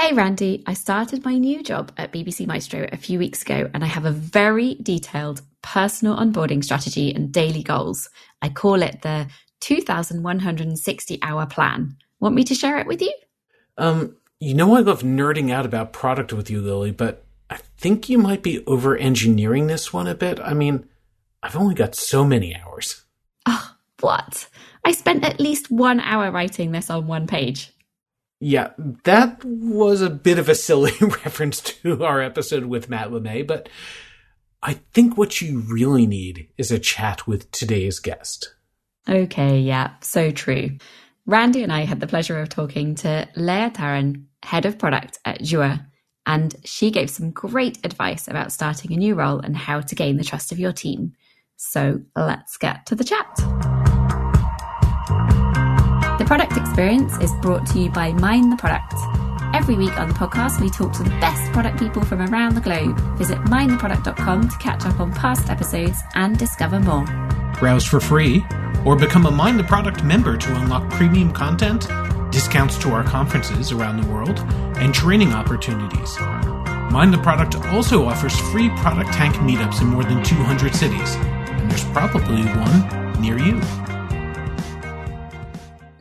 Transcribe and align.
Hey 0.00 0.14
Randy, 0.14 0.62
I 0.66 0.72
started 0.72 1.26
my 1.26 1.36
new 1.36 1.62
job 1.62 1.92
at 1.98 2.10
BBC 2.10 2.46
Maestro 2.46 2.88
a 2.90 2.96
few 2.96 3.18
weeks 3.18 3.42
ago 3.42 3.68
and 3.74 3.84
I 3.84 3.86
have 3.86 4.06
a 4.06 4.10
very 4.10 4.76
detailed 4.76 5.42
personal 5.60 6.16
onboarding 6.16 6.64
strategy 6.64 7.14
and 7.14 7.30
daily 7.30 7.62
goals. 7.62 8.08
I 8.40 8.48
call 8.48 8.80
it 8.80 9.02
the 9.02 9.28
2160 9.60 11.18
hour 11.20 11.44
plan. 11.44 11.98
Want 12.18 12.34
me 12.34 12.44
to 12.44 12.54
share 12.54 12.78
it 12.78 12.86
with 12.86 13.02
you? 13.02 13.12
Um, 13.76 14.16
you 14.40 14.54
know 14.54 14.74
I 14.74 14.80
love 14.80 15.02
nerding 15.02 15.52
out 15.52 15.66
about 15.66 15.92
product 15.92 16.32
with 16.32 16.48
you, 16.48 16.62
Lily, 16.62 16.92
but 16.92 17.26
I 17.50 17.58
think 17.76 18.08
you 18.08 18.16
might 18.16 18.42
be 18.42 18.64
over 18.64 18.96
engineering 18.96 19.66
this 19.66 19.92
one 19.92 20.06
a 20.06 20.14
bit. 20.14 20.40
I 20.40 20.54
mean, 20.54 20.88
I've 21.42 21.56
only 21.56 21.74
got 21.74 21.94
so 21.94 22.24
many 22.24 22.56
hours. 22.56 23.02
Oh, 23.44 23.74
what? 24.00 24.48
I 24.82 24.92
spent 24.92 25.26
at 25.26 25.40
least 25.40 25.70
one 25.70 26.00
hour 26.00 26.30
writing 26.30 26.72
this 26.72 26.88
on 26.88 27.06
one 27.06 27.26
page. 27.26 27.74
Yeah, 28.40 28.70
that 29.04 29.44
was 29.44 30.00
a 30.00 30.08
bit 30.08 30.38
of 30.38 30.48
a 30.48 30.54
silly 30.54 30.92
reference 31.00 31.60
to 31.60 32.04
our 32.04 32.22
episode 32.22 32.64
with 32.64 32.88
Matt 32.88 33.10
LeMay, 33.10 33.46
but 33.46 33.68
I 34.62 34.74
think 34.94 35.16
what 35.16 35.40
you 35.42 35.60
really 35.60 36.06
need 36.06 36.48
is 36.56 36.70
a 36.70 36.78
chat 36.78 37.26
with 37.26 37.50
today's 37.50 37.98
guest. 37.98 38.54
Okay, 39.08 39.60
yeah, 39.60 39.92
so 40.00 40.30
true. 40.30 40.78
Randy 41.26 41.62
and 41.62 41.72
I 41.72 41.84
had 41.84 42.00
the 42.00 42.06
pleasure 42.06 42.40
of 42.40 42.48
talking 42.48 42.94
to 42.96 43.28
Leah 43.36 43.70
Tharin, 43.70 44.24
head 44.42 44.64
of 44.64 44.78
product 44.78 45.18
at 45.24 45.40
Jua, 45.40 45.86
and 46.26 46.54
she 46.64 46.90
gave 46.90 47.10
some 47.10 47.30
great 47.30 47.78
advice 47.84 48.26
about 48.26 48.52
starting 48.52 48.92
a 48.92 48.96
new 48.96 49.14
role 49.14 49.40
and 49.40 49.56
how 49.56 49.80
to 49.80 49.94
gain 49.94 50.16
the 50.16 50.24
trust 50.24 50.50
of 50.50 50.58
your 50.58 50.72
team. 50.72 51.12
So 51.56 52.00
let's 52.16 52.56
get 52.56 52.86
to 52.86 52.94
the 52.94 53.04
chat. 53.04 53.79
Product 56.30 56.56
experience 56.56 57.18
is 57.18 57.32
brought 57.42 57.66
to 57.66 57.80
you 57.80 57.90
by 57.90 58.12
Mind 58.12 58.52
the 58.52 58.56
Product. 58.56 58.94
Every 59.52 59.74
week 59.74 59.98
on 59.98 60.06
the 60.06 60.14
podcast, 60.14 60.60
we 60.60 60.70
talk 60.70 60.92
to 60.92 61.02
the 61.02 61.10
best 61.18 61.50
product 61.52 61.80
people 61.80 62.04
from 62.04 62.20
around 62.20 62.54
the 62.54 62.60
globe. 62.60 63.00
Visit 63.18 63.38
mindtheproduct.com 63.38 64.48
to 64.48 64.58
catch 64.58 64.84
up 64.86 65.00
on 65.00 65.12
past 65.12 65.50
episodes 65.50 65.98
and 66.14 66.38
discover 66.38 66.78
more. 66.78 67.04
Browse 67.58 67.84
for 67.84 67.98
free 67.98 68.46
or 68.84 68.94
become 68.94 69.26
a 69.26 69.30
Mind 69.32 69.58
the 69.58 69.64
Product 69.64 70.04
member 70.04 70.36
to 70.36 70.54
unlock 70.54 70.88
premium 70.90 71.32
content, 71.32 71.88
discounts 72.30 72.78
to 72.78 72.90
our 72.90 73.02
conferences 73.02 73.72
around 73.72 74.00
the 74.00 74.08
world, 74.08 74.38
and 74.78 74.94
training 74.94 75.32
opportunities. 75.32 76.16
Mind 76.92 77.12
the 77.12 77.18
Product 77.18 77.56
also 77.74 78.04
offers 78.04 78.38
free 78.52 78.68
ProductTank 78.68 79.32
meetups 79.32 79.80
in 79.80 79.88
more 79.88 80.04
than 80.04 80.22
200 80.22 80.76
cities, 80.76 81.16
and 81.16 81.68
there's 81.68 81.84
probably 81.86 82.44
one 82.44 83.20
near 83.20 83.36
you. 83.36 83.60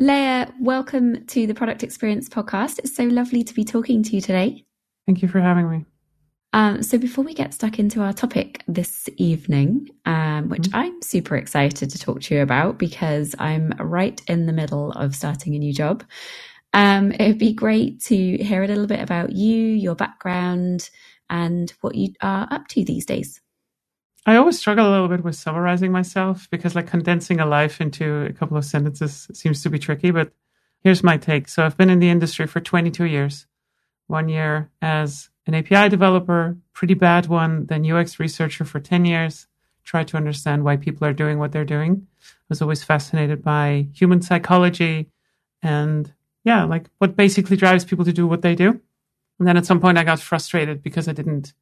Leah, 0.01 0.53
welcome 0.61 1.25
to 1.25 1.45
the 1.45 1.53
Product 1.53 1.83
Experience 1.83 2.29
podcast. 2.29 2.79
It's 2.79 2.95
so 2.95 3.03
lovely 3.03 3.43
to 3.43 3.53
be 3.53 3.65
talking 3.65 4.01
to 4.03 4.15
you 4.15 4.21
today. 4.21 4.63
Thank 5.05 5.21
you 5.21 5.27
for 5.27 5.41
having 5.41 5.69
me. 5.69 5.85
Um, 6.53 6.81
so, 6.81 6.97
before 6.97 7.25
we 7.25 7.33
get 7.33 7.53
stuck 7.53 7.79
into 7.79 8.01
our 8.01 8.13
topic 8.13 8.63
this 8.65 9.09
evening, 9.17 9.89
um, 10.05 10.47
which 10.47 10.61
mm-hmm. 10.61 10.77
I'm 10.77 11.01
super 11.01 11.35
excited 11.35 11.89
to 11.89 11.99
talk 11.99 12.21
to 12.21 12.35
you 12.35 12.41
about 12.41 12.77
because 12.77 13.35
I'm 13.39 13.73
right 13.77 14.21
in 14.29 14.45
the 14.45 14.53
middle 14.53 14.93
of 14.93 15.17
starting 15.17 15.53
a 15.53 15.59
new 15.59 15.73
job, 15.73 16.05
um, 16.71 17.11
it 17.11 17.27
would 17.27 17.37
be 17.37 17.51
great 17.51 18.01
to 18.03 18.37
hear 18.37 18.63
a 18.63 18.67
little 18.67 18.87
bit 18.87 19.01
about 19.01 19.33
you, 19.33 19.65
your 19.65 19.95
background, 19.95 20.89
and 21.29 21.73
what 21.81 21.95
you 21.95 22.13
are 22.21 22.47
up 22.51 22.69
to 22.69 22.85
these 22.85 23.05
days. 23.05 23.41
I 24.29 24.35
always 24.35 24.59
struggle 24.59 24.87
a 24.87 24.91
little 24.91 25.07
bit 25.07 25.23
with 25.23 25.35
summarizing 25.35 25.91
myself 25.91 26.47
because, 26.51 26.75
like, 26.75 26.85
condensing 26.85 27.39
a 27.39 27.47
life 27.47 27.81
into 27.81 28.25
a 28.25 28.33
couple 28.33 28.57
of 28.57 28.63
sentences 28.63 29.27
seems 29.33 29.63
to 29.63 29.71
be 29.71 29.79
tricky. 29.79 30.11
But 30.11 30.31
here's 30.81 31.01
my 31.01 31.17
take. 31.17 31.47
So, 31.47 31.65
I've 31.65 31.75
been 31.75 31.89
in 31.89 31.97
the 31.97 32.11
industry 32.11 32.45
for 32.45 32.59
22 32.59 33.05
years, 33.05 33.47
one 34.05 34.29
year 34.29 34.69
as 34.83 35.29
an 35.47 35.55
API 35.55 35.89
developer, 35.89 36.55
pretty 36.73 36.93
bad 36.93 37.25
one, 37.25 37.65
then 37.65 37.91
UX 37.91 38.19
researcher 38.19 38.65
for 38.65 38.79
10 38.79 39.03
years, 39.05 39.47
tried 39.83 40.07
to 40.09 40.17
understand 40.17 40.63
why 40.63 40.77
people 40.77 41.07
are 41.07 41.13
doing 41.13 41.39
what 41.39 41.51
they're 41.51 41.65
doing. 41.65 42.05
I 42.21 42.49
was 42.49 42.61
always 42.61 42.83
fascinated 42.83 43.41
by 43.41 43.87
human 43.93 44.21
psychology 44.21 45.09
and, 45.63 46.13
yeah, 46.43 46.65
like 46.65 46.85
what 46.99 47.15
basically 47.15 47.57
drives 47.57 47.83
people 47.83 48.05
to 48.05 48.13
do 48.13 48.27
what 48.27 48.43
they 48.43 48.53
do. 48.53 48.79
And 49.39 49.47
then 49.47 49.57
at 49.57 49.65
some 49.65 49.79
point 49.79 49.97
I 49.97 50.03
got 50.03 50.19
frustrated 50.19 50.83
because 50.83 51.07
I 51.07 51.13
didn't, 51.13 51.53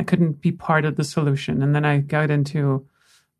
I 0.00 0.04
couldn't 0.04 0.40
be 0.40 0.52
part 0.52 0.84
of 0.84 0.96
the 0.96 1.04
solution. 1.04 1.62
And 1.62 1.74
then 1.74 1.84
I 1.84 1.98
got 1.98 2.30
into 2.30 2.86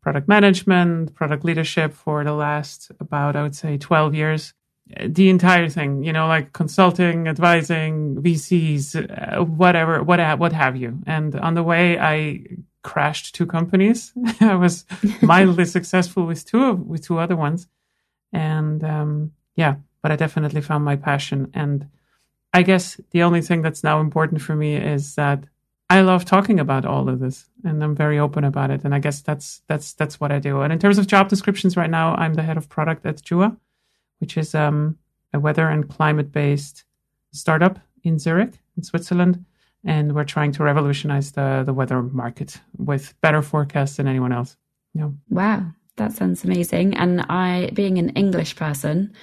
product 0.01 0.27
management, 0.27 1.13
product 1.15 1.43
leadership 1.43 1.93
for 1.93 2.23
the 2.23 2.33
last 2.33 2.91
about, 2.99 3.35
I 3.35 3.43
would 3.43 3.55
say, 3.55 3.77
12 3.77 4.15
years 4.15 4.53
the 4.87 5.29
entire 5.29 5.67
thing, 5.67 6.03
you 6.03 6.13
know, 6.13 6.27
like 6.27 6.53
consulting, 6.53 7.27
advising, 7.27 8.17
VCs, 8.17 9.39
uh, 9.39 9.43
whatever, 9.43 10.03
what 10.03 10.19
what 10.39 10.53
have 10.53 10.75
you. 10.75 10.99
And 11.07 11.35
on 11.35 11.55
the 11.55 11.63
way, 11.63 11.97
I 11.99 12.45
crashed 12.83 13.33
two 13.33 13.47
companies. 13.47 14.13
I 14.39 14.55
was 14.55 14.85
mildly 15.21 15.65
successful 15.65 16.25
with 16.25 16.45
two 16.45 16.63
of, 16.63 16.79
with 16.81 17.03
two 17.03 17.17
other 17.17 17.35
ones, 17.35 17.67
and 18.31 18.83
um, 18.83 19.31
yeah, 19.55 19.75
but 20.01 20.11
I 20.11 20.15
definitely 20.15 20.61
found 20.61 20.85
my 20.85 20.95
passion. 20.95 21.49
And 21.53 21.89
I 22.53 22.61
guess 22.61 22.99
the 23.09 23.23
only 23.23 23.41
thing 23.41 23.63
that's 23.63 23.83
now 23.83 23.99
important 23.99 24.41
for 24.41 24.55
me 24.55 24.75
is 24.75 25.15
that 25.15 25.45
I 25.89 26.01
love 26.01 26.25
talking 26.25 26.59
about 26.59 26.85
all 26.85 27.07
of 27.09 27.19
this, 27.19 27.45
and 27.63 27.83
I'm 27.83 27.95
very 27.95 28.17
open 28.17 28.43
about 28.43 28.71
it. 28.71 28.83
And 28.83 28.95
I 28.95 28.99
guess 28.99 29.21
that's 29.21 29.61
that's 29.67 29.93
that's 29.93 30.19
what 30.19 30.31
I 30.31 30.39
do. 30.39 30.61
And 30.61 30.73
in 30.73 30.79
terms 30.79 30.97
of 30.97 31.07
job 31.07 31.29
descriptions, 31.29 31.77
right 31.77 31.89
now, 31.89 32.15
I'm 32.15 32.33
the 32.33 32.43
head 32.43 32.57
of 32.57 32.69
product 32.69 33.05
at 33.05 33.17
Jua 33.17 33.55
which 34.19 34.37
is 34.37 34.55
um, 34.55 34.97
a 35.33 35.39
weather 35.39 35.67
and 35.67 35.89
climate 35.89 36.31
based 36.31 36.83
startup 37.31 37.79
in 38.03 38.19
Zurich, 38.19 38.53
in 38.77 38.83
Switzerland. 38.83 39.45
And 39.83 40.15
we're 40.15 40.23
trying 40.23 40.51
to 40.53 40.63
revolutionize 40.63 41.33
the, 41.33 41.63
the 41.65 41.73
weather 41.73 42.01
market 42.01 42.59
with 42.77 43.13
better 43.21 43.41
forecasts 43.41 43.97
than 43.97 44.07
anyone 44.07 44.31
else. 44.31 44.57
Yeah. 44.93 45.09
Wow, 45.29 45.65
that 45.97 46.13
sounds 46.13 46.43
amazing. 46.43 46.95
And 46.95 47.21
I, 47.29 47.69
being 47.73 47.99
an 47.99 48.09
English 48.09 48.55
person, 48.55 49.13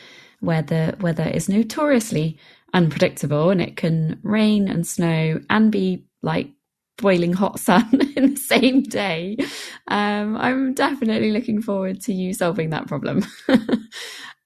where 0.41 0.63
the 0.63 0.97
weather 1.01 1.25
is 1.25 1.49
notoriously 1.49 2.39
unpredictable 2.75 3.51
and 3.51 3.61
it 3.61 3.77
can 3.77 4.21
rain 4.23 4.69
and 4.69 4.87
snow 4.87 5.41
and 5.51 5.73
be 5.73 6.05
like 6.23 6.51
boiling 6.99 7.33
hot 7.33 7.59
sun 7.59 7.89
in 8.17 8.35
the 8.35 8.41
same 8.41 8.83
day. 8.83 9.37
Um, 9.89 10.37
I'm 10.37 10.75
definitely 10.75 11.33
looking 11.33 11.63
forward 11.63 12.01
to 12.03 12.13
you 12.13 12.33
solving 12.33 12.71
that 12.71 12.87
problem. 12.87 13.25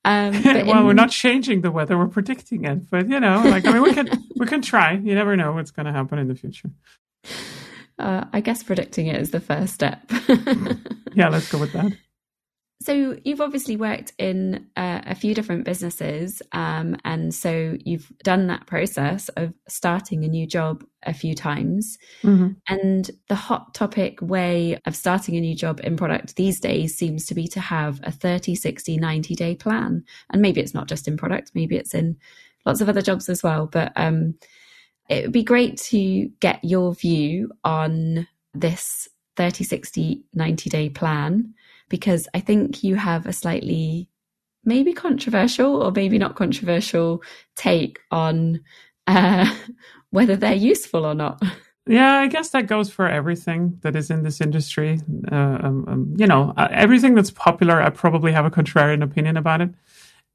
Um, 0.06 0.40
well, 0.44 0.78
in... 0.78 0.86
we're 0.86 0.92
not 0.92 1.10
changing 1.10 1.62
the 1.62 1.72
weather; 1.72 1.98
we're 1.98 2.06
predicting 2.06 2.64
it. 2.64 2.88
But 2.88 3.08
you 3.08 3.18
know, 3.18 3.42
like 3.44 3.66
I 3.66 3.72
mean, 3.72 3.82
we 3.82 3.92
can 3.92 4.08
we 4.36 4.46
can 4.46 4.62
try. 4.62 4.92
You 4.92 5.16
never 5.16 5.36
know 5.36 5.50
what's 5.50 5.72
going 5.72 5.86
to 5.86 5.92
happen 5.92 6.20
in 6.20 6.28
the 6.28 6.36
future. 6.36 6.70
Uh, 7.98 8.24
I 8.32 8.40
guess 8.40 8.62
predicting 8.62 9.08
it 9.08 9.20
is 9.20 9.32
the 9.32 9.40
first 9.40 9.74
step. 9.74 10.00
yeah, 11.12 11.28
let's 11.28 11.50
go 11.50 11.58
with 11.58 11.72
that. 11.72 11.90
So 12.86 13.16
you've 13.24 13.40
obviously 13.40 13.76
worked 13.76 14.12
in 14.16 14.68
uh, 14.76 15.00
a 15.06 15.16
few 15.16 15.34
different 15.34 15.64
businesses, 15.64 16.40
um, 16.52 16.96
and 17.04 17.34
so 17.34 17.76
you've 17.84 18.12
done 18.22 18.46
that 18.46 18.68
process 18.68 19.28
of 19.30 19.52
starting 19.66 20.24
a 20.24 20.28
new 20.28 20.46
job 20.46 20.84
a 21.02 21.12
few 21.12 21.34
times. 21.34 21.98
Mm-hmm. 22.22 22.52
And 22.68 23.10
the 23.28 23.34
hot 23.34 23.74
topic 23.74 24.20
way 24.22 24.78
of 24.86 24.94
starting 24.94 25.34
a 25.34 25.40
new 25.40 25.56
job 25.56 25.80
in 25.82 25.96
product 25.96 26.36
these 26.36 26.60
days 26.60 26.96
seems 26.96 27.26
to 27.26 27.34
be 27.34 27.48
to 27.48 27.58
have 27.58 27.98
a 28.04 28.12
30, 28.12 28.54
60, 28.54 28.98
90 28.98 29.34
day 29.34 29.56
plan. 29.56 30.04
And 30.30 30.40
maybe 30.40 30.60
it's 30.60 30.74
not 30.74 30.86
just 30.86 31.08
in 31.08 31.16
product, 31.16 31.50
maybe 31.54 31.74
it's 31.74 31.92
in 31.92 32.16
lots 32.64 32.80
of 32.80 32.88
other 32.88 33.02
jobs 33.02 33.28
as 33.28 33.42
well. 33.42 33.66
But 33.66 33.90
um, 33.96 34.36
it 35.08 35.24
would 35.24 35.32
be 35.32 35.42
great 35.42 35.76
to 35.88 36.28
get 36.38 36.62
your 36.62 36.94
view 36.94 37.50
on 37.64 38.28
this 38.54 39.08
30, 39.34 39.64
60, 39.64 40.22
90 40.34 40.70
day 40.70 40.88
plan 40.88 41.52
because 41.88 42.28
I 42.34 42.40
think 42.40 42.82
you 42.82 42.96
have 42.96 43.26
a 43.26 43.32
slightly 43.32 44.08
maybe 44.64 44.92
controversial 44.92 45.82
or 45.82 45.92
maybe 45.92 46.18
not 46.18 46.34
controversial 46.34 47.22
take 47.54 48.00
on 48.10 48.60
uh, 49.06 49.52
whether 50.10 50.36
they're 50.36 50.54
useful 50.54 51.06
or 51.06 51.14
not. 51.14 51.40
Yeah, 51.88 52.16
I 52.18 52.26
guess 52.26 52.50
that 52.50 52.66
goes 52.66 52.90
for 52.90 53.08
everything 53.08 53.78
that 53.82 53.94
is 53.94 54.10
in 54.10 54.24
this 54.24 54.40
industry. 54.40 55.00
Uh, 55.30 55.58
um, 55.62 55.84
um, 55.86 56.14
you 56.18 56.26
know, 56.26 56.52
uh, 56.56 56.66
everything 56.72 57.14
that's 57.14 57.30
popular, 57.30 57.80
I 57.80 57.90
probably 57.90 58.32
have 58.32 58.44
a 58.44 58.50
contrarian 58.50 59.04
opinion 59.04 59.36
about 59.36 59.60
it. 59.60 59.70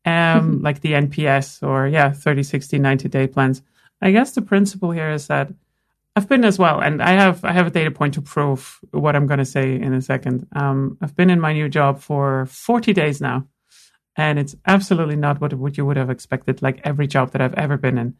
Um, 0.05 0.61
like 0.63 0.79
the 0.79 0.93
NPS 0.93 1.61
or, 1.61 1.87
yeah, 1.87 2.11
30, 2.11 2.43
60, 2.43 2.79
90 2.79 3.09
day 3.09 3.27
plans. 3.27 3.61
I 4.01 4.11
guess 4.11 4.31
the 4.31 4.41
principle 4.41 4.91
here 4.91 5.11
is 5.11 5.27
that 5.27 5.51
I've 6.15 6.27
been 6.27 6.43
as 6.43 6.59
well, 6.59 6.81
and 6.81 7.01
I 7.01 7.11
have 7.11 7.43
I 7.45 7.53
have 7.53 7.67
a 7.67 7.71
data 7.71 7.89
point 7.89 8.15
to 8.15 8.21
prove 8.21 8.79
what 8.91 9.15
I'm 9.15 9.27
going 9.27 9.37
to 9.37 9.45
say 9.45 9.75
in 9.75 9.93
a 9.93 10.01
second. 10.01 10.45
Um, 10.53 10.97
I've 11.01 11.15
been 11.15 11.29
in 11.29 11.39
my 11.39 11.53
new 11.53 11.69
job 11.69 12.01
for 12.01 12.47
40 12.47 12.91
days 12.91 13.21
now, 13.21 13.47
and 14.17 14.37
it's 14.37 14.55
absolutely 14.67 15.15
not 15.15 15.39
what 15.39 15.53
what 15.53 15.77
you 15.77 15.85
would 15.85 15.95
have 15.95 16.09
expected. 16.09 16.61
Like 16.61 16.81
every 16.83 17.07
job 17.07 17.31
that 17.31 17.41
I've 17.41 17.53
ever 17.53 17.77
been 17.77 17.97
in, 17.97 18.15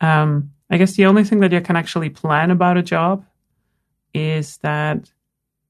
um, 0.00 0.52
I 0.70 0.76
guess 0.76 0.94
the 0.94 1.06
only 1.06 1.24
thing 1.24 1.40
that 1.40 1.50
you 1.50 1.60
can 1.60 1.74
actually 1.74 2.10
plan 2.10 2.52
about 2.52 2.76
a 2.76 2.82
job 2.82 3.24
is 4.14 4.58
that 4.58 5.10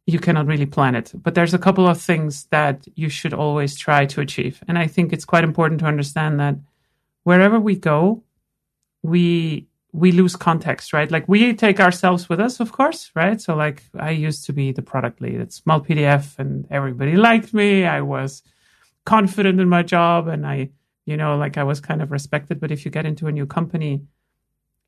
you 0.07 0.19
cannot 0.19 0.47
really 0.47 0.67
plan 0.67 0.95
it. 0.95 1.13
But 1.15 1.35
there's 1.35 1.55
a 1.55 1.59
couple 1.59 1.87
of 1.87 1.99
things 1.99 2.47
that 2.51 2.87
you 2.97 3.09
should 3.09 3.33
always 3.33 3.79
try 3.79 4.05
to 4.07 4.21
achieve, 4.21 4.63
and 4.69 4.77
I 4.77 4.89
think 4.89 5.11
it's 5.11 5.25
quite 5.25 5.45
important 5.45 5.81
to 5.81 5.87
understand 5.87 6.39
that 6.39 6.57
wherever 7.23 7.59
we 7.59 7.77
go, 7.77 8.23
we 9.03 9.69
we 9.93 10.11
lose 10.11 10.37
context, 10.37 10.93
right? 10.93 11.11
Like 11.11 11.29
we 11.29 11.53
take 11.55 11.79
ourselves 11.79 12.29
with 12.29 12.41
us, 12.41 12.61
of 12.61 12.73
course, 12.73 13.11
right? 13.15 13.41
So 13.41 13.55
like 13.55 13.83
I 13.99 14.11
used 14.11 14.47
to 14.47 14.53
be 14.53 14.73
the 14.73 14.83
product 14.83 15.21
lead 15.21 15.41
at 15.41 15.51
Smallpdf 15.51 16.39
and 16.39 16.67
everybody 16.71 17.17
liked 17.17 17.53
me. 17.53 17.85
I 17.85 18.01
was 18.01 18.43
confident 19.05 19.61
in 19.61 19.69
my 19.69 19.83
job 19.83 20.29
and 20.29 20.47
I, 20.47 20.71
you 21.05 21.17
know, 21.19 21.37
like 21.37 21.59
I 21.59 21.65
was 21.65 21.81
kind 21.81 22.01
of 22.01 22.11
respected. 22.11 22.59
But 22.59 22.71
if 22.71 22.87
you 22.87 22.91
get 22.91 23.05
into 23.05 23.27
a 23.27 23.33
new 23.33 23.45
company, 23.45 24.03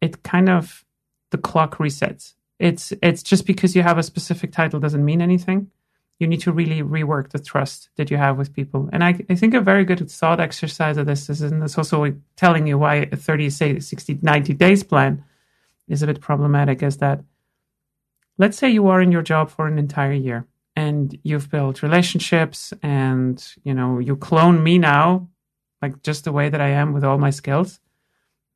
it 0.00 0.22
kind 0.22 0.48
of 0.48 0.84
the 1.30 1.38
clock 1.38 1.76
resets. 1.76 2.34
It's 2.58 2.92
it's 3.02 3.22
just 3.22 3.44
because 3.44 3.76
you 3.76 3.82
have 3.82 3.98
a 3.98 4.02
specific 4.02 4.52
title 4.52 4.80
doesn't 4.80 5.04
mean 5.04 5.20
anything. 5.20 5.70
You 6.18 6.26
need 6.26 6.40
to 6.40 6.52
really 6.52 6.82
rework 6.82 7.30
the 7.30 7.38
trust 7.38 7.88
that 7.96 8.10
you 8.10 8.16
have 8.16 8.38
with 8.38 8.54
people. 8.54 8.88
And 8.92 9.02
I, 9.02 9.20
I 9.28 9.34
think 9.34 9.52
a 9.54 9.60
very 9.60 9.84
good 9.84 10.08
thought 10.10 10.40
exercise 10.40 10.96
of 10.96 11.06
this 11.06 11.28
is, 11.28 11.42
and 11.42 11.62
it's 11.62 11.76
also 11.76 12.14
telling 12.36 12.66
you 12.66 12.78
why 12.78 13.08
a 13.10 13.16
30, 13.16 13.50
say 13.50 13.78
60, 13.80 14.20
90 14.22 14.54
days 14.54 14.84
plan 14.84 15.24
is 15.88 16.02
a 16.02 16.06
bit 16.06 16.20
problematic, 16.20 16.82
is 16.82 16.98
that 16.98 17.22
let's 18.38 18.56
say 18.56 18.70
you 18.70 18.86
are 18.88 19.00
in 19.00 19.12
your 19.12 19.22
job 19.22 19.50
for 19.50 19.66
an 19.66 19.78
entire 19.78 20.12
year 20.12 20.46
and 20.76 21.18
you've 21.22 21.50
built 21.50 21.82
relationships 21.82 22.72
and 22.82 23.54
you 23.62 23.72
know 23.72 24.00
you 24.00 24.16
clone 24.16 24.60
me 24.60 24.76
now 24.76 25.28
like 25.80 26.02
just 26.02 26.24
the 26.24 26.32
way 26.32 26.48
that 26.48 26.60
i 26.60 26.66
am 26.68 26.92
with 26.92 27.04
all 27.04 27.16
my 27.16 27.30
skills 27.30 27.78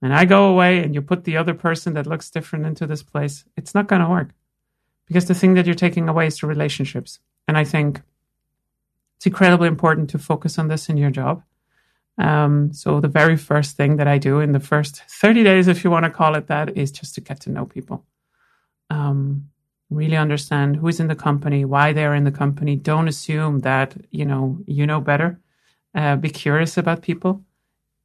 and 0.01 0.15
I 0.15 0.25
go 0.25 0.49
away 0.49 0.83
and 0.83 0.95
you 0.95 1.03
put 1.03 1.25
the 1.25 1.37
other 1.37 1.55
person 1.55 1.95
that 1.95 2.07
looks 2.07 2.31
different 2.31 2.67
into 2.67 2.87
this 2.87 3.03
place, 3.03 3.45
it's 3.57 3.75
not 3.75 3.89
going 3.89 4.03
to 4.03 4.09
work 4.09 4.31
because 5.07 5.27
the 5.27 5.35
thing 5.35 5.55
that 5.55 5.67
you're 5.67 5.75
taking 5.75 6.09
away 6.09 6.29
is 6.29 6.39
the 6.39 6.47
relationships. 6.47 7.19
And 7.49 7.59
I 7.59 7.65
think 7.65 8.01
it's 9.17 9.27
incredibly 9.27 9.67
important 9.67 10.11
to 10.11 10.19
focus 10.19 10.59
on 10.59 10.69
this 10.69 10.89
in 10.89 10.97
your 10.97 11.11
job. 11.11 11.43
Um, 12.19 12.73
so 12.73 13.01
the 13.01 13.09
very 13.09 13.37
first 13.37 13.77
thing 13.77 13.97
that 13.97 14.07
I 14.07 14.19
do 14.19 14.41
in 14.41 14.53
the 14.53 14.61
first 14.61 15.03
30 15.09 15.43
days, 15.43 15.67
if 15.67 15.83
you 15.83 15.91
want 15.91 16.05
to 16.05 16.11
call 16.11 16.35
it 16.35 16.49
that, 16.49 16.77
is 16.77 16.93
just 16.93 17.15
to 17.15 17.21
get 17.21 17.41
to 17.41 17.51
know 17.51 17.65
people. 17.65 18.05
Um, 18.91 19.49
really 19.91 20.17
understand 20.17 20.77
who's 20.77 21.01
in 21.01 21.09
the 21.09 21.17
company, 21.17 21.65
why 21.65 21.93
they're 21.93 22.15
in 22.15 22.25
the 22.25 22.31
company. 22.31 22.77
Don't 22.77 23.09
assume 23.09 23.61
that, 23.61 23.97
you 24.11 24.25
know, 24.25 24.59
you 24.67 24.87
know 24.87 25.01
better. 25.01 25.41
Uh, 25.95 26.17
be 26.17 26.29
curious 26.29 26.77
about 26.77 27.03
people 27.03 27.43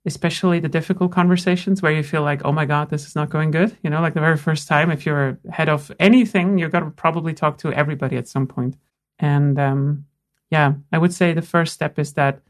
especially 0.06 0.60
the 0.60 0.69
difficult 0.69 1.12
conversations 1.12 1.81
where 1.81 1.92
you 1.92 2.04
feel 2.04 2.22
like, 2.22 2.42
oh 2.44 2.51
my 2.51 2.66
God, 2.66 2.89
this 2.89 3.06
is 3.06 3.16
not 3.16 3.30
going 3.30 3.51
good. 3.51 3.78
You 3.84 3.89
know, 3.89 4.01
like 4.01 4.13
the 4.13 4.19
very 4.19 4.38
first 4.38 4.68
time, 4.68 4.92
if 4.92 5.06
you're 5.06 5.39
head 5.50 5.69
of 5.69 5.92
anything, 6.00 6.57
you're 6.57 6.69
going 6.69 6.84
to 6.84 6.92
probably 6.92 7.34
talk 7.34 7.57
to 7.60 7.72
everybody 7.72 8.18
at 8.18 8.28
some 8.28 8.48
point. 8.48 8.75
And 9.24 9.58
um, 9.58 10.06
yeah, 10.52 10.74
I 10.92 10.98
would 10.98 11.14
say 11.14 11.31
the 11.31 11.42
first 11.42 11.74
step 11.74 11.98
is 11.98 12.14
that 12.14 12.42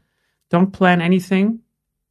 don't 0.50 0.72
plan 0.72 1.00
anything 1.00 1.60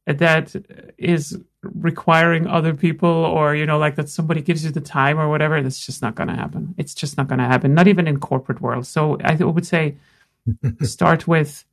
that 0.06 0.56
is 0.96 1.38
requiring 1.62 2.46
other 2.46 2.72
people 2.72 3.08
or, 3.08 3.54
you 3.54 3.66
know, 3.66 3.78
like 3.78 3.96
that 3.96 4.08
somebody 4.08 4.40
gives 4.40 4.64
you 4.64 4.70
the 4.70 4.80
time 4.80 5.20
or 5.20 5.28
whatever. 5.28 5.62
That's 5.62 5.84
just 5.84 6.00
not 6.00 6.14
going 6.14 6.28
to 6.28 6.34
happen. 6.34 6.74
It's 6.78 6.94
just 6.94 7.18
not 7.18 7.28
going 7.28 7.40
to 7.40 7.44
happen, 7.44 7.74
not 7.74 7.88
even 7.88 8.08
in 8.08 8.20
corporate 8.20 8.62
world. 8.62 8.86
So 8.86 9.18
I 9.22 9.34
would 9.34 9.66
say 9.66 9.96
start 10.82 11.28
with 11.28 11.66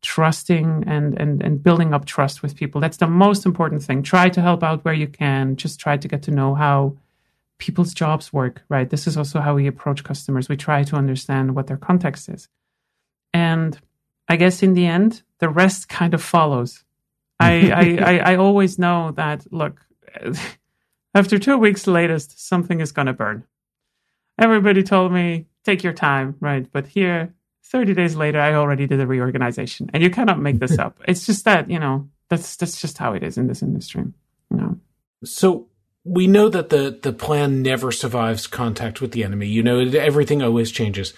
trusting 0.00 0.84
and, 0.86 1.20
and 1.20 1.42
and 1.42 1.62
building 1.62 1.94
up 1.94 2.04
trust 2.06 2.42
with 2.42 2.56
people 2.56 2.80
that's 2.80 2.96
the 2.96 3.06
most 3.06 3.46
important 3.46 3.84
thing 3.84 4.02
try 4.02 4.28
to 4.28 4.42
help 4.42 4.60
out 4.64 4.84
where 4.84 4.92
you 4.92 5.06
can 5.06 5.54
just 5.54 5.78
try 5.78 5.96
to 5.96 6.08
get 6.08 6.24
to 6.24 6.32
know 6.32 6.56
how 6.56 6.92
people's 7.62 7.94
jobs 7.94 8.32
work 8.32 8.62
right 8.68 8.90
this 8.90 9.06
is 9.06 9.16
also 9.16 9.40
how 9.40 9.54
we 9.54 9.68
approach 9.68 10.02
customers 10.02 10.48
we 10.48 10.56
try 10.56 10.82
to 10.82 10.96
understand 10.96 11.54
what 11.54 11.68
their 11.68 11.76
context 11.76 12.28
is 12.28 12.48
and 13.32 13.78
i 14.28 14.34
guess 14.34 14.64
in 14.64 14.74
the 14.74 14.84
end 14.84 15.22
the 15.38 15.48
rest 15.48 15.88
kind 15.88 16.12
of 16.12 16.20
follows 16.20 16.84
I, 17.38 17.70
I, 17.70 17.82
I 18.10 18.32
i 18.32 18.36
always 18.36 18.80
know 18.80 19.12
that 19.12 19.46
look 19.52 19.80
after 21.14 21.38
two 21.38 21.56
weeks 21.56 21.86
latest 21.86 22.44
something 22.44 22.80
is 22.80 22.90
going 22.90 23.06
to 23.06 23.12
burn 23.12 23.44
everybody 24.40 24.82
told 24.82 25.12
me 25.12 25.46
take 25.62 25.84
your 25.84 25.92
time 25.92 26.34
right 26.40 26.66
but 26.72 26.88
here 26.88 27.32
30 27.72 27.94
days 27.94 28.14
later, 28.14 28.38
I 28.38 28.52
already 28.52 28.86
did 28.86 29.00
a 29.00 29.06
reorganization. 29.06 29.88
And 29.94 30.02
you 30.02 30.10
cannot 30.10 30.38
make 30.38 30.58
this 30.58 30.78
up. 30.84 30.98
It's 31.08 31.24
just 31.24 31.46
that, 31.46 31.70
you 31.70 31.78
know, 31.78 32.10
that's 32.28 32.56
that's 32.56 32.80
just 32.80 32.98
how 32.98 33.14
it 33.14 33.22
is 33.22 33.38
in 33.38 33.46
this 33.46 33.62
industry. 33.62 34.04
You 34.50 34.56
know. 34.56 34.78
So 35.24 35.68
we 36.04 36.26
know 36.26 36.48
that 36.48 36.70
the 36.70 36.98
the 37.02 37.12
plan 37.12 37.62
never 37.62 37.92
survives 37.92 38.46
contact 38.46 39.00
with 39.00 39.12
the 39.12 39.24
enemy. 39.24 39.46
You 39.46 39.62
know, 39.62 39.80
everything 39.80 40.42
always 40.42 40.70
changes. 40.70 41.14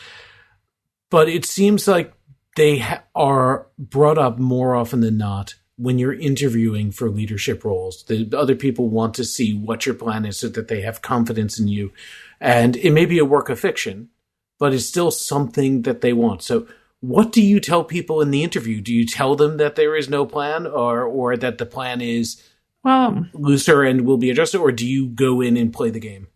But 1.10 1.28
it 1.28 1.44
seems 1.44 1.86
like 1.86 2.12
they 2.56 2.78
ha- 2.78 3.02
are 3.14 3.66
brought 3.78 4.18
up 4.18 4.38
more 4.38 4.74
often 4.74 5.00
than 5.00 5.16
not 5.16 5.54
when 5.76 5.98
you're 5.98 6.14
interviewing 6.14 6.90
for 6.90 7.10
leadership 7.10 7.64
roles. 7.64 8.04
The 8.04 8.30
other 8.36 8.54
people 8.54 8.88
want 8.88 9.14
to 9.14 9.24
see 9.24 9.54
what 9.56 9.86
your 9.86 9.94
plan 9.94 10.24
is 10.24 10.38
so 10.38 10.48
that 10.48 10.68
they 10.68 10.82
have 10.82 11.02
confidence 11.02 11.58
in 11.58 11.68
you. 11.68 11.92
And 12.40 12.76
it 12.76 12.92
may 12.92 13.06
be 13.06 13.18
a 13.18 13.24
work 13.24 13.48
of 13.48 13.58
fiction, 13.58 14.10
but 14.58 14.72
it's 14.72 14.86
still 14.86 15.10
something 15.10 15.82
that 15.82 16.00
they 16.00 16.12
want. 16.12 16.42
So, 16.42 16.66
what 17.00 17.32
do 17.32 17.42
you 17.42 17.60
tell 17.60 17.84
people 17.84 18.22
in 18.22 18.30
the 18.30 18.42
interview? 18.42 18.80
Do 18.80 18.92
you 18.92 19.06
tell 19.06 19.36
them 19.36 19.58
that 19.58 19.76
there 19.76 19.94
is 19.94 20.08
no 20.08 20.24
plan, 20.24 20.66
or 20.66 21.02
or 21.02 21.36
that 21.36 21.58
the 21.58 21.66
plan 21.66 22.00
is 22.00 22.42
well 22.84 23.26
looser 23.32 23.82
and 23.82 24.02
will 24.02 24.18
be 24.18 24.30
adjusted, 24.30 24.58
or 24.58 24.70
do 24.70 24.86
you 24.86 25.08
go 25.08 25.40
in 25.40 25.56
and 25.56 25.72
play 25.72 25.90
the 25.90 26.00
game? 26.00 26.28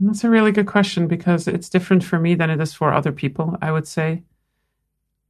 That's 0.00 0.24
a 0.24 0.30
really 0.30 0.50
good 0.50 0.66
question 0.66 1.06
because 1.06 1.46
it's 1.46 1.68
different 1.68 2.02
for 2.02 2.18
me 2.18 2.34
than 2.34 2.50
it 2.50 2.60
is 2.60 2.74
for 2.74 2.92
other 2.92 3.12
people. 3.12 3.56
I 3.62 3.70
would 3.70 3.86
say 3.86 4.24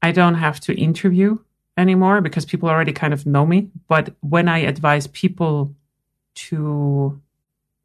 I 0.01 0.13
don't 0.13 0.37
have 0.37 0.61
to 0.61 0.75
interview 0.75 1.39
anymore 1.77 2.21
because 2.21 2.45
people 2.45 2.69
already 2.69 2.93
kind 2.93 3.13
of 3.13 3.27
know 3.27 3.47
me. 3.47 3.71
But 3.89 4.15
when 4.21 4.49
I 4.49 4.59
advise 4.59 5.07
people 5.07 5.75
to 6.35 7.21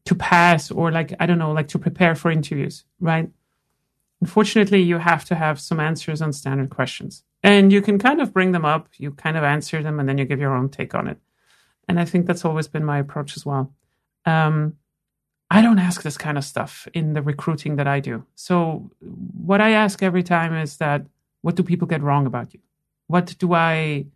to 0.06 0.16
pass 0.16 0.72
or 0.72 0.92
like 0.92 1.14
I 1.20 1.26
don't 1.26 1.40
know, 1.40 1.52
like 1.52 1.68
to 1.70 1.80
prepare 1.80 2.16
for 2.16 2.32
interviews, 2.32 2.86
right? 3.00 3.30
Unfortunately, 4.22 4.82
you 4.82 4.98
have 4.98 5.26
to 5.26 5.36
have 5.36 5.60
some 5.60 5.80
answers 5.80 6.22
on 6.22 6.34
standard 6.34 6.70
questions. 6.70 7.24
And 7.44 7.72
you 7.72 7.82
can 7.82 8.00
kind 8.00 8.20
of 8.20 8.34
bring 8.34 8.52
them 8.52 8.66
up, 8.66 8.88
you 8.98 9.12
kind 9.12 9.38
of 9.38 9.44
answer 9.44 9.84
them, 9.84 10.00
and 10.00 10.10
then 10.10 10.18
you 10.18 10.26
give 10.26 10.40
your 10.40 10.56
own 10.56 10.70
take 10.70 10.96
on 10.96 11.08
it. 11.08 11.20
And 11.88 12.00
I 12.00 12.06
think 12.06 12.26
that's 12.26 12.46
always 12.46 12.68
been 12.68 12.84
my 12.84 13.00
approach 13.00 13.38
as 13.38 13.46
well. 13.46 13.72
Um, 14.26 14.78
I 15.50 15.62
don't 15.62 15.80
ask 15.80 16.02
this 16.02 16.18
kind 16.18 16.38
of 16.38 16.44
stuff 16.44 16.88
in 16.94 17.14
the 17.14 17.22
recruiting 17.22 17.78
that 17.78 17.88
I 17.88 18.02
do. 18.02 18.26
So, 18.36 18.92
what 19.00 19.62
I 19.62 19.72
ask 19.72 20.04
every 20.04 20.24
time 20.24 20.54
is 20.54 20.78
that 20.78 21.06
what 21.42 21.56
do 21.56 21.64
people 21.64 21.88
get 21.88 22.02
wrong 22.02 22.26
about 22.26 22.54
you? 22.54 22.60
What 23.08 23.36
do 23.40 23.54
I 23.54 24.08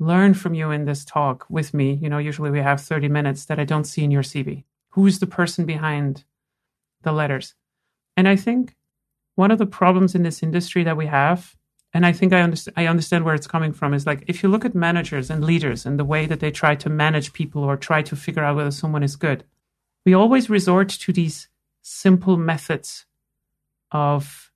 learn 0.00 0.34
from 0.34 0.54
you 0.54 0.72
in 0.72 0.84
this 0.84 1.04
talk 1.04 1.46
with 1.48 1.72
me? 1.72 1.94
You 2.02 2.08
know, 2.08 2.18
usually 2.18 2.50
we 2.50 2.60
have 2.60 2.80
30 2.80 3.08
minutes 3.08 3.44
that 3.44 3.60
I 3.60 3.64
don't 3.64 3.84
see 3.84 4.02
in 4.02 4.10
your 4.10 4.24
CV. 4.24 4.64
Who's 4.90 5.20
the 5.20 5.26
person 5.26 5.64
behind 5.64 6.24
the 7.02 7.12
letters? 7.12 7.54
And 8.16 8.26
I 8.26 8.34
think 8.34 8.74
one 9.36 9.52
of 9.52 9.58
the 9.58 9.66
problems 9.66 10.16
in 10.16 10.24
this 10.24 10.42
industry 10.42 10.82
that 10.82 10.96
we 10.96 11.06
have 11.06 11.56
and 11.94 12.04
I 12.04 12.12
think 12.12 12.32
I, 12.32 12.42
understand. 12.42 12.74
I 12.76 12.86
understand 12.86 13.24
where 13.24 13.34
it's 13.34 13.46
coming 13.46 13.72
from 13.72 13.94
is 13.94 14.06
like 14.06 14.24
if 14.26 14.42
you 14.42 14.48
look 14.48 14.64
at 14.64 14.74
managers 14.74 15.30
and 15.30 15.42
leaders 15.44 15.86
and 15.86 15.98
the 15.98 16.04
way 16.04 16.26
that 16.26 16.40
they 16.40 16.50
try 16.50 16.74
to 16.76 16.90
manage 16.90 17.32
people 17.32 17.64
or 17.64 17.76
try 17.76 18.02
to 18.02 18.16
figure 18.16 18.44
out 18.44 18.56
whether 18.56 18.70
someone 18.70 19.02
is 19.02 19.16
good, 19.16 19.44
we 20.04 20.12
always 20.12 20.50
resort 20.50 20.88
to 20.90 21.12
these 21.12 21.48
simple 21.82 22.36
methods 22.36 23.06
of 23.90 24.52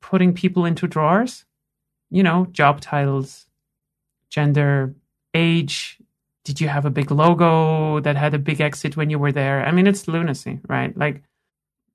putting 0.00 0.34
people 0.34 0.64
into 0.64 0.88
drawers, 0.88 1.44
you 2.10 2.22
know, 2.22 2.46
job 2.50 2.80
titles, 2.80 3.46
gender, 4.28 4.94
age. 5.34 5.98
Did 6.44 6.60
you 6.60 6.68
have 6.68 6.84
a 6.84 6.90
big 6.90 7.12
logo 7.12 8.00
that 8.00 8.16
had 8.16 8.34
a 8.34 8.38
big 8.38 8.60
exit 8.60 8.96
when 8.96 9.10
you 9.10 9.18
were 9.18 9.30
there? 9.30 9.64
I 9.64 9.70
mean, 9.70 9.86
it's 9.86 10.08
lunacy, 10.08 10.58
right? 10.66 10.96
Like, 10.96 11.22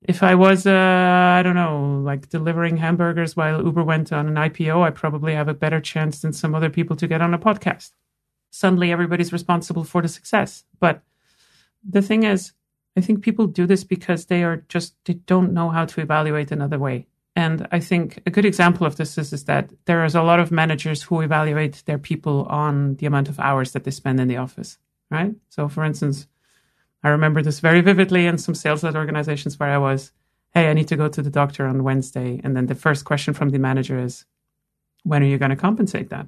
if 0.08 0.22
I 0.22 0.34
was, 0.34 0.66
uh, 0.66 1.34
I 1.38 1.42
don't 1.42 1.54
know, 1.54 2.00
like 2.04 2.28
delivering 2.28 2.76
hamburgers 2.76 3.36
while 3.36 3.62
Uber 3.62 3.82
went 3.82 4.12
on 4.12 4.28
an 4.28 4.34
IPO, 4.34 4.82
I 4.82 4.90
probably 4.90 5.34
have 5.34 5.48
a 5.48 5.54
better 5.54 5.80
chance 5.80 6.20
than 6.20 6.32
some 6.32 6.54
other 6.54 6.70
people 6.70 6.96
to 6.96 7.08
get 7.08 7.20
on 7.20 7.34
a 7.34 7.38
podcast. 7.38 7.90
Suddenly, 8.50 8.92
everybody's 8.92 9.32
responsible 9.32 9.84
for 9.84 10.02
the 10.02 10.08
success. 10.08 10.64
But 10.78 11.02
the 11.82 12.02
thing 12.02 12.22
is, 12.22 12.52
I 12.96 13.00
think 13.00 13.22
people 13.22 13.46
do 13.46 13.66
this 13.66 13.84
because 13.84 14.26
they 14.26 14.44
are 14.44 14.64
just, 14.68 14.94
they 15.04 15.14
don't 15.14 15.52
know 15.52 15.70
how 15.70 15.84
to 15.84 16.00
evaluate 16.00 16.52
another 16.52 16.78
way. 16.78 17.06
And 17.34 17.68
I 17.70 17.80
think 17.80 18.22
a 18.24 18.30
good 18.30 18.46
example 18.46 18.86
of 18.86 18.96
this 18.96 19.18
is, 19.18 19.32
is 19.32 19.44
that 19.44 19.70
there 19.84 20.04
is 20.04 20.14
a 20.14 20.22
lot 20.22 20.40
of 20.40 20.50
managers 20.50 21.02
who 21.02 21.20
evaluate 21.20 21.82
their 21.84 21.98
people 21.98 22.46
on 22.48 22.94
the 22.96 23.06
amount 23.06 23.28
of 23.28 23.38
hours 23.38 23.72
that 23.72 23.84
they 23.84 23.90
spend 23.90 24.20
in 24.20 24.28
the 24.28 24.38
office, 24.38 24.78
right? 25.10 25.34
So, 25.50 25.68
for 25.68 25.84
instance, 25.84 26.28
I 27.02 27.10
remember 27.10 27.42
this 27.42 27.60
very 27.60 27.80
vividly 27.80 28.26
in 28.26 28.38
some 28.38 28.54
sales 28.54 28.82
led 28.82 28.96
organizations 28.96 29.58
where 29.58 29.70
I 29.70 29.78
was, 29.78 30.12
hey, 30.52 30.68
I 30.68 30.72
need 30.72 30.88
to 30.88 30.96
go 30.96 31.08
to 31.08 31.22
the 31.22 31.30
doctor 31.30 31.66
on 31.66 31.84
Wednesday. 31.84 32.40
And 32.42 32.56
then 32.56 32.66
the 32.66 32.74
first 32.74 33.04
question 33.04 33.34
from 33.34 33.50
the 33.50 33.58
manager 33.58 33.98
is, 33.98 34.24
when 35.04 35.22
are 35.22 35.26
you 35.26 35.38
going 35.38 35.50
to 35.50 35.56
compensate 35.56 36.10
that? 36.10 36.26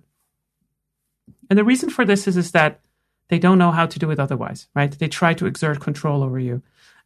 And 1.51 1.59
the 1.59 1.65
reason 1.65 1.91
for 1.91 2.05
this 2.05 2.29
is, 2.29 2.37
is 2.37 2.53
that 2.53 2.81
they 3.29 3.39
don't 3.39 3.59
know 3.59 3.71
how 3.71 3.87
to 3.87 3.99
do 3.99 4.11
it 4.11 4.21
otherwise, 4.21 4.69
right? 4.75 4.91
They 4.91 5.09
try 5.09 5.35
to 5.35 5.47
exert 5.47 5.81
control 5.81 6.23
over 6.23 6.39
you. 6.39 6.63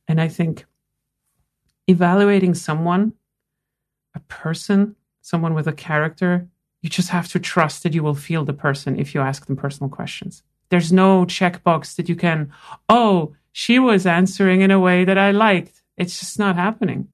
And 0.08 0.20
I 0.20 0.28
think 0.28 0.66
evaluating 1.86 2.54
someone, 2.54 3.14
a 4.14 4.20
person, 4.20 4.96
someone 5.20 5.54
with 5.54 5.66
a 5.66 5.72
character, 5.72 6.48
you 6.82 6.90
just 6.90 7.10
have 7.10 7.28
to 7.28 7.38
trust 7.38 7.82
that 7.82 7.94
you 7.94 8.02
will 8.02 8.14
feel 8.14 8.44
the 8.44 8.52
person 8.52 8.98
if 8.98 9.14
you 9.14 9.20
ask 9.20 9.46
them 9.46 9.56
personal 9.56 9.88
questions. 9.88 10.42
There's 10.68 10.92
no 10.92 11.24
checkbox 11.24 11.96
that 11.96 12.08
you 12.08 12.16
can, 12.16 12.52
oh, 12.88 13.34
she 13.52 13.78
was 13.78 14.06
answering 14.06 14.62
in 14.62 14.70
a 14.70 14.80
way 14.80 15.04
that 15.04 15.18
I 15.18 15.30
liked. 15.30 15.82
It's 15.96 16.18
just 16.18 16.38
not 16.38 16.56
happening. 16.56 17.08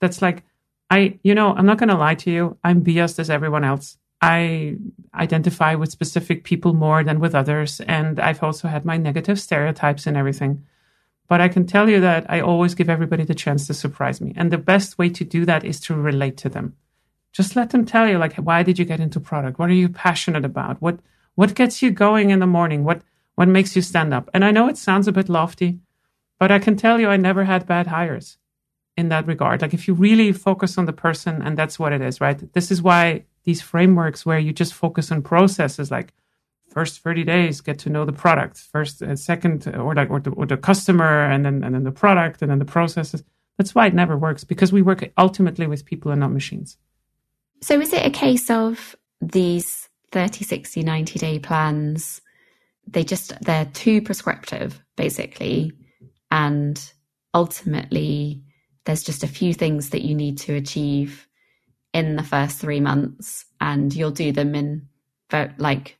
That's 0.00 0.22
like, 0.22 0.42
I, 0.90 1.18
you 1.22 1.34
know, 1.34 1.54
I'm 1.54 1.66
not 1.66 1.78
going 1.78 1.88
to 1.90 1.96
lie 1.96 2.16
to 2.16 2.30
you. 2.30 2.58
I'm 2.64 2.80
biased 2.80 3.18
as 3.18 3.30
everyone 3.30 3.64
else. 3.64 3.98
I 4.20 4.76
identify 5.14 5.74
with 5.74 5.90
specific 5.90 6.44
people 6.44 6.74
more 6.74 7.02
than 7.02 7.20
with 7.20 7.34
others. 7.34 7.80
And 7.80 8.20
I've 8.20 8.42
also 8.42 8.68
had 8.68 8.84
my 8.84 8.96
negative 8.96 9.38
stereotypes 9.38 10.06
and 10.06 10.16
everything. 10.16 10.64
But 11.28 11.40
I 11.40 11.48
can 11.48 11.66
tell 11.66 11.88
you 11.88 12.00
that 12.00 12.26
I 12.28 12.40
always 12.40 12.74
give 12.74 12.90
everybody 12.90 13.24
the 13.24 13.34
chance 13.34 13.66
to 13.66 13.74
surprise 13.74 14.20
me. 14.20 14.32
And 14.36 14.50
the 14.50 14.58
best 14.58 14.98
way 14.98 15.08
to 15.10 15.24
do 15.24 15.44
that 15.46 15.64
is 15.64 15.80
to 15.80 15.94
relate 15.94 16.36
to 16.38 16.48
them. 16.48 16.76
Just 17.32 17.56
let 17.56 17.70
them 17.70 17.86
tell 17.86 18.06
you, 18.06 18.18
like, 18.18 18.34
why 18.36 18.62
did 18.62 18.78
you 18.78 18.84
get 18.84 19.00
into 19.00 19.18
product? 19.18 19.58
What 19.58 19.70
are 19.70 19.74
you 19.74 19.88
passionate 19.88 20.44
about? 20.44 20.80
What, 20.82 20.98
what 21.34 21.54
gets 21.54 21.80
you 21.80 21.90
going 21.90 22.30
in 22.30 22.40
the 22.40 22.46
morning? 22.46 22.84
What, 22.84 23.02
what 23.42 23.48
makes 23.48 23.74
you 23.74 23.82
stand 23.82 24.14
up? 24.14 24.30
And 24.32 24.44
I 24.44 24.52
know 24.52 24.68
it 24.68 24.78
sounds 24.78 25.08
a 25.08 25.12
bit 25.12 25.28
lofty, 25.28 25.80
but 26.38 26.52
I 26.52 26.60
can 26.60 26.76
tell 26.76 27.00
you 27.00 27.08
I 27.08 27.16
never 27.16 27.42
had 27.42 27.66
bad 27.66 27.88
hires 27.88 28.38
in 28.96 29.08
that 29.08 29.26
regard. 29.26 29.62
Like 29.62 29.74
if 29.74 29.88
you 29.88 29.94
really 29.94 30.30
focus 30.30 30.78
on 30.78 30.84
the 30.86 30.92
person 30.92 31.42
and 31.42 31.58
that's 31.58 31.76
what 31.76 31.92
it 31.92 32.00
is, 32.00 32.20
right? 32.20 32.40
This 32.52 32.70
is 32.70 32.80
why 32.80 33.24
these 33.42 33.60
frameworks 33.60 34.24
where 34.24 34.38
you 34.38 34.52
just 34.52 34.72
focus 34.72 35.10
on 35.10 35.22
processes 35.22 35.90
like 35.90 36.12
first 36.70 37.02
30 37.02 37.24
days 37.24 37.60
get 37.60 37.80
to 37.80 37.90
know 37.90 38.04
the 38.04 38.12
product 38.12 38.58
first 38.58 39.02
and 39.02 39.12
uh, 39.12 39.16
second 39.16 39.66
or 39.76 39.92
like 39.92 40.08
or 40.08 40.20
the, 40.20 40.30
or 40.30 40.46
the 40.46 40.56
customer 40.56 41.24
and 41.24 41.44
then 41.44 41.64
and 41.64 41.74
then 41.74 41.82
the 41.82 41.90
product 41.90 42.42
and 42.42 42.50
then 42.50 42.60
the 42.60 42.64
processes 42.76 43.24
that's 43.58 43.74
why 43.74 43.88
it 43.88 43.92
never 43.92 44.16
works 44.16 44.44
because 44.44 44.72
we 44.72 44.80
work 44.80 45.02
ultimately 45.18 45.66
with 45.66 45.84
people 45.84 46.12
and 46.12 46.20
not 46.20 46.32
machines 46.32 46.78
so 47.60 47.78
is 47.78 47.92
it 47.92 48.06
a 48.06 48.10
case 48.10 48.48
of 48.48 48.96
these 49.20 49.90
30 50.12 50.44
60 50.44 50.82
90 50.82 51.18
day 51.18 51.38
plans 51.38 52.22
they 52.86 53.04
just 53.04 53.32
they're 53.42 53.66
too 53.66 54.02
prescriptive 54.02 54.80
basically. 54.96 55.72
And 56.30 56.80
ultimately 57.34 58.42
there's 58.84 59.02
just 59.02 59.22
a 59.24 59.28
few 59.28 59.54
things 59.54 59.90
that 59.90 60.02
you 60.02 60.14
need 60.14 60.38
to 60.38 60.54
achieve 60.54 61.26
in 61.92 62.16
the 62.16 62.22
first 62.22 62.58
three 62.58 62.80
months. 62.80 63.44
And 63.60 63.94
you'll 63.94 64.10
do 64.10 64.32
them 64.32 64.54
in 64.54 64.88
like 65.58 65.98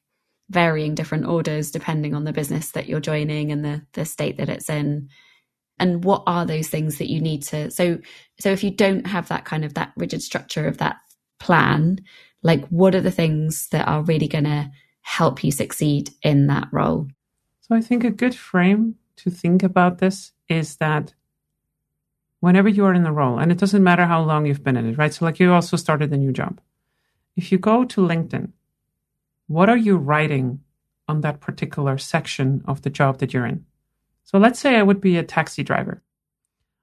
varying 0.50 0.94
different 0.94 1.26
orders 1.26 1.70
depending 1.70 2.14
on 2.14 2.24
the 2.24 2.32
business 2.32 2.72
that 2.72 2.86
you're 2.86 3.00
joining 3.00 3.50
and 3.52 3.64
the 3.64 3.82
the 3.94 4.04
state 4.04 4.36
that 4.38 4.48
it's 4.48 4.68
in. 4.68 5.08
And 5.78 6.04
what 6.04 6.22
are 6.26 6.44
those 6.44 6.68
things 6.68 6.98
that 6.98 7.10
you 7.10 7.20
need 7.20 7.42
to 7.44 7.70
so 7.70 7.98
so 8.38 8.50
if 8.50 8.62
you 8.62 8.70
don't 8.70 9.06
have 9.06 9.28
that 9.28 9.44
kind 9.44 9.64
of 9.64 9.74
that 9.74 9.92
rigid 9.96 10.22
structure 10.22 10.66
of 10.66 10.78
that 10.78 10.96
plan 11.40 11.98
like 12.42 12.66
what 12.68 12.94
are 12.94 13.00
the 13.00 13.10
things 13.10 13.68
that 13.70 13.88
are 13.88 14.02
really 14.02 14.28
going 14.28 14.44
to 14.44 14.70
help 15.02 15.44
you 15.44 15.50
succeed 15.50 16.10
in 16.22 16.46
that 16.46 16.68
role 16.72 17.08
so 17.60 17.74
i 17.74 17.80
think 17.80 18.04
a 18.04 18.10
good 18.10 18.34
frame 18.34 18.96
to 19.16 19.30
think 19.30 19.62
about 19.62 19.98
this 19.98 20.32
is 20.48 20.76
that 20.76 21.14
whenever 22.42 22.68
you 22.68 22.84
are 22.84 22.92
in 22.92 23.04
the 23.04 23.12
role, 23.12 23.38
and 23.38 23.52
it 23.52 23.58
doesn't 23.58 23.84
matter 23.84 24.04
how 24.04 24.20
long 24.20 24.46
you've 24.46 24.64
been 24.64 24.76
in 24.76 24.88
it, 24.88 24.98
right? 24.98 25.14
So, 25.14 25.24
like 25.24 25.38
you 25.38 25.52
also 25.52 25.76
started 25.76 26.12
a 26.12 26.16
new 26.16 26.32
job. 26.32 26.60
If 27.36 27.52
you 27.52 27.58
go 27.58 27.84
to 27.84 28.00
LinkedIn, 28.00 28.50
what 29.46 29.68
are 29.68 29.76
you 29.76 29.96
writing 29.96 30.60
on 31.06 31.20
that 31.20 31.38
particular 31.38 31.98
section 31.98 32.62
of 32.66 32.82
the 32.82 32.90
job 32.90 33.18
that 33.18 33.32
you're 33.32 33.46
in? 33.46 33.64
So, 34.24 34.38
let's 34.38 34.58
say 34.58 34.74
I 34.74 34.82
would 34.82 35.00
be 35.00 35.16
a 35.16 35.22
taxi 35.22 35.62
driver. 35.62 36.02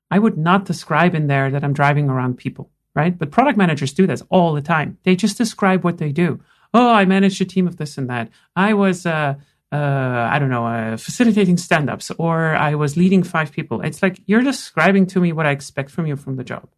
I 0.10 0.18
would 0.18 0.38
not 0.38 0.64
describe 0.64 1.14
in 1.14 1.28
there 1.28 1.52
that 1.52 1.64
I'm 1.64 1.74
driving 1.74 2.10
around 2.10 2.38
people, 2.38 2.72
right? 2.96 3.16
But 3.16 3.32
product 3.32 3.58
managers 3.58 3.92
do 3.92 4.08
this 4.08 4.24
all 4.30 4.54
the 4.54 4.62
time. 4.62 4.98
They 5.04 5.18
just 5.18 5.38
describe 5.38 5.84
what 5.84 5.98
they 5.98 6.14
do. 6.14 6.40
Oh, 6.74 6.92
I 6.92 7.06
managed 7.06 7.42
a 7.42 7.46
team 7.46 7.68
of 7.68 7.78
this 7.78 7.98
and 7.98 8.10
that. 8.10 8.30
I 8.56 8.74
was, 8.74 9.06
uh, 9.06 9.36
uh, 9.72 9.76
I 9.76 10.38
don't 10.40 10.50
know, 10.50 10.66
uh, 10.66 10.98
facilitating 10.98 11.58
stand 11.58 11.90
ups 11.90 12.12
or 12.18 12.56
I 12.56 12.76
was 12.76 12.98
leading 12.98 13.24
five 13.24 13.52
people. 13.52 13.82
It's 13.82 14.04
like 14.04 14.20
you're 14.26 14.44
describing 14.44 15.06
to 15.08 15.20
me 15.20 15.32
what 15.32 15.46
I 15.46 15.52
expect 15.52 15.90
from 15.90 16.06
you 16.06 16.16
from 16.16 16.36
the 16.36 16.44
job. 16.44 16.70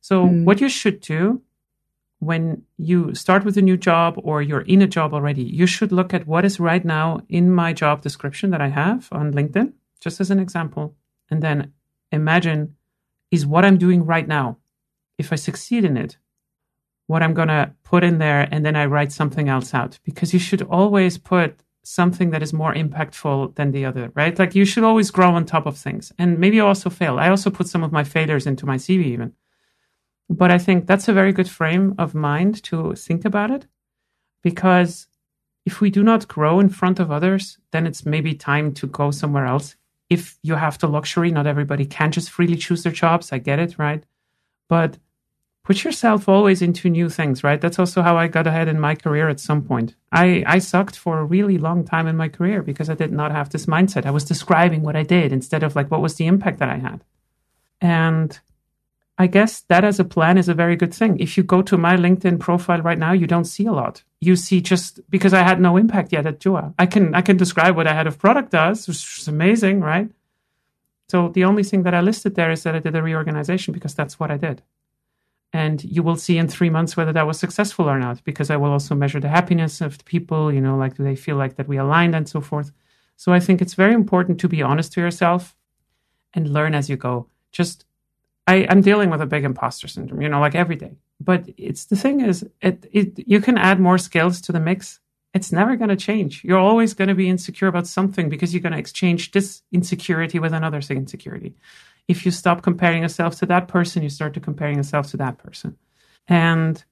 So, 0.00 0.26
mm. 0.26 0.44
what 0.44 0.60
you 0.60 0.68
should 0.68 1.00
do 1.00 1.42
when 2.20 2.62
you 2.76 3.14
start 3.14 3.44
with 3.44 3.56
a 3.56 3.62
new 3.62 3.76
job 3.76 4.14
or 4.22 4.42
you're 4.42 4.62
in 4.62 4.82
a 4.82 4.86
job 4.86 5.14
already, 5.14 5.42
you 5.42 5.66
should 5.66 5.92
look 5.92 6.12
at 6.12 6.26
what 6.26 6.44
is 6.44 6.58
right 6.58 6.84
now 6.84 7.20
in 7.28 7.50
my 7.50 7.72
job 7.72 8.02
description 8.02 8.50
that 8.50 8.60
I 8.60 8.68
have 8.68 9.08
on 9.12 9.32
LinkedIn, 9.32 9.72
just 10.00 10.20
as 10.20 10.30
an 10.30 10.40
example. 10.40 10.96
And 11.30 11.42
then 11.42 11.72
imagine 12.10 12.76
is 13.30 13.46
what 13.46 13.64
I'm 13.64 13.78
doing 13.78 14.04
right 14.04 14.26
now, 14.26 14.58
if 15.16 15.32
I 15.32 15.36
succeed 15.36 15.84
in 15.84 15.96
it, 15.96 16.16
what 17.08 17.22
I'm 17.22 17.34
going 17.34 17.48
to 17.48 17.74
put 17.82 18.04
in 18.04 18.18
there, 18.18 18.48
and 18.52 18.64
then 18.64 18.76
I 18.76 18.86
write 18.86 19.12
something 19.12 19.48
else 19.48 19.74
out. 19.74 19.98
Because 20.04 20.32
you 20.32 20.38
should 20.38 20.62
always 20.62 21.18
put 21.18 21.64
something 21.82 22.30
that 22.30 22.42
is 22.42 22.52
more 22.52 22.74
impactful 22.74 23.54
than 23.54 23.72
the 23.72 23.86
other, 23.86 24.12
right? 24.14 24.38
Like 24.38 24.54
you 24.54 24.66
should 24.66 24.84
always 24.84 25.10
grow 25.10 25.30
on 25.30 25.44
top 25.44 25.66
of 25.66 25.76
things. 25.76 26.12
And 26.18 26.38
maybe 26.38 26.60
also 26.60 26.90
fail. 26.90 27.18
I 27.18 27.30
also 27.30 27.50
put 27.50 27.66
some 27.66 27.82
of 27.82 27.92
my 27.92 28.04
failures 28.04 28.46
into 28.46 28.66
my 28.66 28.76
CV 28.76 29.06
even. 29.06 29.32
But 30.28 30.50
I 30.50 30.58
think 30.58 30.86
that's 30.86 31.08
a 31.08 31.14
very 31.14 31.32
good 31.32 31.48
frame 31.48 31.94
of 31.98 32.14
mind 32.14 32.62
to 32.64 32.94
think 32.94 33.24
about 33.24 33.50
it 33.50 33.66
because 34.42 35.06
if 35.64 35.80
we 35.80 35.90
do 35.90 36.02
not 36.02 36.28
grow 36.28 36.60
in 36.60 36.68
front 36.68 37.00
of 37.00 37.10
others, 37.10 37.58
then 37.72 37.86
it's 37.86 38.04
maybe 38.04 38.34
time 38.34 38.72
to 38.74 38.86
go 38.86 39.10
somewhere 39.10 39.46
else. 39.46 39.76
If 40.10 40.38
you 40.42 40.54
have 40.54 40.78
the 40.78 40.88
luxury, 40.88 41.30
not 41.30 41.46
everybody 41.46 41.86
can 41.86 42.12
just 42.12 42.30
freely 42.30 42.56
choose 42.56 42.82
their 42.82 42.92
jobs. 42.92 43.32
I 43.32 43.38
get 43.38 43.58
it, 43.58 43.78
right? 43.78 44.04
But 44.68 44.98
put 45.68 45.84
yourself 45.84 46.30
always 46.30 46.62
into 46.62 46.88
new 46.88 47.10
things, 47.10 47.44
right? 47.44 47.60
That's 47.60 47.78
also 47.78 48.00
how 48.00 48.16
I 48.16 48.26
got 48.26 48.46
ahead 48.46 48.68
in 48.68 48.80
my 48.80 48.94
career 48.94 49.28
at 49.28 49.38
some 49.38 49.62
point. 49.62 49.96
I, 50.10 50.42
I 50.46 50.60
sucked 50.60 50.96
for 50.96 51.18
a 51.18 51.24
really 51.26 51.58
long 51.58 51.84
time 51.84 52.06
in 52.06 52.16
my 52.16 52.30
career 52.30 52.62
because 52.62 52.88
I 52.88 52.94
did 52.94 53.12
not 53.12 53.32
have 53.32 53.50
this 53.50 53.66
mindset. 53.66 54.06
I 54.06 54.10
was 54.10 54.24
describing 54.24 54.80
what 54.82 54.96
I 54.96 55.02
did 55.02 55.30
instead 55.30 55.62
of 55.62 55.76
like 55.76 55.90
what 55.90 56.00
was 56.00 56.14
the 56.14 56.26
impact 56.26 56.58
that 56.60 56.70
I 56.70 56.78
had. 56.78 57.04
And 57.82 58.40
I 59.18 59.26
guess 59.26 59.60
that 59.68 59.84
as 59.84 60.00
a 60.00 60.06
plan 60.06 60.38
is 60.38 60.48
a 60.48 60.54
very 60.54 60.74
good 60.74 60.94
thing. 60.94 61.20
If 61.20 61.36
you 61.36 61.42
go 61.42 61.60
to 61.60 61.76
my 61.76 61.96
LinkedIn 61.98 62.40
profile 62.40 62.80
right 62.80 62.98
now, 62.98 63.12
you 63.12 63.26
don't 63.26 63.44
see 63.44 63.66
a 63.66 63.72
lot. 63.72 64.02
You 64.22 64.36
see 64.36 64.62
just 64.62 65.00
because 65.10 65.34
I 65.34 65.42
had 65.42 65.60
no 65.60 65.76
impact 65.76 66.14
yet 66.14 66.24
at 66.24 66.40
Jua. 66.40 66.72
I 66.78 66.86
can 66.86 67.14
I 67.14 67.20
can 67.20 67.36
describe 67.36 67.76
what 67.76 67.86
I 67.86 67.92
had 67.92 68.06
of 68.06 68.18
product 68.18 68.52
does, 68.52 68.88
which 68.88 69.18
is 69.18 69.28
amazing, 69.28 69.82
right? 69.82 70.08
So 71.10 71.28
the 71.28 71.44
only 71.44 71.62
thing 71.62 71.82
that 71.82 71.92
I 71.92 72.00
listed 72.00 72.36
there 72.36 72.50
is 72.50 72.62
that 72.62 72.74
I 72.74 72.78
did 72.78 72.96
a 72.96 73.02
reorganization 73.02 73.74
because 73.74 73.94
that's 73.94 74.18
what 74.18 74.30
I 74.30 74.38
did 74.38 74.62
and 75.52 75.82
you 75.84 76.02
will 76.02 76.16
see 76.16 76.36
in 76.36 76.46
three 76.48 76.70
months 76.70 76.96
whether 76.96 77.12
that 77.12 77.26
was 77.26 77.38
successful 77.38 77.88
or 77.88 77.98
not 77.98 78.22
because 78.24 78.50
i 78.50 78.56
will 78.56 78.70
also 78.70 78.94
measure 78.94 79.20
the 79.20 79.28
happiness 79.28 79.80
of 79.80 79.98
the 79.98 80.04
people 80.04 80.52
you 80.52 80.60
know 80.60 80.76
like 80.76 80.96
do 80.96 81.04
they 81.04 81.16
feel 81.16 81.36
like 81.36 81.56
that 81.56 81.68
we 81.68 81.76
aligned 81.76 82.14
and 82.14 82.28
so 82.28 82.40
forth. 82.40 82.72
So 83.16 83.32
i 83.32 83.40
think 83.40 83.60
it's 83.60 83.74
very 83.74 83.94
important 83.94 84.38
to 84.40 84.48
be 84.48 84.62
honest 84.62 84.92
to 84.92 85.00
yourself 85.00 85.56
and 86.34 86.52
learn 86.52 86.74
as 86.74 86.90
you 86.90 86.96
go. 86.96 87.28
Just 87.52 87.84
I, 88.46 88.66
i'm 88.68 88.82
dealing 88.82 89.10
with 89.10 89.20
a 89.20 89.26
big 89.26 89.44
imposter 89.44 89.88
syndrome 89.88 90.22
you 90.22 90.28
know 90.28 90.40
like 90.40 90.54
every 90.54 90.76
day. 90.76 90.96
But 91.20 91.48
it's 91.56 91.86
the 91.86 91.96
thing 91.96 92.20
is 92.20 92.46
it, 92.60 92.86
it 92.92 93.24
you 93.26 93.40
can 93.40 93.58
add 93.58 93.80
more 93.80 93.98
skills 93.98 94.40
to 94.42 94.52
the 94.52 94.60
mix. 94.60 95.00
It's 95.34 95.52
never 95.52 95.76
going 95.76 95.90
to 95.90 95.96
change. 95.96 96.42
You're 96.42 96.58
always 96.58 96.94
going 96.94 97.08
to 97.08 97.14
be 97.14 97.28
insecure 97.28 97.68
about 97.68 97.86
something 97.86 98.28
because 98.28 98.54
you're 98.54 98.62
going 98.62 98.72
to 98.72 98.78
exchange 98.78 99.32
this 99.32 99.62
insecurity 99.72 100.38
with 100.38 100.52
another 100.52 100.80
insecurity 100.90 101.54
if 102.08 102.24
you 102.24 102.32
stop 102.32 102.62
comparing 102.62 103.02
yourself 103.02 103.36
to 103.36 103.46
that 103.46 103.68
person, 103.68 104.02
you 104.02 104.08
start 104.08 104.34
to 104.34 104.40
comparing 104.40 104.76
yourself 104.76 105.10
to 105.10 105.16
that 105.18 105.38
person. 105.38 105.76
And 106.26 106.82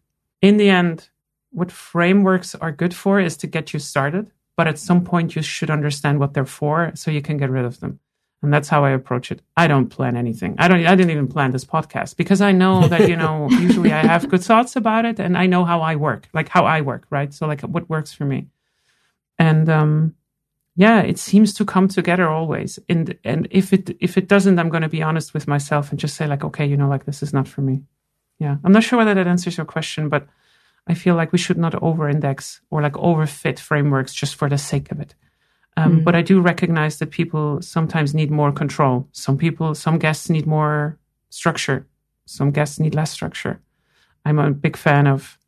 in 0.42 0.58
the 0.58 0.68
end, 0.68 1.08
what 1.50 1.72
frameworks 1.72 2.54
are 2.54 2.70
good 2.70 2.94
for 2.94 3.18
is 3.18 3.36
to 3.38 3.46
get 3.46 3.72
you 3.72 3.80
started. 3.80 4.30
But 4.56 4.68
at 4.68 4.78
some 4.78 5.04
point, 5.04 5.34
you 5.34 5.42
should 5.42 5.70
understand 5.70 6.18
what 6.18 6.34
they're 6.34 6.46
for 6.46 6.92
so 6.94 7.10
you 7.10 7.22
can 7.22 7.38
get 7.38 7.50
rid 7.50 7.64
of 7.64 7.80
them. 7.80 7.98
And 8.42 8.52
that's 8.52 8.68
how 8.68 8.84
I 8.84 8.90
approach 8.90 9.32
it. 9.32 9.42
I 9.56 9.66
don't 9.66 9.88
plan 9.88 10.16
anything. 10.16 10.54
I 10.58 10.68
don't, 10.68 10.86
I 10.86 10.94
didn't 10.94 11.10
even 11.10 11.28
plan 11.28 11.50
this 11.50 11.64
podcast 11.64 12.16
because 12.16 12.40
I 12.40 12.52
know 12.52 12.86
that, 12.88 13.08
you 13.08 13.16
know, 13.16 13.48
usually 13.50 13.92
I 13.92 14.06
have 14.06 14.28
good 14.28 14.42
thoughts 14.42 14.76
about 14.76 15.04
it 15.04 15.18
and 15.18 15.36
I 15.36 15.46
know 15.46 15.64
how 15.64 15.80
I 15.80 15.96
work, 15.96 16.28
like 16.34 16.48
how 16.48 16.64
I 16.64 16.82
work, 16.82 17.06
right? 17.10 17.32
So 17.32 17.46
like 17.46 17.62
what 17.62 17.88
works 17.88 18.12
for 18.12 18.24
me. 18.24 18.48
And, 19.38 19.68
um, 19.68 20.14
yeah, 20.76 21.00
it 21.00 21.18
seems 21.18 21.54
to 21.54 21.64
come 21.64 21.88
together 21.88 22.28
always. 22.28 22.78
And 22.88 23.18
and 23.24 23.48
if 23.50 23.72
it 23.72 23.96
if 23.98 24.18
it 24.18 24.28
doesn't, 24.28 24.58
I'm 24.58 24.68
going 24.68 24.82
to 24.82 24.90
be 24.90 25.02
honest 25.02 25.32
with 25.32 25.48
myself 25.48 25.90
and 25.90 25.98
just 25.98 26.16
say 26.16 26.26
like, 26.26 26.44
okay, 26.44 26.66
you 26.66 26.76
know, 26.76 26.88
like 26.88 27.06
this 27.06 27.22
is 27.22 27.32
not 27.32 27.48
for 27.48 27.62
me. 27.62 27.82
Yeah, 28.38 28.58
I'm 28.62 28.72
not 28.72 28.84
sure 28.84 28.98
whether 28.98 29.14
that 29.14 29.26
answers 29.26 29.56
your 29.56 29.64
question, 29.64 30.10
but 30.10 30.28
I 30.86 30.92
feel 30.92 31.14
like 31.14 31.32
we 31.32 31.38
should 31.38 31.56
not 31.56 31.82
over-index 31.82 32.60
or 32.70 32.82
like 32.82 32.92
overfit 32.92 33.58
frameworks 33.58 34.12
just 34.12 34.34
for 34.36 34.50
the 34.50 34.58
sake 34.58 34.92
of 34.92 35.00
it. 35.00 35.14
Um, 35.78 36.00
mm. 36.00 36.04
But 36.04 36.14
I 36.14 36.20
do 36.20 36.40
recognize 36.40 36.98
that 36.98 37.10
people 37.10 37.62
sometimes 37.62 38.14
need 38.14 38.30
more 38.30 38.52
control. 38.52 39.08
Some 39.12 39.38
people, 39.38 39.74
some 39.74 39.98
guests 39.98 40.28
need 40.28 40.46
more 40.46 40.98
structure. 41.30 41.86
Some 42.26 42.50
guests 42.50 42.78
need 42.78 42.94
less 42.94 43.10
structure. 43.10 43.60
I'm 44.26 44.38
a 44.38 44.50
big 44.50 44.76
fan 44.76 45.06
of 45.06 45.38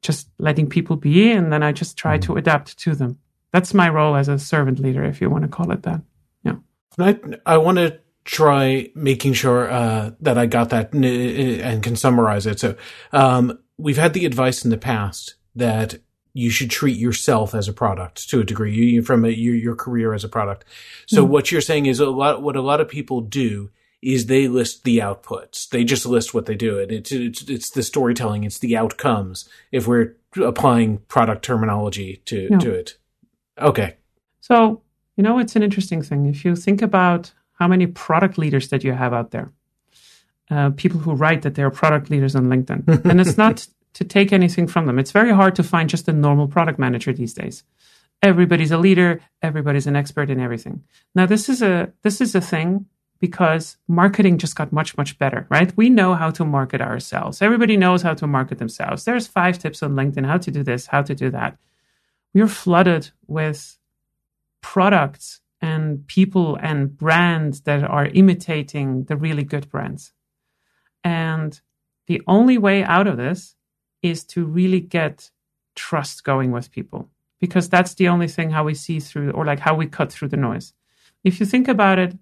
just 0.00 0.28
letting 0.38 0.68
people 0.68 0.96
be, 0.96 1.30
and 1.30 1.52
then 1.52 1.62
I 1.62 1.72
just 1.72 1.98
try 1.98 2.18
mm. 2.18 2.22
to 2.22 2.36
adapt 2.36 2.78
to 2.78 2.94
them 2.94 3.18
that's 3.54 3.72
my 3.72 3.88
role 3.88 4.16
as 4.16 4.26
a 4.26 4.36
servant 4.36 4.80
leader, 4.80 5.04
if 5.04 5.20
you 5.20 5.30
want 5.30 5.44
to 5.44 5.48
call 5.48 5.70
it 5.70 5.84
that. 5.84 6.00
Yeah. 6.42 6.56
I, 6.98 7.20
I 7.46 7.58
want 7.58 7.78
to 7.78 8.00
try 8.24 8.90
making 8.96 9.34
sure 9.34 9.70
uh, 9.70 10.10
that 10.18 10.36
I 10.36 10.46
got 10.46 10.70
that 10.70 10.92
and 10.92 11.80
can 11.80 11.94
summarize 11.94 12.46
it. 12.46 12.58
So 12.58 12.74
um, 13.12 13.60
we've 13.78 13.96
had 13.96 14.12
the 14.12 14.26
advice 14.26 14.64
in 14.64 14.72
the 14.72 14.76
past 14.76 15.36
that 15.54 16.00
you 16.32 16.50
should 16.50 16.68
treat 16.68 16.98
yourself 16.98 17.54
as 17.54 17.68
a 17.68 17.72
product 17.72 18.28
to 18.30 18.40
a 18.40 18.44
degree 18.44 18.74
you, 18.74 19.02
from 19.02 19.24
a, 19.24 19.28
your, 19.28 19.54
your 19.54 19.76
career 19.76 20.14
as 20.14 20.24
a 20.24 20.28
product. 20.28 20.64
So 21.06 21.24
mm. 21.24 21.28
what 21.28 21.52
you're 21.52 21.60
saying 21.60 21.86
is 21.86 22.00
a 22.00 22.10
lot, 22.10 22.42
what 22.42 22.56
a 22.56 22.60
lot 22.60 22.80
of 22.80 22.88
people 22.88 23.20
do 23.20 23.70
is 24.02 24.26
they 24.26 24.48
list 24.48 24.82
the 24.82 24.98
outputs. 24.98 25.68
They 25.68 25.84
just 25.84 26.06
list 26.06 26.34
what 26.34 26.46
they 26.46 26.56
do. 26.56 26.78
It, 26.78 26.90
it's, 26.90 27.12
it's, 27.12 27.42
it's 27.48 27.70
the 27.70 27.84
storytelling. 27.84 28.42
It's 28.42 28.58
the 28.58 28.76
outcomes 28.76 29.48
if 29.70 29.86
we're 29.86 30.16
applying 30.42 30.98
product 31.06 31.44
terminology 31.44 32.20
to, 32.24 32.48
to 32.58 32.72
it. 32.72 32.98
Okay. 33.60 33.96
So, 34.40 34.82
you 35.16 35.22
know, 35.22 35.38
it's 35.38 35.56
an 35.56 35.62
interesting 35.62 36.02
thing. 36.02 36.26
If 36.26 36.44
you 36.44 36.56
think 36.56 36.82
about 36.82 37.32
how 37.54 37.68
many 37.68 37.86
product 37.86 38.36
leaders 38.38 38.68
that 38.68 38.84
you 38.84 38.92
have 38.92 39.12
out 39.12 39.30
there, 39.30 39.52
uh, 40.50 40.70
people 40.70 41.00
who 41.00 41.14
write 41.14 41.42
that 41.42 41.54
they're 41.54 41.70
product 41.70 42.10
leaders 42.10 42.36
on 42.36 42.46
LinkedIn. 42.46 43.04
and 43.10 43.20
it's 43.20 43.38
not 43.38 43.66
to 43.94 44.04
take 44.04 44.32
anything 44.32 44.66
from 44.66 44.86
them. 44.86 44.98
It's 44.98 45.12
very 45.12 45.32
hard 45.32 45.54
to 45.56 45.62
find 45.62 45.88
just 45.88 46.08
a 46.08 46.12
normal 46.12 46.48
product 46.48 46.78
manager 46.78 47.12
these 47.12 47.32
days. 47.32 47.64
Everybody's 48.22 48.70
a 48.70 48.78
leader, 48.78 49.20
everybody's 49.42 49.86
an 49.86 49.96
expert 49.96 50.30
in 50.30 50.40
everything. 50.40 50.82
Now 51.14 51.26
this 51.26 51.48
is 51.48 51.62
a 51.62 51.92
this 52.02 52.20
is 52.20 52.34
a 52.34 52.40
thing 52.40 52.86
because 53.20 53.76
marketing 53.86 54.38
just 54.38 54.56
got 54.56 54.72
much 54.72 54.96
much 54.96 55.18
better, 55.18 55.46
right? 55.50 55.76
We 55.76 55.90
know 55.90 56.14
how 56.14 56.30
to 56.30 56.44
market 56.44 56.80
ourselves. 56.80 57.42
Everybody 57.42 57.76
knows 57.76 58.02
how 58.02 58.14
to 58.14 58.26
market 58.26 58.58
themselves. 58.58 59.04
There's 59.04 59.26
five 59.26 59.58
tips 59.58 59.82
on 59.82 59.94
LinkedIn 59.94 60.26
how 60.26 60.38
to 60.38 60.50
do 60.50 60.62
this, 60.62 60.86
how 60.86 61.02
to 61.02 61.14
do 61.14 61.30
that. 61.30 61.56
We're 62.34 62.48
flooded 62.48 63.10
with 63.26 63.78
products 64.60 65.40
and 65.60 66.06
people 66.06 66.56
and 66.56 66.94
brands 66.96 67.62
that 67.62 67.84
are 67.84 68.06
imitating 68.06 69.04
the 69.04 69.16
really 69.16 69.44
good 69.44 69.70
brands. 69.70 70.12
And 71.02 71.58
the 72.06 72.20
only 72.26 72.58
way 72.58 72.82
out 72.84 73.06
of 73.06 73.16
this 73.16 73.54
is 74.02 74.24
to 74.24 74.44
really 74.44 74.80
get 74.80 75.30
trust 75.74 76.24
going 76.24 76.50
with 76.50 76.70
people 76.70 77.08
because 77.40 77.68
that's 77.68 77.94
the 77.94 78.08
only 78.08 78.28
thing 78.28 78.50
how 78.50 78.64
we 78.64 78.74
see 78.74 79.00
through 79.00 79.30
or 79.30 79.44
like 79.44 79.60
how 79.60 79.74
we 79.74 79.86
cut 79.86 80.12
through 80.12 80.28
the 80.28 80.36
noise. 80.36 80.74
If 81.22 81.40
you 81.40 81.46
think 81.46 81.68
about 81.68 81.98
it, 81.98 82.18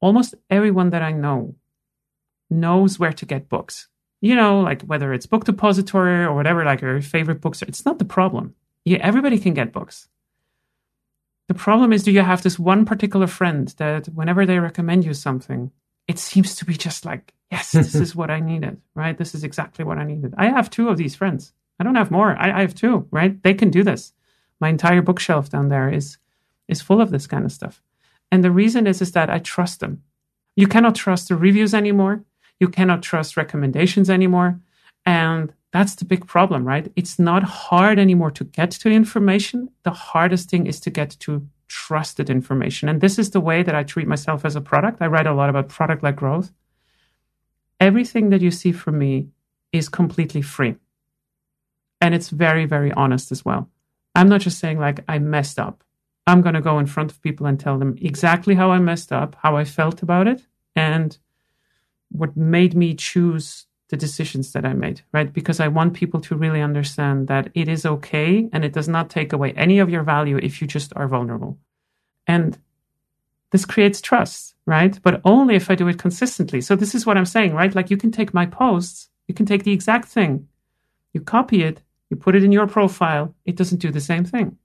almost 0.00 0.34
everyone 0.50 0.90
that 0.90 1.02
I 1.02 1.12
know 1.12 1.56
knows 2.50 2.98
where 2.98 3.12
to 3.12 3.26
get 3.26 3.48
books. 3.48 3.88
You 4.20 4.34
know, 4.34 4.60
like 4.60 4.82
whether 4.82 5.12
it's 5.12 5.26
book 5.26 5.44
depository 5.44 6.24
or 6.24 6.34
whatever, 6.34 6.64
like 6.64 6.80
your 6.80 7.00
favorite 7.00 7.40
books, 7.40 7.62
it's 7.62 7.84
not 7.84 7.98
the 7.98 8.04
problem. 8.04 8.54
Yeah, 8.84 8.98
everybody 8.98 9.38
can 9.38 9.54
get 9.54 9.72
books. 9.72 10.08
The 11.48 11.54
problem 11.54 11.92
is, 11.92 12.02
do 12.02 12.12
you 12.12 12.22
have 12.22 12.42
this 12.42 12.58
one 12.58 12.84
particular 12.84 13.26
friend 13.26 13.68
that 13.78 14.06
whenever 14.06 14.46
they 14.46 14.58
recommend 14.58 15.04
you 15.04 15.14
something, 15.14 15.70
it 16.08 16.18
seems 16.18 16.54
to 16.56 16.64
be 16.64 16.74
just 16.74 17.04
like, 17.04 17.34
yes, 17.50 17.72
this 17.72 17.94
is 17.94 18.16
what 18.16 18.30
I 18.30 18.40
needed, 18.40 18.80
right? 18.94 19.16
This 19.16 19.34
is 19.34 19.44
exactly 19.44 19.84
what 19.84 19.98
I 19.98 20.04
needed. 20.04 20.34
I 20.36 20.46
have 20.46 20.70
two 20.70 20.88
of 20.88 20.96
these 20.96 21.14
friends. 21.14 21.52
I 21.78 21.84
don't 21.84 21.96
have 21.96 22.10
more. 22.10 22.36
I, 22.36 22.58
I 22.58 22.60
have 22.60 22.74
two, 22.74 23.06
right? 23.10 23.42
They 23.42 23.54
can 23.54 23.70
do 23.70 23.82
this. 23.82 24.12
My 24.60 24.68
entire 24.68 25.02
bookshelf 25.02 25.50
down 25.50 25.68
there 25.68 25.92
is 25.92 26.18
is 26.66 26.80
full 26.80 27.00
of 27.00 27.10
this 27.10 27.26
kind 27.26 27.44
of 27.44 27.52
stuff. 27.52 27.82
And 28.32 28.42
the 28.42 28.50
reason 28.50 28.86
is 28.86 29.02
is 29.02 29.12
that 29.12 29.28
I 29.28 29.38
trust 29.38 29.80
them. 29.80 30.02
You 30.56 30.66
cannot 30.66 30.94
trust 30.94 31.28
the 31.28 31.36
reviews 31.36 31.74
anymore. 31.74 32.24
You 32.60 32.68
cannot 32.68 33.02
trust 33.02 33.36
recommendations 33.36 34.08
anymore. 34.08 34.60
And 35.04 35.52
that's 35.74 35.96
the 35.96 36.04
big 36.04 36.24
problem, 36.28 36.64
right? 36.64 36.90
It's 36.94 37.18
not 37.18 37.42
hard 37.42 37.98
anymore 37.98 38.30
to 38.30 38.44
get 38.44 38.70
to 38.70 38.88
information. 38.88 39.70
The 39.82 39.90
hardest 39.90 40.48
thing 40.48 40.68
is 40.68 40.78
to 40.80 40.90
get 40.90 41.10
to 41.20 41.48
trusted 41.66 42.30
information. 42.30 42.88
And 42.88 43.00
this 43.00 43.18
is 43.18 43.30
the 43.30 43.40
way 43.40 43.64
that 43.64 43.74
I 43.74 43.82
treat 43.82 44.06
myself 44.06 44.44
as 44.44 44.54
a 44.54 44.60
product. 44.60 45.02
I 45.02 45.08
write 45.08 45.26
a 45.26 45.34
lot 45.34 45.50
about 45.50 45.68
product 45.68 46.04
led 46.04 46.14
growth. 46.14 46.52
Everything 47.80 48.30
that 48.30 48.40
you 48.40 48.52
see 48.52 48.70
from 48.70 49.00
me 49.00 49.30
is 49.72 49.88
completely 49.88 50.42
free. 50.42 50.76
And 52.00 52.14
it's 52.14 52.30
very, 52.30 52.66
very 52.66 52.92
honest 52.92 53.32
as 53.32 53.44
well. 53.44 53.68
I'm 54.14 54.28
not 54.28 54.42
just 54.42 54.60
saying, 54.60 54.78
like, 54.78 55.00
I 55.08 55.18
messed 55.18 55.58
up. 55.58 55.82
I'm 56.24 56.40
going 56.40 56.54
to 56.54 56.60
go 56.60 56.78
in 56.78 56.86
front 56.86 57.10
of 57.10 57.20
people 57.20 57.46
and 57.46 57.58
tell 57.58 57.80
them 57.80 57.96
exactly 58.00 58.54
how 58.54 58.70
I 58.70 58.78
messed 58.78 59.10
up, 59.10 59.34
how 59.42 59.56
I 59.56 59.64
felt 59.64 60.02
about 60.02 60.28
it, 60.28 60.46
and 60.76 61.18
what 62.12 62.36
made 62.36 62.76
me 62.76 62.94
choose 62.94 63.66
the 63.94 64.06
decisions 64.06 64.50
that 64.52 64.64
I 64.64 64.72
made, 64.72 65.02
right? 65.12 65.32
Because 65.32 65.60
I 65.60 65.68
want 65.68 65.94
people 65.94 66.20
to 66.22 66.34
really 66.34 66.60
understand 66.60 67.28
that 67.28 67.48
it 67.54 67.68
is 67.68 67.86
okay 67.86 68.48
and 68.52 68.64
it 68.64 68.72
does 68.72 68.88
not 68.88 69.08
take 69.08 69.32
away 69.32 69.52
any 69.52 69.78
of 69.78 69.88
your 69.88 70.02
value 70.02 70.36
if 70.36 70.60
you 70.60 70.66
just 70.66 70.92
are 70.96 71.06
vulnerable. 71.06 71.58
And 72.26 72.58
this 73.52 73.64
creates 73.64 74.00
trust, 74.00 74.56
right? 74.66 74.98
But 75.00 75.20
only 75.24 75.54
if 75.54 75.70
I 75.70 75.76
do 75.76 75.86
it 75.86 75.96
consistently. 75.96 76.60
So 76.60 76.74
this 76.74 76.92
is 76.92 77.06
what 77.06 77.16
I'm 77.16 77.24
saying, 77.24 77.54
right? 77.54 77.72
Like 77.72 77.88
you 77.88 77.96
can 77.96 78.10
take 78.10 78.34
my 78.34 78.46
posts, 78.46 79.10
you 79.28 79.34
can 79.34 79.46
take 79.46 79.62
the 79.62 79.72
exact 79.72 80.08
thing, 80.08 80.48
you 81.12 81.20
copy 81.20 81.62
it, 81.62 81.80
you 82.10 82.16
put 82.16 82.34
it 82.34 82.42
in 82.42 82.50
your 82.50 82.66
profile, 82.66 83.32
it 83.44 83.54
doesn't 83.54 83.78
do 83.78 83.92
the 83.92 84.00
same 84.00 84.24
thing. 84.24 84.58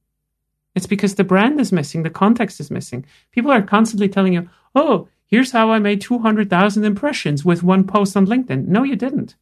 It's 0.73 0.87
because 0.87 1.13
the 1.13 1.23
brand 1.23 1.61
is 1.61 1.71
missing, 1.71 2.01
the 2.01 2.09
context 2.09 2.59
is 2.59 2.71
missing. 2.71 3.05
People 3.31 3.51
are 3.51 3.61
constantly 3.61 4.09
telling 4.09 4.33
you, 4.33 4.49
oh, 4.73 5.07
Here's 5.29 5.51
how 5.51 5.71
I 5.71 5.79
made 5.79 6.01
200,000 6.01 6.83
impressions 6.83 7.45
with 7.45 7.63
one 7.63 7.85
post 7.85 8.17
on 8.17 8.25
LinkedIn. 8.25 8.67
No, 8.67 8.83
you 8.83 8.95
didn't. 8.95 9.35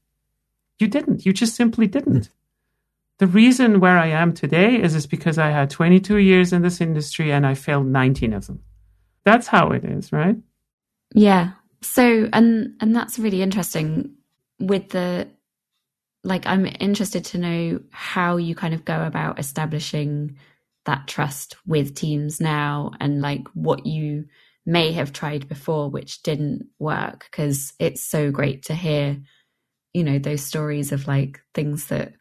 You 0.80 0.88
didn't. 0.88 1.26
You 1.26 1.34
just 1.34 1.56
simply 1.56 1.88
didn't. 1.88 2.28
Hmm. 2.28 2.32
The 3.20 3.28
reason 3.28 3.80
where 3.80 3.98
I 3.98 4.08
am 4.08 4.34
today 4.34 4.82
is, 4.82 4.94
is 4.94 5.08
because 5.08 5.40
I 5.40 5.50
had 5.50 5.72
22 5.72 6.18
years 6.18 6.54
in 6.54 6.62
this 6.62 6.82
industry 6.82 7.32
and 7.32 7.48
I 7.48 7.56
failed 7.56 7.88
19 7.88 8.34
of 8.34 8.46
them. 8.46 8.62
That's 9.24 9.48
how 9.48 9.72
it 9.72 9.84
is, 9.84 10.12
right? 10.12 10.38
Yeah. 11.16 11.52
So, 11.82 12.30
and, 12.32 12.76
and 12.80 12.96
that's 12.96 13.18
really 13.18 13.42
interesting 13.42 14.12
with 14.60 14.90
the, 14.90 15.28
like, 16.24 16.46
I'm 16.46 16.68
interested 16.80 17.26
to 17.26 17.38
know 17.38 17.80
how 17.92 18.38
you 18.38 18.54
kind 18.54 18.74
of 18.74 18.86
go 18.86 19.04
about 19.04 19.40
establishing 19.40 20.38
that 20.86 21.08
trust 21.08 21.56
with 21.66 21.96
teams 21.96 22.40
now 22.40 22.92
and 23.00 23.22
like 23.22 23.48
what 23.54 23.86
you, 23.86 24.26
may 24.68 24.92
have 24.92 25.14
tried 25.14 25.48
before 25.48 25.90
which 25.90 26.22
didn't 26.24 26.68
work 26.78 27.26
because 27.32 27.74
it's 27.80 28.04
so 28.04 28.30
great 28.30 28.64
to 28.64 28.76
hear 28.76 29.18
you 29.94 30.04
know 30.04 30.20
those 30.20 30.44
stories 30.44 30.92
of 30.92 31.08
like 31.08 31.42
things 31.56 31.88
that 31.88 32.14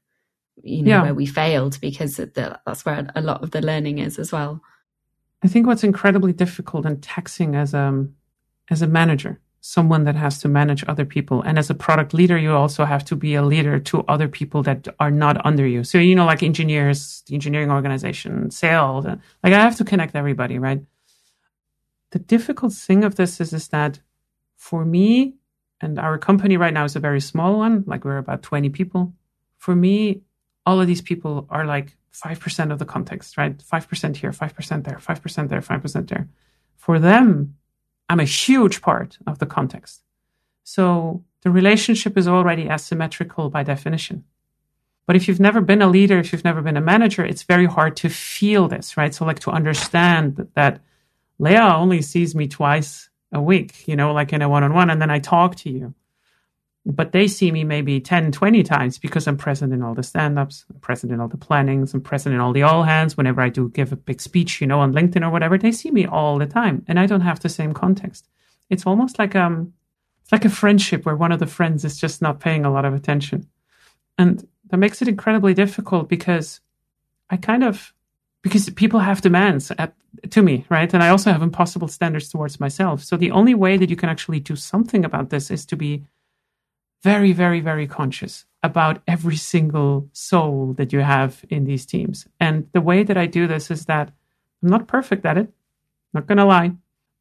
you 0.62 0.82
know 0.82 0.90
yeah. 0.90 1.02
where 1.02 1.14
we 1.14 1.26
failed 1.26 1.78
because 1.80 2.16
the, 2.16 2.58
that's 2.64 2.86
where 2.86 3.10
a 3.14 3.20
lot 3.20 3.42
of 3.42 3.50
the 3.50 3.60
learning 3.60 3.98
is 3.98 4.18
as 4.18 4.32
well. 4.32 4.62
I 5.42 5.48
think 5.48 5.66
what's 5.66 5.84
incredibly 5.84 6.32
difficult 6.32 6.86
and 6.86 7.02
taxing 7.02 7.54
as 7.54 7.74
a 7.74 8.06
as 8.70 8.80
a 8.80 8.86
manager 8.86 9.40
someone 9.60 10.04
that 10.04 10.14
has 10.14 10.38
to 10.38 10.48
manage 10.48 10.84
other 10.86 11.04
people 11.04 11.42
and 11.42 11.58
as 11.58 11.68
a 11.68 11.74
product 11.74 12.14
leader 12.14 12.38
you 12.38 12.52
also 12.52 12.84
have 12.84 13.04
to 13.04 13.16
be 13.16 13.34
a 13.34 13.42
leader 13.42 13.80
to 13.80 14.04
other 14.06 14.28
people 14.28 14.62
that 14.62 14.86
are 15.00 15.10
not 15.10 15.44
under 15.44 15.66
you. 15.66 15.82
So 15.82 15.98
you 15.98 16.14
know 16.14 16.24
like 16.24 16.44
engineers 16.44 17.24
the 17.26 17.34
engineering 17.34 17.72
organization 17.72 18.50
sales 18.52 19.04
uh, 19.04 19.16
like 19.42 19.52
i 19.52 19.60
have 19.60 19.76
to 19.76 19.84
connect 19.84 20.14
everybody 20.14 20.60
right 20.60 20.80
the 22.10 22.18
difficult 22.18 22.72
thing 22.72 23.04
of 23.04 23.16
this 23.16 23.40
is, 23.40 23.52
is 23.52 23.68
that 23.68 24.00
for 24.56 24.84
me, 24.84 25.34
and 25.80 25.98
our 25.98 26.18
company 26.18 26.56
right 26.56 26.72
now 26.72 26.84
is 26.84 26.96
a 26.96 27.00
very 27.00 27.20
small 27.20 27.58
one, 27.58 27.84
like 27.86 28.04
we're 28.04 28.18
about 28.18 28.42
20 28.42 28.70
people. 28.70 29.12
For 29.58 29.74
me, 29.74 30.22
all 30.64 30.80
of 30.80 30.86
these 30.86 31.02
people 31.02 31.46
are 31.50 31.66
like 31.66 31.96
5% 32.12 32.72
of 32.72 32.78
the 32.78 32.84
context, 32.84 33.36
right? 33.36 33.56
5% 33.56 34.16
here, 34.16 34.30
5% 34.30 34.84
there, 34.84 34.96
5% 34.96 35.48
there, 35.48 35.60
5% 35.60 36.08
there. 36.08 36.28
For 36.76 36.98
them, 36.98 37.56
I'm 38.08 38.20
a 38.20 38.24
huge 38.24 38.80
part 38.80 39.18
of 39.26 39.38
the 39.38 39.46
context. 39.46 40.02
So 40.62 41.24
the 41.42 41.50
relationship 41.50 42.16
is 42.16 42.26
already 42.26 42.68
asymmetrical 42.68 43.50
by 43.50 43.62
definition. 43.62 44.24
But 45.06 45.16
if 45.16 45.28
you've 45.28 45.40
never 45.40 45.60
been 45.60 45.82
a 45.82 45.88
leader, 45.88 46.18
if 46.18 46.32
you've 46.32 46.44
never 46.44 46.62
been 46.62 46.76
a 46.76 46.80
manager, 46.80 47.24
it's 47.24 47.44
very 47.44 47.66
hard 47.66 47.96
to 47.98 48.08
feel 48.08 48.66
this, 48.66 48.96
right? 48.96 49.14
So 49.14 49.24
like 49.24 49.40
to 49.40 49.50
understand 49.50 50.48
that 50.54 50.80
Leah 51.38 51.74
only 51.76 52.02
sees 52.02 52.34
me 52.34 52.48
twice 52.48 53.08
a 53.32 53.40
week, 53.40 53.86
you 53.86 53.96
know, 53.96 54.12
like 54.12 54.32
in 54.32 54.42
a 54.42 54.48
one 54.48 54.64
on 54.64 54.74
one, 54.74 54.90
and 54.90 55.00
then 55.00 55.10
I 55.10 55.18
talk 55.18 55.56
to 55.56 55.70
you. 55.70 55.94
But 56.86 57.10
they 57.10 57.26
see 57.26 57.50
me 57.50 57.64
maybe 57.64 58.00
10, 58.00 58.30
20 58.30 58.62
times 58.62 58.98
because 58.98 59.26
I'm 59.26 59.36
present 59.36 59.72
in 59.72 59.82
all 59.82 59.94
the 59.94 60.04
stand 60.04 60.38
ups, 60.38 60.64
I'm 60.70 60.78
present 60.78 61.12
in 61.12 61.20
all 61.20 61.26
the 61.26 61.36
plannings, 61.36 61.92
I'm 61.92 62.00
present 62.00 62.34
in 62.34 62.40
all 62.40 62.52
the 62.52 62.62
all 62.62 62.84
hands. 62.84 63.16
Whenever 63.16 63.40
I 63.40 63.48
do 63.48 63.68
give 63.70 63.92
a 63.92 63.96
big 63.96 64.20
speech, 64.20 64.60
you 64.60 64.68
know, 64.68 64.78
on 64.78 64.94
LinkedIn 64.94 65.26
or 65.26 65.30
whatever, 65.30 65.58
they 65.58 65.72
see 65.72 65.90
me 65.90 66.06
all 66.06 66.38
the 66.38 66.46
time. 66.46 66.84
And 66.86 67.00
I 67.00 67.06
don't 67.06 67.22
have 67.22 67.40
the 67.40 67.48
same 67.48 67.74
context. 67.74 68.28
It's 68.70 68.86
almost 68.86 69.18
like 69.18 69.34
um 69.34 69.72
it's 70.22 70.32
like 70.32 70.44
a 70.44 70.50
friendship 70.50 71.04
where 71.04 71.16
one 71.16 71.32
of 71.32 71.40
the 71.40 71.46
friends 71.46 71.84
is 71.84 71.98
just 71.98 72.22
not 72.22 72.40
paying 72.40 72.64
a 72.64 72.72
lot 72.72 72.84
of 72.84 72.94
attention. 72.94 73.48
And 74.18 74.46
that 74.70 74.76
makes 74.78 75.02
it 75.02 75.08
incredibly 75.08 75.54
difficult 75.54 76.08
because 76.08 76.60
I 77.30 77.36
kind 77.36 77.62
of 77.64 77.92
because 78.46 78.70
people 78.70 79.00
have 79.00 79.22
demands 79.22 79.72
at, 79.76 79.92
to 80.30 80.40
me, 80.40 80.64
right? 80.68 80.94
And 80.94 81.02
I 81.02 81.08
also 81.08 81.32
have 81.32 81.42
impossible 81.42 81.88
standards 81.88 82.28
towards 82.28 82.60
myself. 82.60 83.02
So 83.02 83.16
the 83.16 83.32
only 83.32 83.54
way 83.54 83.76
that 83.76 83.90
you 83.90 83.96
can 83.96 84.08
actually 84.08 84.38
do 84.38 84.54
something 84.54 85.04
about 85.04 85.30
this 85.30 85.50
is 85.50 85.66
to 85.66 85.74
be 85.76 86.04
very, 87.02 87.32
very, 87.32 87.58
very 87.58 87.88
conscious 87.88 88.46
about 88.62 89.02
every 89.08 89.34
single 89.34 90.08
soul 90.12 90.74
that 90.74 90.92
you 90.92 91.00
have 91.00 91.44
in 91.50 91.64
these 91.64 91.84
teams. 91.84 92.28
And 92.38 92.68
the 92.70 92.80
way 92.80 93.02
that 93.02 93.16
I 93.16 93.26
do 93.26 93.48
this 93.48 93.68
is 93.68 93.86
that 93.86 94.12
I'm 94.62 94.68
not 94.68 94.86
perfect 94.86 95.26
at 95.26 95.36
it, 95.36 95.52
not 96.14 96.28
going 96.28 96.38
to 96.38 96.44
lie, 96.44 96.70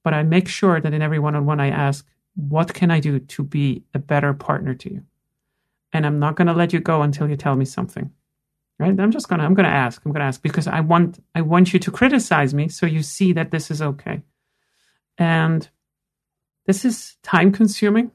but 0.04 0.14
I 0.14 0.22
make 0.22 0.48
sure 0.48 0.80
that 0.80 0.94
in 0.94 1.02
every 1.02 1.18
one 1.18 1.34
on 1.34 1.48
one 1.48 1.60
I 1.60 1.72
ask, 1.72 2.06
what 2.36 2.72
can 2.76 2.92
I 2.92 3.00
do 3.00 3.18
to 3.18 3.44
be 3.44 3.82
a 3.96 4.00
better 4.00 4.32
partner 4.36 4.76
to 4.76 4.94
you? 4.94 5.04
And 5.92 6.06
I'm 6.06 6.20
not 6.20 6.36
going 6.36 6.48
to 6.50 6.54
let 6.54 6.72
you 6.72 6.80
go 6.80 7.02
until 7.02 7.28
you 7.28 7.36
tell 7.36 7.56
me 7.56 7.66
something. 7.66 8.12
Right? 8.80 9.00
I'm 9.00 9.12
just 9.12 9.30
gonna 9.30 9.44
I'm 9.44 9.54
gonna 9.54 9.68
ask. 9.68 10.02
I'm 10.06 10.12
gonna 10.12 10.26
ask 10.26 10.42
because 10.42 10.68
I 10.68 10.82
want 10.82 11.24
I 11.34 11.42
want 11.42 11.74
you 11.74 11.80
to 11.80 11.92
criticize 11.92 12.54
me 12.54 12.68
so 12.68 12.86
you 12.86 13.04
see 13.04 13.34
that 13.34 13.52
this 13.52 13.72
is 13.72 13.82
okay. 13.82 14.22
And 15.18 15.68
this 16.66 16.84
is 16.84 17.18
time 17.24 17.52
consuming. 17.52 18.12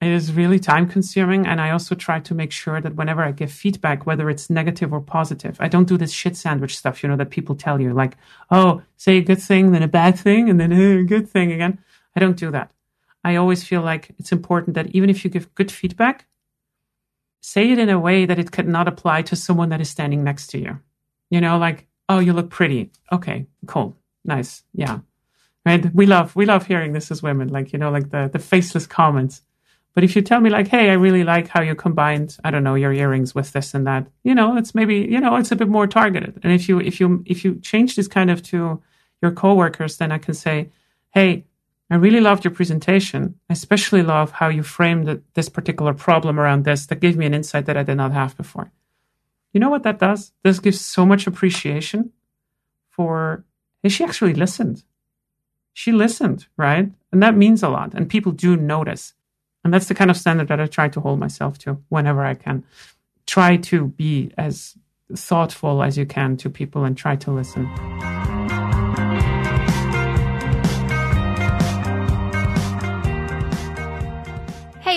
It 0.00 0.08
is 0.08 0.32
really 0.32 0.60
time 0.60 0.88
consuming. 0.88 1.46
And 1.46 1.60
I 1.60 1.70
also 1.70 1.94
try 1.96 2.20
to 2.20 2.34
make 2.34 2.52
sure 2.52 2.80
that 2.80 2.94
whenever 2.94 3.22
I 3.22 3.32
give 3.32 3.50
feedback, 3.50 4.06
whether 4.06 4.30
it's 4.30 4.48
negative 4.48 4.92
or 4.92 5.00
positive, 5.00 5.56
I 5.58 5.66
don't 5.66 5.88
do 5.88 5.96
this 5.96 6.12
shit 6.12 6.36
sandwich 6.36 6.76
stuff, 6.76 7.02
you 7.02 7.08
know, 7.08 7.16
that 7.16 7.30
people 7.30 7.56
tell 7.56 7.80
you, 7.80 7.92
like, 7.92 8.16
oh, 8.50 8.82
say 8.96 9.16
a 9.16 9.22
good 9.22 9.42
thing, 9.42 9.72
then 9.72 9.82
a 9.82 9.88
bad 9.88 10.16
thing, 10.16 10.48
and 10.48 10.60
then 10.60 10.70
a 10.70 11.02
good 11.02 11.28
thing 11.28 11.50
again. 11.50 11.78
I 12.14 12.20
don't 12.20 12.36
do 12.36 12.52
that. 12.52 12.70
I 13.24 13.34
always 13.34 13.64
feel 13.64 13.82
like 13.82 14.14
it's 14.18 14.30
important 14.30 14.74
that 14.74 14.94
even 14.94 15.10
if 15.10 15.24
you 15.24 15.30
give 15.30 15.52
good 15.56 15.72
feedback, 15.72 16.27
say 17.40 17.70
it 17.70 17.78
in 17.78 17.88
a 17.88 17.98
way 17.98 18.26
that 18.26 18.38
it 18.38 18.52
could 18.52 18.68
not 18.68 18.88
apply 18.88 19.22
to 19.22 19.36
someone 19.36 19.68
that 19.70 19.80
is 19.80 19.90
standing 19.90 20.24
next 20.24 20.48
to 20.48 20.58
you. 20.58 20.78
You 21.30 21.40
know, 21.40 21.58
like, 21.58 21.86
oh, 22.08 22.18
you 22.18 22.32
look 22.32 22.50
pretty. 22.50 22.90
Okay, 23.12 23.46
cool. 23.66 23.96
Nice. 24.24 24.62
Yeah. 24.72 24.98
Right. 25.66 25.94
We 25.94 26.06
love, 26.06 26.34
we 26.34 26.46
love 26.46 26.66
hearing 26.66 26.92
this 26.92 27.10
as 27.10 27.22
women, 27.22 27.48
like, 27.48 27.72
you 27.72 27.78
know, 27.78 27.90
like 27.90 28.10
the, 28.10 28.30
the 28.32 28.38
faceless 28.38 28.86
comments. 28.86 29.42
But 29.94 30.04
if 30.04 30.14
you 30.14 30.22
tell 30.22 30.40
me 30.40 30.48
like, 30.48 30.68
hey, 30.68 30.90
I 30.90 30.94
really 30.94 31.24
like 31.24 31.48
how 31.48 31.60
you 31.60 31.74
combined, 31.74 32.36
I 32.44 32.50
don't 32.50 32.64
know, 32.64 32.76
your 32.76 32.92
earrings 32.92 33.34
with 33.34 33.52
this 33.52 33.74
and 33.74 33.86
that, 33.86 34.06
you 34.22 34.34
know, 34.34 34.56
it's 34.56 34.74
maybe, 34.74 34.96
you 34.96 35.20
know, 35.20 35.36
it's 35.36 35.50
a 35.50 35.56
bit 35.56 35.68
more 35.68 35.86
targeted. 35.86 36.38
And 36.42 36.52
if 36.52 36.68
you, 36.68 36.80
if 36.80 37.00
you, 37.00 37.22
if 37.26 37.44
you 37.44 37.56
change 37.56 37.96
this 37.96 38.08
kind 38.08 38.30
of 38.30 38.42
to 38.44 38.80
your 39.20 39.32
coworkers, 39.32 39.96
then 39.96 40.12
I 40.12 40.18
can 40.18 40.34
say, 40.34 40.70
hey, 41.10 41.44
I 41.90 41.96
really 41.96 42.20
loved 42.20 42.44
your 42.44 42.52
presentation. 42.52 43.36
I 43.48 43.54
especially 43.54 44.02
love 44.02 44.32
how 44.32 44.48
you 44.48 44.62
framed 44.62 45.22
this 45.34 45.48
particular 45.48 45.94
problem 45.94 46.38
around 46.38 46.64
this 46.64 46.86
that 46.86 47.00
gave 47.00 47.16
me 47.16 47.24
an 47.24 47.34
insight 47.34 47.66
that 47.66 47.76
I 47.78 47.82
did 47.82 47.96
not 47.96 48.12
have 48.12 48.36
before. 48.36 48.70
You 49.52 49.60
know 49.60 49.70
what 49.70 49.84
that 49.84 49.98
does? 49.98 50.32
This 50.44 50.60
gives 50.60 50.80
so 50.80 51.06
much 51.06 51.26
appreciation 51.26 52.12
for, 52.90 53.44
hey, 53.82 53.88
she 53.88 54.04
actually 54.04 54.34
listened. 54.34 54.84
She 55.72 55.92
listened, 55.92 56.46
right? 56.56 56.90
And 57.10 57.22
that 57.22 57.36
means 57.36 57.62
a 57.62 57.68
lot. 57.70 57.94
And 57.94 58.08
people 58.08 58.32
do 58.32 58.56
notice. 58.56 59.14
And 59.64 59.72
that's 59.72 59.86
the 59.86 59.94
kind 59.94 60.10
of 60.10 60.16
standard 60.16 60.48
that 60.48 60.60
I 60.60 60.66
try 60.66 60.88
to 60.88 61.00
hold 61.00 61.18
myself 61.18 61.58
to 61.60 61.82
whenever 61.88 62.24
I 62.24 62.34
can. 62.34 62.64
Try 63.26 63.56
to 63.56 63.86
be 63.86 64.30
as 64.36 64.76
thoughtful 65.14 65.82
as 65.82 65.96
you 65.96 66.04
can 66.04 66.36
to 66.38 66.50
people 66.50 66.84
and 66.84 66.96
try 66.96 67.16
to 67.16 67.30
listen. 67.30 67.66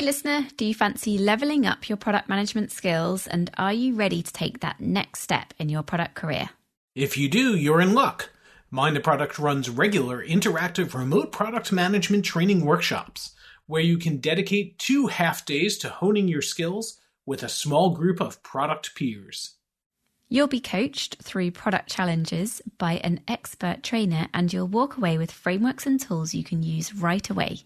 Hey, 0.02 0.08
listener, 0.08 0.48
do 0.58 0.66
you 0.66 0.74
fancy 0.74 1.20
leveling 1.20 1.68
up 1.68 1.88
your 1.88 1.96
product 1.96 2.28
management 2.28 2.72
skills 2.72 3.28
and 3.28 3.52
are 3.56 3.72
you 3.72 3.94
ready 3.94 4.24
to 4.24 4.34
take 4.34 4.62
that 4.62 4.82
next 4.82 5.22
step 5.22 5.54
in 5.60 5.70
your 5.70 5.84
product 5.84 6.16
career? 6.16 6.50
If 6.96 7.20
you 7.20 7.30
do, 7.30 7.56
you're 7.56 7.82
in 7.82 7.94
luck. 7.94 8.32
Mind 8.72 8.96
the 8.96 9.00
Product 9.00 9.38
runs 9.38 9.70
regular 9.70 10.26
interactive 10.26 10.96
remote 10.96 11.32
product 11.32 11.72
management 11.72 12.26
training 12.26 12.66
workshops 12.66 13.36
where 13.68 13.84
you 13.84 14.00
can 14.00 14.18
dedicate 14.18 14.80
two 14.80 15.06
half 15.06 15.46
days 15.46 15.78
to 15.78 15.90
honing 15.90 16.28
your 16.28 16.42
skills 16.42 17.00
with 17.28 17.44
a 17.44 17.48
small 17.48 17.92
group 17.92 18.20
of 18.20 18.42
product 18.42 18.96
peers. 18.96 19.52
You'll 20.30 20.48
be 20.48 20.62
coached 20.62 21.18
through 21.22 21.52
product 21.52 21.92
challenges 21.92 22.60
by 22.80 22.94
an 23.04 23.20
expert 23.28 23.84
trainer, 23.84 24.30
and 24.34 24.52
you'll 24.52 24.66
walk 24.66 24.98
away 24.98 25.20
with 25.20 25.30
frameworks 25.30 25.86
and 25.86 26.00
tools 26.00 26.34
you 26.34 26.44
can 26.44 26.64
use 26.64 26.96
right 26.96 27.30
away. 27.30 27.66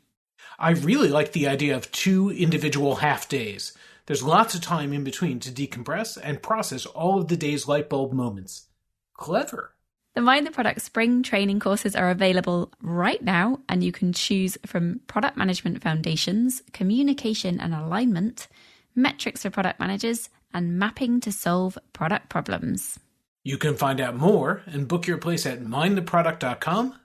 I 0.57 0.71
really 0.71 1.09
like 1.09 1.31
the 1.33 1.47
idea 1.47 1.75
of 1.75 1.91
two 1.91 2.31
individual 2.31 2.95
half 2.95 3.27
days. 3.27 3.73
There's 4.05 4.23
lots 4.23 4.55
of 4.55 4.61
time 4.61 4.93
in 4.93 5.03
between 5.03 5.39
to 5.41 5.51
decompress 5.51 6.17
and 6.21 6.41
process 6.41 6.85
all 6.85 7.19
of 7.19 7.27
the 7.27 7.37
day's 7.37 7.67
light 7.67 7.89
bulb 7.89 8.13
moments. 8.13 8.67
Clever. 9.15 9.73
The 10.13 10.21
Mind 10.21 10.47
the 10.47 10.51
Product 10.51 10.81
Spring 10.81 11.23
training 11.23 11.59
courses 11.59 11.95
are 11.95 12.09
available 12.09 12.71
right 12.81 13.21
now, 13.21 13.59
and 13.67 13.83
you 13.83 13.91
can 13.91 14.13
choose 14.13 14.57
from 14.65 15.01
product 15.07 15.35
management 15.35 15.81
foundations, 15.83 16.61
communication 16.71 17.59
and 17.59 17.73
alignment, 17.73 18.47
metrics 18.95 19.41
for 19.41 19.49
product 19.49 19.79
managers, 19.79 20.29
and 20.53 20.79
mapping 20.79 21.19
to 21.19 21.33
solve 21.33 21.77
product 21.91 22.29
problems. 22.29 22.97
You 23.43 23.57
can 23.57 23.75
find 23.75 23.99
out 23.99 24.15
more 24.15 24.61
and 24.65 24.87
book 24.87 25.05
your 25.05 25.17
place 25.17 25.45
at 25.45 25.61
mindtheproduct.com 25.61 26.95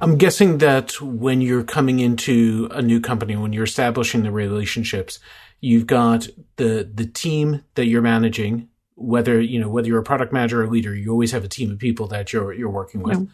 I'm 0.00 0.18
guessing 0.18 0.58
that 0.58 1.00
when 1.00 1.40
you're 1.40 1.64
coming 1.64 2.00
into 2.00 2.68
a 2.70 2.82
new 2.82 3.00
company, 3.00 3.34
when 3.34 3.52
you're 3.52 3.64
establishing 3.64 4.22
the 4.22 4.30
relationships, 4.30 5.18
you've 5.60 5.86
got 5.86 6.28
the 6.56 6.88
the 6.92 7.06
team 7.06 7.64
that 7.74 7.86
you're 7.86 8.02
managing. 8.02 8.68
Whether 8.94 9.40
you 9.40 9.58
know 9.58 9.68
whether 9.68 9.88
you're 9.88 10.00
a 10.00 10.04
product 10.04 10.32
manager 10.32 10.62
or 10.62 10.68
leader, 10.68 10.94
you 10.94 11.10
always 11.10 11.32
have 11.32 11.44
a 11.44 11.48
team 11.48 11.70
of 11.70 11.78
people 11.78 12.08
that 12.08 12.32
you're 12.32 12.52
you're 12.52 12.70
working 12.70 13.02
with. 13.02 13.20
Yeah. 13.20 13.26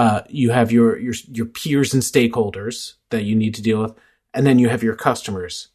Uh, 0.00 0.22
you 0.28 0.50
have 0.50 0.72
your 0.72 0.98
your 0.98 1.14
your 1.30 1.46
peers 1.46 1.92
and 1.92 2.02
stakeholders 2.02 2.94
that 3.10 3.24
you 3.24 3.34
need 3.34 3.54
to 3.54 3.62
deal 3.62 3.82
with, 3.82 3.94
and 4.32 4.46
then 4.46 4.58
you 4.58 4.68
have 4.70 4.82
your 4.82 4.96
customers. 4.96 5.68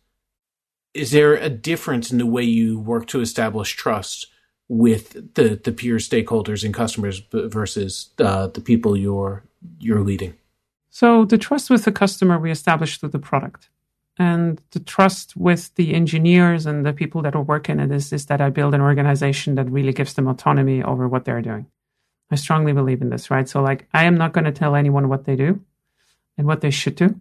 Is 0.94 1.12
there 1.12 1.36
a 1.36 1.50
difference 1.50 2.12
in 2.12 2.18
the 2.18 2.26
way 2.26 2.44
you 2.44 2.80
work 2.80 3.08
to 3.08 3.22
establish 3.22 3.76
trust 3.76 4.28
with 4.68 5.36
the 5.36 5.60
the 5.64 5.72
peer 5.72 5.98
stakeholders 5.98 6.64
and 6.64 6.74
customers 6.74 7.22
versus 7.32 8.10
uh, 8.20 8.48
the 8.48 8.62
people 8.62 8.98
you're 8.98 9.44
you're 9.80 10.02
leading? 10.02 10.36
So 10.90 11.26
the 11.26 11.38
trust 11.38 11.70
with 11.70 11.86
the 11.86 11.92
customer 11.92 12.38
we 12.38 12.52
establish 12.52 12.98
through 12.98 13.10
the 13.10 13.20
product. 13.20 13.70
And 14.18 14.62
the 14.72 14.80
trust 14.80 15.36
with 15.38 15.74
the 15.76 15.94
engineers 15.94 16.66
and 16.66 16.86
the 16.86 16.94
people 16.94 17.22
that 17.22 17.36
are 17.36 17.42
working 17.42 17.80
in 17.80 17.90
this 17.90 18.12
is 18.12 18.26
that 18.28 18.42
I 18.42 18.50
build 18.50 18.74
an 18.74 18.82
organization 18.82 19.56
that 19.56 19.72
really 19.72 19.94
gives 19.94 20.14
them 20.14 20.28
autonomy 20.28 20.84
over 20.84 21.08
what 21.08 21.26
they're 21.26 21.42
doing. 21.42 21.66
I 22.30 22.36
strongly 22.36 22.74
believe 22.74 23.02
in 23.02 23.10
this, 23.10 23.32
right? 23.32 23.48
So, 23.48 23.62
like, 23.62 23.88
I 23.94 24.04
am 24.04 24.18
not 24.18 24.34
going 24.34 24.46
to 24.46 24.52
tell 24.52 24.76
anyone 24.76 25.10
what 25.10 25.26
they 25.26 25.36
do 25.36 25.62
and 26.38 26.46
what 26.46 26.62
they 26.62 26.72
should 26.72 26.96
do. 26.96 27.20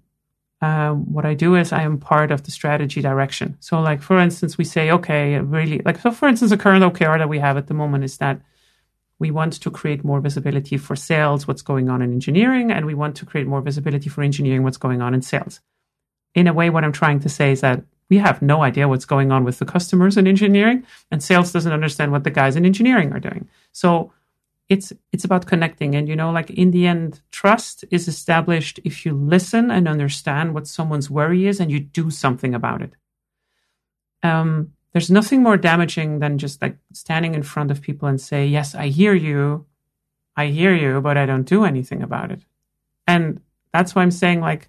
Um, 0.62 1.12
what 1.12 1.24
I 1.24 1.35
do 1.35 1.55
is 1.55 1.72
I 1.72 1.83
am 1.83 1.98
part 1.98 2.31
of 2.31 2.42
the 2.42 2.50
strategy 2.50 3.00
direction. 3.00 3.57
So, 3.61 3.81
like, 3.81 4.03
for 4.03 4.18
instance, 4.18 4.59
we 4.59 4.64
say, 4.64 4.90
okay, 4.90 5.38
really, 5.38 5.81
like, 5.85 5.98
so 5.98 6.11
for 6.11 6.29
instance, 6.29 6.50
the 6.50 6.59
current 6.59 6.85
OKR 6.85 7.18
that 7.18 7.29
we 7.29 7.38
have 7.38 7.57
at 7.57 7.66
the 7.66 7.74
moment 7.74 8.05
is 8.05 8.18
that 8.18 8.40
we 9.20 9.30
want 9.30 9.52
to 9.52 9.70
create 9.70 10.02
more 10.02 10.18
visibility 10.20 10.78
for 10.78 10.96
sales, 10.96 11.46
what's 11.46 11.62
going 11.62 11.88
on 11.90 12.02
in 12.02 12.11
engineering, 12.11 12.72
and 12.72 12.87
we 12.87 12.94
want 12.94 13.14
to 13.16 13.26
create 13.26 13.46
more 13.46 13.61
visibility 13.61 14.09
for 14.09 14.22
engineering, 14.22 14.64
what's 14.64 14.78
going 14.78 15.02
on 15.02 15.14
in 15.14 15.22
sales. 15.22 15.61
In 16.35 16.46
a 16.46 16.52
way, 16.52 16.70
what 16.70 16.85
I'm 16.85 16.92
trying 16.92 17.20
to 17.20 17.28
say 17.28 17.52
is 17.52 17.61
that 17.61 17.85
we 18.09 18.18
have 18.18 18.42
no 18.42 18.62
idea 18.62 18.88
what's 18.88 19.04
going 19.04 19.30
on 19.30 19.44
with 19.44 19.59
the 19.59 19.66
customers 19.66 20.16
in 20.16 20.26
engineering, 20.26 20.85
and 21.11 21.22
sales 21.22 21.52
doesn't 21.52 21.72
understand 21.72 22.11
what 22.11 22.24
the 22.24 22.30
guys 22.30 22.56
in 22.56 22.64
engineering 22.64 23.12
are 23.12 23.20
doing. 23.20 23.46
So 23.72 24.12
it's 24.70 24.92
it's 25.12 25.24
about 25.24 25.46
connecting, 25.46 25.94
and 25.94 26.09
you 26.09 26.16
know, 26.16 26.30
like 26.30 26.48
in 26.50 26.70
the 26.70 26.87
end, 26.87 27.20
trust 27.30 27.85
is 27.90 28.09
established 28.09 28.80
if 28.85 29.04
you 29.04 29.12
listen 29.12 29.70
and 29.70 29.87
understand 29.87 30.54
what 30.54 30.66
someone's 30.66 31.11
worry 31.11 31.46
is, 31.46 31.61
and 31.61 31.70
you 31.70 31.78
do 31.78 32.11
something 32.11 32.54
about 32.54 32.80
it. 32.80 32.94
Um, 34.22 34.72
there's 34.92 35.11
nothing 35.11 35.42
more 35.42 35.57
damaging 35.57 36.18
than 36.18 36.38
just 36.38 36.61
like 36.61 36.76
standing 36.92 37.35
in 37.35 37.42
front 37.42 37.70
of 37.70 37.81
people 37.81 38.09
and 38.09 38.20
say, 38.20 38.46
Yes, 38.46 38.74
I 38.74 38.88
hear 38.88 39.14
you. 39.14 39.66
I 40.37 40.46
hear 40.46 40.74
you, 40.74 41.00
but 41.00 41.16
I 41.16 41.26
don't 41.26 41.44
do 41.44 41.64
anything 41.64 42.03
about 42.03 42.31
it. 42.31 42.42
And 43.07 43.40
that's 43.72 43.94
why 43.94 44.03
I'm 44.03 44.11
saying, 44.11 44.40
like, 44.40 44.68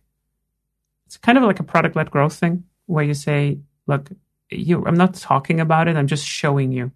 it's 1.06 1.18
kind 1.18 1.38
of 1.38 1.44
like 1.44 1.60
a 1.60 1.64
product 1.64 1.96
led 1.96 2.12
growth 2.12 2.36
thing 2.36 2.66
where 2.86 3.04
you 3.04 3.14
say, 3.14 3.60
Look, 3.88 4.10
you, 4.50 4.84
I'm 4.86 4.96
not 4.96 5.16
talking 5.16 5.60
about 5.60 5.88
it, 5.88 5.96
I'm 5.96 6.08
just 6.08 6.26
showing 6.26 6.72
you. 6.72 6.92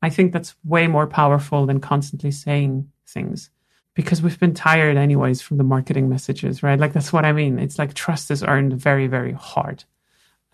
I 0.00 0.10
think 0.10 0.32
that's 0.32 0.54
way 0.64 0.86
more 0.86 1.06
powerful 1.06 1.66
than 1.66 1.80
constantly 1.80 2.30
saying 2.30 2.90
things 3.06 3.50
because 3.94 4.22
we've 4.22 4.40
been 4.40 4.54
tired, 4.54 4.96
anyways, 4.96 5.40
from 5.40 5.56
the 5.56 5.64
marketing 5.64 6.08
messages, 6.08 6.62
right? 6.62 6.78
Like, 6.78 6.92
that's 6.92 7.12
what 7.12 7.24
I 7.24 7.32
mean. 7.32 7.58
It's 7.58 7.78
like 7.78 7.94
trust 7.94 8.30
is 8.30 8.42
earned 8.42 8.74
very, 8.74 9.06
very 9.06 9.32
hard. 9.32 9.84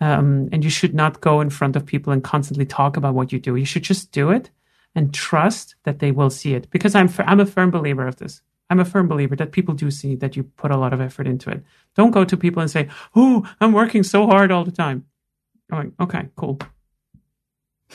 Um, 0.01 0.49
and 0.51 0.63
you 0.63 0.69
should 0.69 0.93
not 0.93 1.21
go 1.21 1.41
in 1.41 1.49
front 1.49 1.75
of 1.75 1.85
people 1.85 2.11
and 2.11 2.23
constantly 2.23 2.65
talk 2.65 2.97
about 2.97 3.13
what 3.13 3.31
you 3.31 3.39
do. 3.39 3.55
You 3.55 3.65
should 3.65 3.83
just 3.83 4.11
do 4.11 4.31
it 4.31 4.49
and 4.95 5.13
trust 5.13 5.75
that 5.83 5.99
they 5.99 6.11
will 6.11 6.29
see 6.29 6.53
it. 6.53 6.69
Because 6.71 6.95
I'm 6.95 7.09
I'm 7.19 7.39
a 7.39 7.45
firm 7.45 7.71
believer 7.71 8.07
of 8.07 8.17
this. 8.17 8.41
I'm 8.69 8.79
a 8.79 8.85
firm 8.85 9.07
believer 9.07 9.35
that 9.35 9.51
people 9.51 9.75
do 9.75 9.91
see 9.91 10.15
that 10.15 10.35
you 10.35 10.43
put 10.43 10.71
a 10.71 10.77
lot 10.77 10.93
of 10.93 11.01
effort 11.01 11.27
into 11.27 11.49
it. 11.49 11.63
Don't 11.95 12.11
go 12.11 12.25
to 12.25 12.35
people 12.35 12.61
and 12.61 12.71
say, 12.71 12.89
"Oh, 13.15 13.47
I'm 13.61 13.73
working 13.73 14.03
so 14.03 14.25
hard 14.25 14.51
all 14.51 14.65
the 14.65 14.71
time." 14.71 15.05
I'm 15.71 15.77
like, 15.77 15.93
okay, 15.99 16.27
cool. 16.35 16.59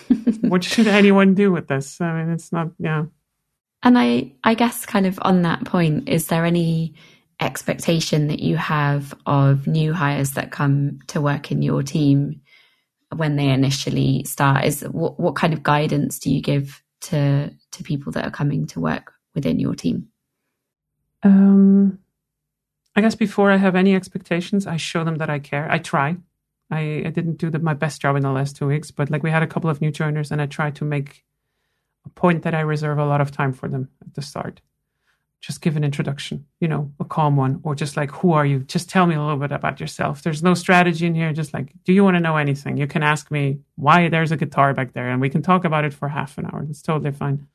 what 0.40 0.64
should 0.64 0.87
anyone 0.87 1.35
do 1.35 1.53
with 1.53 1.69
this? 1.69 2.01
I 2.01 2.23
mean, 2.23 2.33
it's 2.33 2.53
not, 2.53 2.71
yeah. 2.79 3.05
And 3.83 3.99
I, 3.99 4.33
I 4.42 4.55
guess, 4.55 4.87
kind 4.87 5.07
of 5.07 5.19
on 5.23 5.42
that 5.42 5.64
point, 5.64 6.09
is 6.09 6.29
there 6.29 6.45
any 6.45 6.95
expectation 7.40 8.29
that 8.29 8.40
you 8.40 8.57
have 8.57 9.14
of 9.27 9.66
new 9.66 9.92
hires 9.92 10.33
that 10.33 10.51
come 10.51 10.99
to 11.09 11.20
work 11.20 11.53
in 11.53 11.62
your 11.62 11.83
team 11.83 12.40
when 13.14 13.37
they 13.37 13.49
initially 13.49 14.25
start 14.25 14.64
is 14.64 14.83
what, 14.83 15.20
what 15.20 15.37
kind 15.37 15.53
of 15.53 15.62
guidance 15.62 16.18
do 16.18 16.31
you 16.31 16.40
give 16.40 16.83
to 17.03 17.53
to 17.72 17.83
people 17.85 18.11
that 18.12 18.25
are 18.25 18.31
coming 18.31 18.66
to 18.66 18.81
work 18.81 19.12
within 19.35 19.61
your 19.61 19.75
team 19.75 20.09
um 21.22 21.99
I 22.96 23.03
guess 23.03 23.14
before 23.14 23.51
I 23.51 23.57
have 23.57 23.77
any 23.77 23.94
expectations, 23.94 24.66
I 24.66 24.79
show 24.79 25.05
them 25.05 25.16
that 25.16 25.29
I 25.29 25.38
care. 25.38 25.70
I 25.70 25.79
try. 25.79 26.16
I, 26.70 27.03
I 27.05 27.11
didn't 27.11 27.37
do 27.37 27.51
the, 27.51 27.59
my 27.59 27.75
best 27.75 28.01
job 28.01 28.16
in 28.16 28.22
the 28.22 28.33
last 28.33 28.57
two 28.57 28.66
weeks, 28.66 28.90
but 28.90 29.11
like 29.11 29.22
we 29.22 29.31
had 29.31 29.42
a 29.42 29.46
couple 29.46 29.68
of 29.68 29.83
new 29.83 29.90
joiners, 29.90 30.31
and 30.31 30.40
I 30.40 30.46
tried 30.46 30.75
to 30.77 30.85
make 30.85 31.22
a 32.07 32.09
point 32.09 32.42
that 32.42 32.55
I 32.55 32.61
reserve 32.61 32.99
a 32.99 33.05
lot 33.05 33.20
of 33.20 33.31
time 33.31 33.53
for 33.53 33.68
them 33.68 33.90
at 34.01 34.14
the 34.14 34.22
start. 34.22 34.62
Just 35.40 35.61
give 35.61 35.77
an 35.77 35.85
introduction, 35.85 36.46
you 36.61 36.66
know, 36.66 36.92
a 36.99 37.05
calm 37.05 37.37
one, 37.37 37.61
or 37.62 37.75
just 37.75 37.96
like, 37.96 38.11
who 38.11 38.33
are 38.33 38.44
you? 38.44 38.61
Just 38.61 38.88
tell 38.88 39.07
me 39.07 39.14
a 39.14 39.20
little 39.20 39.37
bit 39.37 39.53
about 39.53 39.79
yourself. 39.79 40.22
There's 40.22 40.42
no 40.42 40.55
strategy 40.55 41.07
in 41.07 41.14
here. 41.14 41.33
Just 41.33 41.55
like, 41.55 41.72
do 41.85 41.92
you 41.92 42.03
want 42.03 42.16
to 42.16 42.20
know 42.20 42.37
anything? 42.37 42.77
You 42.77 42.87
can 42.87 43.03
ask 43.03 43.31
me 43.31 43.61
why 43.77 44.09
there's 44.09 44.33
a 44.33 44.37
guitar 44.37 44.75
back 44.75 44.92
there, 44.92 45.09
and 45.09 45.20
we 45.20 45.31
can 45.31 45.42
talk 45.42 45.64
about 45.64 45.85
it 45.85 45.94
for 45.94 46.09
half 46.09 46.38
an 46.38 46.46
hour. 46.46 46.64
That's 46.64 46.83
totally 46.83 47.12
fine. 47.12 47.46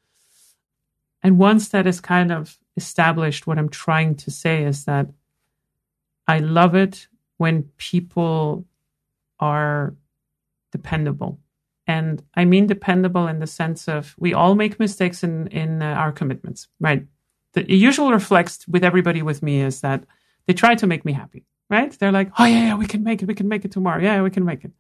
And 1.24 1.38
once 1.38 1.70
that 1.70 1.86
is 1.86 2.00
kind 2.00 2.32
of 2.32 2.58
established, 2.78 3.46
what 3.46 3.58
I'm 3.58 3.70
trying 3.70 4.16
to 4.16 4.32
say 4.32 4.64
is 4.64 4.86
that 4.86 5.08
I 6.28 6.40
love 6.40 6.76
it 6.76 7.08
when 7.38 7.64
people 7.78 8.66
are 9.40 9.96
dependable. 10.72 11.40
And 11.88 12.24
I 12.36 12.46
mean 12.46 12.68
dependable 12.68 13.28
in 13.28 13.40
the 13.40 13.48
sense 13.48 13.88
of 13.88 14.16
we 14.18 14.34
all 14.34 14.56
make 14.56 14.80
mistakes 14.80 15.24
in, 15.24 15.48
in 15.48 15.82
uh, 15.82 15.88
our 15.88 16.12
commitments, 16.12 16.68
right? 16.80 17.06
The 17.54 17.70
usual 17.70 18.12
reflex 18.12 18.66
with 18.68 18.84
everybody 18.84 19.22
with 19.22 19.44
me 19.44 19.62
is 19.62 19.82
that 19.82 20.06
they 20.48 20.54
try 20.54 20.76
to 20.76 20.88
make 20.88 21.06
me 21.06 21.12
happy, 21.12 21.46
right? 21.70 21.92
They're 21.92 22.12
like, 22.12 22.32
oh, 22.40 22.46
yeah, 22.46 22.68
yeah, 22.68 22.76
we 22.76 22.86
can 22.86 23.04
make 23.04 23.22
it. 23.22 23.28
We 23.28 23.36
can 23.36 23.48
make 23.48 23.66
it 23.66 23.72
tomorrow. 23.72 24.02
Yeah, 24.02 24.22
we 24.22 24.30
can 24.30 24.46
make 24.46 24.64
it. 24.64 24.72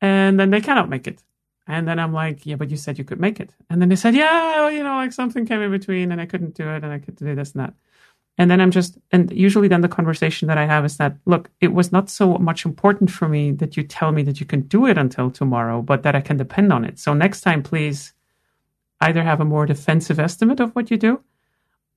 And 0.00 0.38
then 0.38 0.50
they 0.50 0.60
cannot 0.60 0.88
make 0.88 1.06
it. 1.06 1.22
And 1.66 1.88
then 1.88 1.98
I'm 1.98 2.12
like, 2.12 2.44
yeah, 2.44 2.56
but 2.56 2.70
you 2.70 2.76
said 2.76 2.98
you 2.98 3.04
could 3.04 3.20
make 3.20 3.40
it. 3.40 3.54
And 3.70 3.80
then 3.80 3.88
they 3.88 3.96
said, 3.96 4.14
yeah, 4.14 4.60
well, 4.60 4.70
you 4.70 4.82
know, 4.82 4.96
like 4.96 5.12
something 5.12 5.46
came 5.46 5.62
in 5.62 5.70
between 5.70 6.12
and 6.12 6.20
I 6.20 6.26
couldn't 6.26 6.54
do 6.54 6.68
it 6.68 6.84
and 6.84 6.92
I 6.92 6.98
could 6.98 7.16
do 7.16 7.34
this 7.34 7.52
and 7.52 7.62
that. 7.62 7.74
And 8.36 8.50
then 8.50 8.60
I'm 8.60 8.70
just, 8.70 8.98
and 9.12 9.32
usually 9.32 9.68
then 9.68 9.80
the 9.80 9.88
conversation 9.88 10.48
that 10.48 10.58
I 10.58 10.66
have 10.66 10.84
is 10.84 10.96
that, 10.96 11.16
look, 11.24 11.50
it 11.60 11.72
was 11.72 11.92
not 11.92 12.10
so 12.10 12.36
much 12.36 12.66
important 12.66 13.10
for 13.10 13.28
me 13.28 13.52
that 13.52 13.76
you 13.76 13.84
tell 13.84 14.12
me 14.12 14.22
that 14.24 14.40
you 14.40 14.46
can 14.46 14.62
do 14.62 14.86
it 14.86 14.98
until 14.98 15.30
tomorrow, 15.30 15.80
but 15.80 16.02
that 16.02 16.16
I 16.16 16.20
can 16.20 16.36
depend 16.36 16.72
on 16.72 16.84
it. 16.84 16.98
So 16.98 17.14
next 17.14 17.42
time, 17.42 17.62
please 17.62 18.12
either 19.00 19.22
have 19.22 19.40
a 19.40 19.44
more 19.44 19.66
defensive 19.66 20.18
estimate 20.18 20.60
of 20.60 20.74
what 20.74 20.90
you 20.90 20.96
do, 20.96 21.20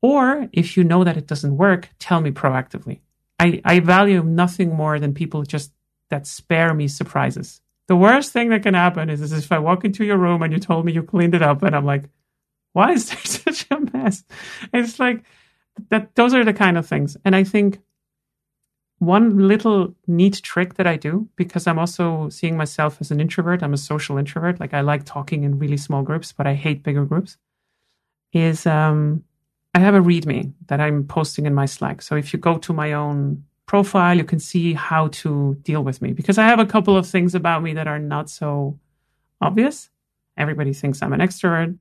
or 0.02 0.48
if 0.52 0.78
you 0.78 0.84
know 0.84 1.04
that 1.04 1.18
it 1.18 1.28
doesn't 1.28 1.58
work, 1.58 1.90
tell 2.00 2.22
me 2.22 2.32
proactively. 2.32 3.00
I, 3.40 3.62
I 3.64 3.80
value 3.80 4.24
nothing 4.24 4.74
more 4.74 5.00
than 5.00 5.14
people 5.14 5.44
just 5.44 5.72
that 6.10 6.26
spare 6.26 6.74
me 6.74 6.88
surprises. 6.88 7.62
The 7.88 7.96
worst 7.96 8.32
thing 8.34 8.50
that 8.50 8.64
can 8.64 8.74
happen 8.74 9.10
is, 9.10 9.22
is 9.22 9.32
if 9.34 9.52
I 9.52 9.60
walk 9.60 9.86
into 9.86 10.04
your 10.06 10.18
room 10.18 10.42
and 10.42 10.52
you 10.52 10.60
told 10.60 10.86
me 10.86 10.92
you 10.92 11.04
cleaned 11.04 11.36
it 11.36 11.42
up 11.42 11.64
and 11.64 11.76
I'm 11.76 11.86
like, 11.86 12.10
why 12.74 12.92
is 12.92 13.10
there 13.10 13.20
such 13.24 13.66
a 13.72 13.80
mess? 13.80 14.24
It's 14.74 15.00
like, 15.00 15.24
that 15.90 16.16
those 16.16 16.34
are 16.34 16.44
the 16.44 16.54
kind 16.54 16.78
of 16.78 16.88
things. 16.88 17.18
And 17.24 17.36
I 17.36 17.44
think 17.44 17.80
one 19.00 19.48
little 19.48 19.96
neat 20.08 20.42
trick 20.42 20.76
that 20.76 20.88
I 20.88 20.98
do, 20.98 21.30
because 21.36 21.68
I'm 21.68 21.80
also 21.80 22.30
seeing 22.30 22.58
myself 22.58 22.98
as 23.00 23.12
an 23.12 23.20
introvert, 23.20 23.62
I'm 23.62 23.74
a 23.74 23.78
social 23.78 24.18
introvert. 24.18 24.60
Like 24.60 24.74
I 24.74 24.82
like 24.82 25.04
talking 25.04 25.44
in 25.44 25.60
really 25.60 25.78
small 25.78 26.02
groups, 26.02 26.32
but 26.32 26.48
I 26.48 26.56
hate 26.56 26.84
bigger 26.84 27.06
groups. 27.06 27.38
Is 28.34 28.66
um, 28.66 29.24
I 29.78 29.80
have 29.80 29.94
a 29.94 30.02
README 30.02 30.54
that 30.70 30.82
I'm 30.82 31.06
posting 31.06 31.46
in 31.46 31.54
my 31.54 31.68
Slack. 31.68 32.02
So 32.02 32.16
if 32.16 32.34
you 32.34 32.40
go 32.40 32.58
to 32.58 32.74
my 32.74 32.94
own 32.94 33.44
profile, 33.68 34.18
you 34.18 34.24
can 34.24 34.40
see 34.40 34.74
how 34.74 35.10
to 35.10 35.56
deal 35.62 35.84
with 35.84 36.02
me 36.02 36.13
because 36.13 36.40
I 36.40 36.46
have 36.46 36.58
a 36.58 36.66
couple 36.66 36.98
of 36.98 37.06
things 37.06 37.36
about 37.36 37.62
me 37.62 37.74
that 37.74 37.88
are 37.88 38.00
not 38.00 38.28
so 38.28 38.80
obvious. 39.40 39.92
Everybody 40.36 40.74
thinks 40.74 41.04
I'm 41.04 41.13
an 41.13 41.20
extrovert. 41.20 41.78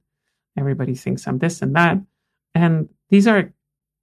Everybody 0.58 0.94
thinks 0.94 1.26
I'm 1.26 1.38
this 1.38 1.62
and 1.62 1.74
that. 1.74 1.96
And 2.54 2.90
these 3.08 3.26
are 3.26 3.50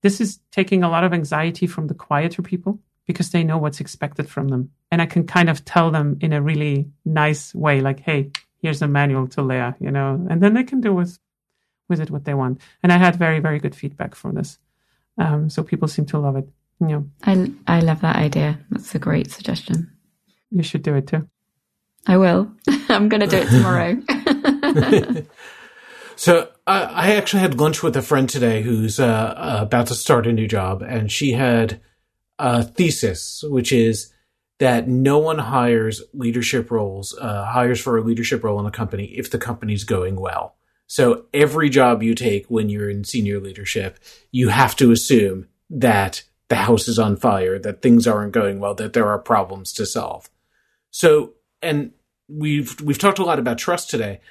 this 0.02 0.20
is 0.20 0.40
taking 0.52 0.84
a 0.84 0.90
lot 0.90 1.04
of 1.04 1.14
anxiety 1.14 1.68
from 1.68 1.86
the 1.86 1.94
quieter 1.94 2.42
people 2.42 2.80
because 3.06 3.30
they 3.30 3.44
know 3.44 3.60
what's 3.60 3.80
expected 3.80 4.28
from 4.28 4.48
them. 4.48 4.72
And 4.90 5.04
I 5.04 5.06
can 5.06 5.28
kind 5.28 5.52
of 5.52 5.66
tell 5.66 5.92
them 5.92 6.18
in 6.20 6.34
a 6.34 6.42
really 6.42 6.88
nice 7.06 7.54
way, 7.54 7.80
like, 7.80 8.00
hey, 8.00 8.32
here's 8.60 8.82
a 8.82 8.88
manual 8.88 9.28
to 9.28 9.44
Leah, 9.44 9.76
you 9.80 9.92
know, 9.92 10.26
and 10.32 10.42
then 10.42 10.56
they 10.56 10.64
can 10.64 10.82
do 10.82 10.96
with 10.96 11.20
with 11.94 12.02
it 12.02 12.12
what 12.12 12.26
they 12.26 12.34
want. 12.34 12.60
And 12.82 12.92
I 12.92 12.98
had 12.98 13.16
very, 13.16 13.40
very 13.40 13.60
good 13.60 13.76
feedback 13.76 14.16
from 14.16 14.36
this. 14.36 14.58
Um, 15.18 15.50
so 15.50 15.64
people 15.64 15.88
seem 15.88 16.06
to 16.08 16.20
love 16.20 16.36
it. 16.36 16.50
You 16.82 16.88
know. 16.88 17.10
I 17.24 17.52
I 17.68 17.80
love 17.82 18.02
that 18.02 18.16
idea. 18.16 18.60
That's 18.72 18.96
a 18.96 19.00
great 19.00 19.32
suggestion. 19.32 19.92
You 20.50 20.64
should 20.64 20.84
do 20.84 20.96
it 20.96 21.08
too. 21.08 21.30
I 22.08 22.18
will. 22.18 22.52
I'm 22.90 23.10
going 23.10 23.22
to 23.22 23.28
do 23.28 23.38
it 23.38 23.50
tomorrow. 23.50 24.02
So 26.16 26.50
I, 26.68 26.84
I 26.84 27.16
actually 27.16 27.42
had 27.42 27.60
lunch 27.60 27.84
with 27.84 27.96
a 27.98 28.02
friend 28.02 28.30
today 28.30 28.62
who's 28.62 29.00
uh, 29.00 29.34
about 29.60 29.88
to 29.88 29.96
start 29.96 30.28
a 30.28 30.34
new 30.34 30.48
job, 30.48 30.82
and 30.82 31.12
she 31.12 31.32
had 31.32 31.82
a 32.40 32.64
thesis, 32.64 33.44
which 33.48 33.72
is 33.72 34.14
that 34.60 34.88
no 34.88 35.18
one 35.18 35.40
hires 35.40 36.02
leadership 36.14 36.72
roles, 36.72 37.18
uh, 37.20 37.46
hires 37.46 37.82
for 37.82 37.98
a 37.98 38.04
leadership 38.04 38.44
role 38.44 38.60
in 38.60 38.66
a 38.66 38.72
company 38.72 39.06
if 39.18 39.32
the 39.32 39.38
company's 39.38 39.84
going 39.84 40.16
well. 40.16 40.56
So 40.94 41.26
every 41.34 41.72
job 41.72 42.04
you 42.04 42.14
take 42.14 42.46
when 42.52 42.70
you're 42.70 42.88
in 42.88 43.04
senior 43.04 43.40
leadership, 43.40 43.98
you 44.32 44.50
have 44.50 44.76
to 44.76 44.92
assume 44.92 45.48
that 45.72 46.22
the 46.50 46.56
house 46.56 46.88
is 46.88 47.00
on 47.00 47.18
fire, 47.18 47.58
that 47.58 47.82
things 47.82 48.06
aren't 48.06 48.32
going 48.32 48.60
well, 48.60 48.76
that 48.76 48.94
there 48.94 49.08
are 49.08 49.18
problems 49.18 49.74
to 49.74 49.88
solve. 49.88 50.30
So, 50.92 51.34
and 51.64 51.94
we've 52.30 52.80
we've 52.80 53.00
talked 53.00 53.18
a 53.18 53.24
lot 53.24 53.40
about 53.40 53.58
trust 53.58 53.90
today. 53.90 54.22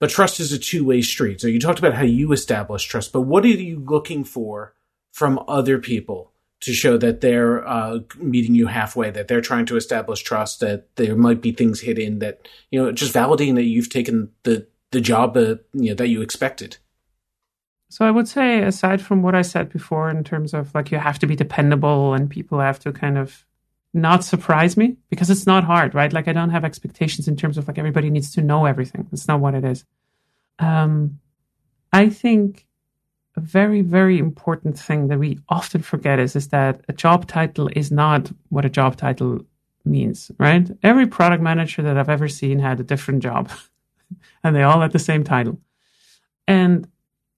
But 0.00 0.10
trust 0.10 0.40
is 0.40 0.52
a 0.52 0.58
two 0.58 0.84
way 0.84 1.00
street. 1.00 1.40
So 1.40 1.46
you 1.46 1.60
talked 1.60 1.78
about 1.78 1.94
how 1.94 2.02
you 2.02 2.32
establish 2.32 2.86
trust, 2.86 3.12
but 3.12 3.20
what 3.20 3.44
are 3.44 3.48
you 3.48 3.78
looking 3.78 4.24
for 4.24 4.74
from 5.12 5.38
other 5.46 5.78
people 5.78 6.32
to 6.62 6.72
show 6.72 6.96
that 6.98 7.20
they're 7.20 7.64
uh, 7.68 8.00
meeting 8.16 8.56
you 8.56 8.66
halfway, 8.66 9.10
that 9.10 9.28
they're 9.28 9.40
trying 9.40 9.66
to 9.66 9.76
establish 9.76 10.22
trust, 10.22 10.58
that 10.58 10.88
there 10.96 11.14
might 11.14 11.40
be 11.40 11.52
things 11.52 11.82
hidden, 11.82 12.18
that 12.18 12.48
you 12.72 12.82
know, 12.82 12.90
just 12.90 13.14
validating 13.14 13.54
that 13.54 13.62
you've 13.62 13.90
taken 13.90 14.32
the 14.42 14.66
the 14.92 15.00
job 15.00 15.36
uh, 15.36 15.56
you 15.72 15.90
know, 15.90 15.94
that 15.94 16.08
you 16.08 16.22
expected. 16.22 16.78
So 17.88 18.04
I 18.04 18.10
would 18.10 18.28
say, 18.28 18.62
aside 18.62 19.02
from 19.02 19.22
what 19.22 19.34
I 19.34 19.42
said 19.42 19.68
before, 19.70 20.10
in 20.10 20.22
terms 20.22 20.54
of 20.54 20.72
like 20.74 20.92
you 20.92 20.98
have 20.98 21.18
to 21.18 21.26
be 21.26 21.34
dependable 21.34 22.14
and 22.14 22.30
people 22.30 22.60
have 22.60 22.78
to 22.80 22.92
kind 22.92 23.18
of 23.18 23.44
not 23.92 24.24
surprise 24.24 24.76
me 24.76 24.96
because 25.08 25.28
it's 25.30 25.46
not 25.46 25.64
hard, 25.64 25.94
right? 25.94 26.12
Like 26.12 26.28
I 26.28 26.32
don't 26.32 26.50
have 26.50 26.64
expectations 26.64 27.26
in 27.26 27.36
terms 27.36 27.58
of 27.58 27.66
like 27.66 27.78
everybody 27.78 28.08
needs 28.08 28.32
to 28.34 28.42
know 28.42 28.64
everything. 28.66 29.08
That's 29.10 29.26
not 29.26 29.40
what 29.40 29.54
it 29.54 29.64
is. 29.64 29.84
Um, 30.60 31.18
I 31.92 32.08
think 32.08 32.66
a 33.36 33.40
very, 33.40 33.80
very 33.80 34.18
important 34.18 34.78
thing 34.78 35.08
that 35.08 35.18
we 35.18 35.40
often 35.48 35.82
forget 35.82 36.18
is, 36.20 36.36
is 36.36 36.48
that 36.48 36.82
a 36.88 36.92
job 36.92 37.26
title 37.26 37.68
is 37.74 37.90
not 37.90 38.30
what 38.50 38.64
a 38.64 38.70
job 38.70 38.96
title 38.96 39.40
means, 39.84 40.30
right? 40.38 40.70
Every 40.82 41.06
product 41.06 41.42
manager 41.42 41.82
that 41.82 41.96
I've 41.96 42.08
ever 42.08 42.28
seen 42.28 42.58
had 42.58 42.78
a 42.78 42.84
different 42.84 43.22
job 43.22 43.50
and 44.44 44.54
they 44.54 44.62
all 44.62 44.80
had 44.80 44.92
the 44.92 44.98
same 44.98 45.24
title. 45.24 45.58
And 46.46 46.88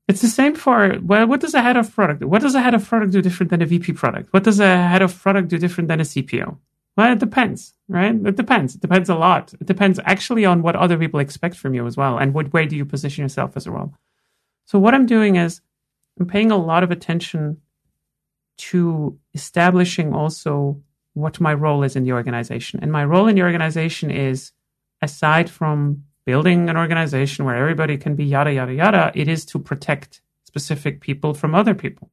it's 0.08 0.20
the 0.20 0.28
same 0.28 0.54
for 0.54 0.98
well, 1.02 1.26
what 1.26 1.40
does 1.40 1.54
a 1.54 1.62
head 1.62 1.76
of 1.76 1.94
product 1.94 2.20
do? 2.20 2.28
What 2.28 2.42
does 2.42 2.54
a 2.54 2.60
head 2.60 2.74
of 2.74 2.86
product 2.86 3.12
do 3.12 3.22
different 3.22 3.50
than 3.50 3.62
a 3.62 3.66
VP 3.66 3.92
product? 3.92 4.32
What 4.32 4.44
does 4.44 4.60
a 4.60 4.76
head 4.88 5.02
of 5.02 5.18
product 5.20 5.48
do 5.48 5.58
different 5.58 5.88
than 5.88 6.00
a 6.00 6.04
CPO? 6.04 6.56
Well, 6.96 7.12
it 7.12 7.20
depends, 7.20 7.74
right? 7.88 8.14
It 8.14 8.36
depends. 8.36 8.74
It 8.74 8.82
depends 8.82 9.08
a 9.08 9.14
lot. 9.14 9.54
It 9.54 9.66
depends 9.66 9.98
actually 10.04 10.44
on 10.44 10.60
what 10.62 10.76
other 10.76 10.98
people 10.98 11.20
expect 11.20 11.56
from 11.56 11.74
you 11.74 11.86
as 11.86 11.96
well, 11.96 12.18
and 12.18 12.34
what 12.34 12.52
way 12.52 12.66
do 12.66 12.76
you 12.76 12.84
position 12.84 13.22
yourself 13.22 13.56
as 13.56 13.68
well. 13.68 13.94
So 14.66 14.78
what 14.78 14.94
I'm 14.94 15.06
doing 15.06 15.36
is 15.36 15.60
I'm 16.20 16.26
paying 16.26 16.50
a 16.50 16.56
lot 16.56 16.82
of 16.82 16.90
attention 16.90 17.58
to 18.58 19.18
establishing 19.34 20.12
also 20.14 20.82
what 21.14 21.40
my 21.40 21.54
role 21.54 21.82
is 21.82 21.96
in 21.96 22.04
the 22.04 22.12
organization. 22.12 22.80
And 22.82 22.92
my 22.92 23.04
role 23.04 23.28
in 23.28 23.36
the 23.36 23.42
organization 23.42 24.10
is 24.10 24.52
aside 25.00 25.50
from 25.50 26.04
building 26.24 26.68
an 26.68 26.76
organization 26.76 27.44
where 27.44 27.56
everybody 27.56 27.96
can 27.96 28.14
be 28.14 28.24
yada, 28.24 28.52
yada, 28.52 28.74
yada, 28.74 29.12
it 29.14 29.28
is 29.28 29.44
to 29.46 29.58
protect 29.58 30.20
specific 30.44 31.00
people 31.00 31.34
from 31.34 31.54
other 31.54 31.74
people. 31.74 32.10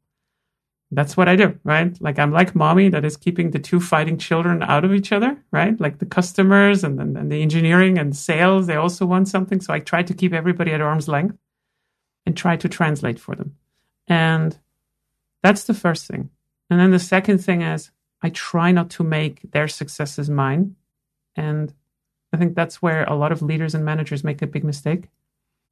That's 0.92 1.16
what 1.16 1.30
I 1.30 1.36
do, 1.36 1.60
right? 1.64 1.96
Like 2.02 2.18
I'm 2.18 2.32
like 2.32 2.56
mommy 2.56 2.90
that 2.90 3.06
is 3.06 3.16
keeping 3.16 3.52
the 3.52 3.60
two 3.60 3.80
fighting 3.80 4.18
children 4.18 4.64
out 4.64 4.84
of 4.84 4.94
each 4.94 5.12
other, 5.12 5.38
right? 5.52 5.80
Like 5.80 6.00
the 6.00 6.06
customers 6.06 6.84
and, 6.84 7.00
and, 7.00 7.16
and 7.16 7.32
the 7.32 7.44
engineering 7.44 8.00
and 8.00 8.16
sales, 8.16 8.66
they 8.66 8.76
also 8.76 9.06
want 9.06 9.28
something. 9.28 9.62
So 9.62 9.72
I 9.72 9.80
try 9.80 10.02
to 10.02 10.14
keep 10.16 10.34
everybody 10.34 10.72
at 10.72 10.82
arm's 10.82 11.08
length 11.08 11.38
and 12.26 12.36
try 12.36 12.56
to 12.58 12.68
translate 12.68 13.20
for 13.20 13.36
them. 13.36 13.56
And 14.08 14.58
that's 15.44 15.66
the 15.66 15.76
first 15.76 16.08
thing. 16.08 16.32
And 16.72 16.80
then 16.80 16.92
the 16.92 17.00
second 17.00 17.40
thing 17.40 17.62
is 17.62 17.92
I 18.24 18.30
try 18.30 18.72
not 18.72 18.90
to 18.92 19.04
make 19.04 19.52
their 19.52 19.68
successes 19.68 20.30
mine. 20.30 20.76
And 21.36 21.74
I 22.32 22.38
think 22.38 22.56
that's 22.56 22.82
where 22.82 23.04
a 23.06 23.16
lot 23.16 23.32
of 23.32 23.42
leaders 23.42 23.74
and 23.74 23.84
managers 23.84 24.24
make 24.24 24.42
a 24.42 24.48
big 24.48 24.64
mistake. 24.64 25.10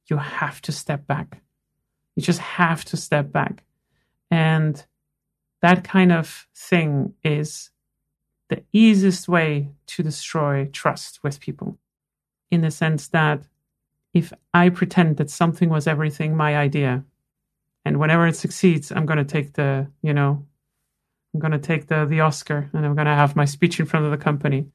You 0.06 0.16
have 0.16 0.60
to 0.62 0.72
step 0.72 1.06
back. 1.06 1.40
You 2.16 2.22
just 2.22 2.40
have 2.40 2.84
to 2.86 2.96
step 2.96 3.30
back. 3.30 3.64
And 4.30 4.84
that 5.62 5.84
kind 5.84 6.12
of 6.12 6.48
thing 6.54 7.14
is 7.22 7.70
the 8.48 8.62
easiest 8.72 9.28
way 9.28 9.68
to 9.86 10.02
destroy 10.02 10.66
trust 10.72 11.20
with 11.22 11.40
people 11.40 11.78
in 12.50 12.62
the 12.62 12.70
sense 12.70 13.08
that 13.08 13.42
if 14.14 14.32
I 14.54 14.70
pretend 14.70 15.18
that 15.18 15.30
something 15.30 15.68
was 15.68 15.86
everything 15.86 16.36
my 16.36 16.56
idea, 16.56 17.04
and 17.84 17.98
whenever 17.98 18.26
it 18.26 18.36
succeeds, 18.36 18.90
I'm 18.90 19.06
going 19.06 19.18
to 19.18 19.24
take 19.24 19.52
the, 19.52 19.88
you 20.02 20.12
know, 20.12 20.44
I'm 21.32 21.40
going 21.40 21.52
to 21.52 21.58
take 21.58 21.86
the, 21.86 22.04
the 22.04 22.20
Oscar 22.20 22.68
and 22.72 22.84
I'm 22.84 22.94
going 22.94 23.06
to 23.06 23.14
have 23.14 23.36
my 23.36 23.44
speech 23.44 23.78
in 23.78 23.86
front 23.86 24.06
of 24.06 24.10
the 24.10 24.18
company. 24.18 24.66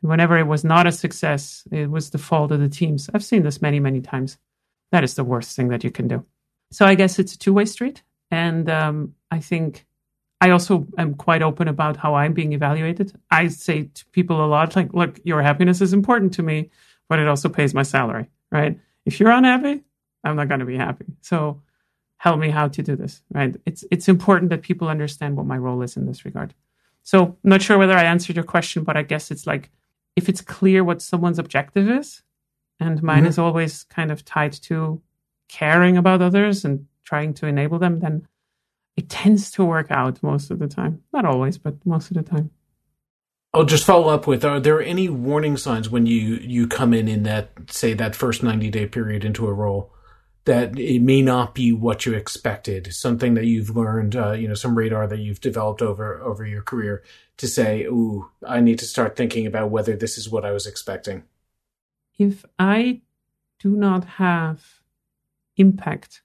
Whenever 0.00 0.38
it 0.38 0.46
was 0.46 0.64
not 0.64 0.86
a 0.86 0.92
success, 0.92 1.66
it 1.72 1.90
was 1.90 2.10
the 2.10 2.18
fault 2.18 2.52
of 2.52 2.60
the 2.60 2.68
teams. 2.68 3.10
I've 3.12 3.24
seen 3.24 3.42
this 3.42 3.60
many, 3.60 3.80
many 3.80 4.00
times. 4.00 4.38
That 4.92 5.04
is 5.04 5.14
the 5.14 5.24
worst 5.24 5.56
thing 5.56 5.68
that 5.68 5.84
you 5.84 5.90
can 5.90 6.08
do. 6.08 6.24
So 6.70 6.86
I 6.86 6.94
guess 6.94 7.18
it's 7.18 7.34
a 7.34 7.38
two 7.38 7.52
way 7.52 7.64
street. 7.64 8.02
And 8.30 8.68
um, 8.70 9.14
I 9.30 9.40
think 9.40 9.86
I 10.40 10.50
also 10.50 10.86
am 10.96 11.14
quite 11.14 11.42
open 11.42 11.66
about 11.66 11.96
how 11.96 12.14
I'm 12.14 12.32
being 12.32 12.52
evaluated. 12.52 13.12
I 13.30 13.48
say 13.48 13.84
to 13.84 14.06
people 14.12 14.44
a 14.44 14.46
lot, 14.46 14.76
like, 14.76 14.92
look, 14.94 15.18
your 15.24 15.42
happiness 15.42 15.80
is 15.80 15.92
important 15.92 16.34
to 16.34 16.42
me, 16.42 16.70
but 17.08 17.18
it 17.18 17.26
also 17.26 17.48
pays 17.48 17.74
my 17.74 17.82
salary, 17.82 18.30
right? 18.52 18.78
If 19.04 19.18
you're 19.18 19.30
unhappy, 19.30 19.82
I'm 20.22 20.36
not 20.36 20.48
going 20.48 20.60
to 20.60 20.66
be 20.66 20.76
happy. 20.76 21.06
So 21.22 21.62
help 22.18 22.38
me 22.38 22.50
how 22.50 22.68
to 22.68 22.82
do 22.82 22.94
this, 22.96 23.22
right? 23.32 23.56
It's, 23.66 23.84
it's 23.90 24.08
important 24.08 24.50
that 24.50 24.62
people 24.62 24.88
understand 24.88 25.36
what 25.36 25.46
my 25.46 25.56
role 25.56 25.82
is 25.82 25.96
in 25.96 26.06
this 26.06 26.24
regard. 26.24 26.54
So 27.02 27.36
not 27.42 27.62
sure 27.62 27.78
whether 27.78 27.96
I 27.96 28.04
answered 28.04 28.36
your 28.36 28.44
question, 28.44 28.84
but 28.84 28.96
I 28.96 29.02
guess 29.02 29.30
it's 29.30 29.46
like, 29.46 29.70
if 30.18 30.28
it's 30.28 30.40
clear 30.40 30.82
what 30.82 31.00
someone's 31.00 31.38
objective 31.38 31.88
is, 31.88 32.22
and 32.80 33.02
mine 33.04 33.18
mm-hmm. 33.18 33.26
is 33.28 33.38
always 33.38 33.84
kind 33.84 34.10
of 34.10 34.24
tied 34.24 34.52
to 34.52 35.00
caring 35.48 35.96
about 35.96 36.20
others 36.20 36.64
and 36.64 36.86
trying 37.04 37.32
to 37.34 37.46
enable 37.46 37.78
them, 37.78 38.00
then 38.00 38.26
it 38.96 39.08
tends 39.08 39.52
to 39.52 39.64
work 39.64 39.92
out 39.92 40.20
most 40.20 40.50
of 40.50 40.58
the 40.58 40.66
time. 40.66 41.02
Not 41.12 41.24
always, 41.24 41.56
but 41.56 41.74
most 41.86 42.10
of 42.10 42.16
the 42.16 42.24
time. 42.24 42.50
I'll 43.54 43.64
just 43.64 43.84
follow 43.84 44.08
up 44.08 44.26
with: 44.26 44.44
Are 44.44 44.58
there 44.58 44.82
any 44.82 45.08
warning 45.08 45.56
signs 45.56 45.88
when 45.88 46.04
you 46.06 46.40
you 46.42 46.66
come 46.66 46.92
in 46.92 47.06
in 47.06 47.22
that 47.22 47.52
say 47.70 47.94
that 47.94 48.16
first 48.16 48.42
ninety 48.42 48.70
day 48.70 48.86
period 48.86 49.24
into 49.24 49.46
a 49.46 49.52
role 49.52 49.92
that 50.48 50.78
it 50.78 51.02
may 51.02 51.20
not 51.20 51.54
be 51.54 51.72
what 51.72 52.06
you 52.06 52.14
expected? 52.14 52.92
Something 52.94 53.34
that 53.34 53.44
you've 53.44 53.76
learned, 53.76 54.16
uh, 54.16 54.32
you 54.32 54.48
know, 54.48 54.54
some 54.54 54.76
radar 54.76 55.06
that 55.06 55.18
you've 55.18 55.42
developed 55.42 55.82
over 55.82 56.20
over 56.22 56.46
your 56.46 56.62
career 56.62 57.02
to 57.36 57.46
say, 57.46 57.84
"Ooh, 57.84 58.30
I 58.46 58.60
need 58.60 58.78
to 58.78 58.86
start 58.86 59.14
thinking 59.14 59.46
about 59.46 59.70
whether 59.70 59.94
this 59.94 60.16
is 60.16 60.30
what 60.30 60.46
I 60.46 60.52
was 60.52 60.66
expecting." 60.66 61.24
If 62.18 62.46
I 62.58 63.02
do 63.58 63.76
not 63.76 64.04
have 64.04 64.80
impact 65.56 66.22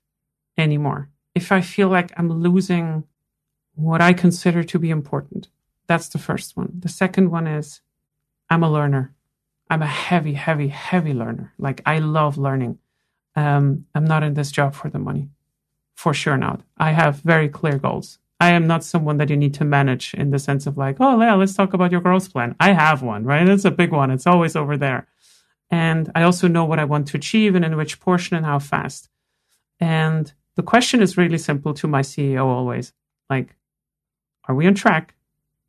anymore, 0.57 1.09
if 1.35 1.51
I 1.51 1.59
feel 1.59 1.89
like 1.89 2.11
I'm 2.15 2.29
losing 2.29 3.03
what 3.75 4.01
I 4.01 4.13
consider 4.13 4.63
to 4.63 4.79
be 4.79 4.89
important. 4.89 5.49
That's 5.87 6.07
the 6.07 6.19
first 6.19 6.55
one. 6.55 6.71
The 6.79 6.89
second 6.89 7.29
one 7.29 7.47
is 7.47 7.81
I'm 8.49 8.63
a 8.63 8.71
learner. 8.71 9.13
I'm 9.69 9.81
a 9.81 9.87
heavy, 9.87 10.33
heavy, 10.33 10.69
heavy 10.69 11.13
learner. 11.13 11.53
Like 11.57 11.81
I 11.85 11.99
love 11.99 12.37
learning. 12.37 12.79
Um, 13.35 13.85
I'm 13.95 14.05
not 14.05 14.23
in 14.23 14.33
this 14.33 14.51
job 14.51 14.75
for 14.75 14.89
the 14.89 14.99
money. 14.99 15.29
For 15.95 16.13
sure 16.13 16.37
not. 16.37 16.61
I 16.77 16.91
have 16.91 17.17
very 17.21 17.49
clear 17.49 17.77
goals. 17.77 18.19
I 18.39 18.49
am 18.49 18.67
not 18.67 18.83
someone 18.83 19.17
that 19.17 19.29
you 19.29 19.37
need 19.37 19.53
to 19.55 19.63
manage 19.65 20.13
in 20.13 20.31
the 20.31 20.39
sense 20.39 20.67
of 20.67 20.77
like, 20.77 20.97
oh, 20.99 21.19
yeah, 21.21 21.35
let's 21.35 21.53
talk 21.53 21.73
about 21.73 21.91
your 21.91 22.01
growth 22.01 22.31
plan. 22.31 22.55
I 22.59 22.73
have 22.73 23.01
one, 23.01 23.23
right? 23.23 23.47
It's 23.47 23.63
a 23.63 23.71
big 23.71 23.91
one. 23.91 24.11
It's 24.11 24.27
always 24.27 24.55
over 24.55 24.75
there. 24.75 25.07
And 25.71 26.11
I 26.13 26.23
also 26.23 26.47
know 26.47 26.65
what 26.65 26.79
I 26.79 26.83
want 26.83 27.07
to 27.07 27.17
achieve 27.17 27.55
and 27.55 27.63
in 27.63 27.77
which 27.77 27.99
portion 27.99 28.35
and 28.35 28.45
how 28.45 28.59
fast. 28.59 29.09
And 29.79 30.31
the 30.55 30.63
question 30.63 31.01
is 31.01 31.17
really 31.17 31.37
simple 31.37 31.73
to 31.75 31.87
my 31.87 32.01
CEO 32.01 32.45
always 32.45 32.93
like, 33.29 33.55
are 34.47 34.55
we 34.55 34.67
on 34.67 34.75
track? 34.75 35.15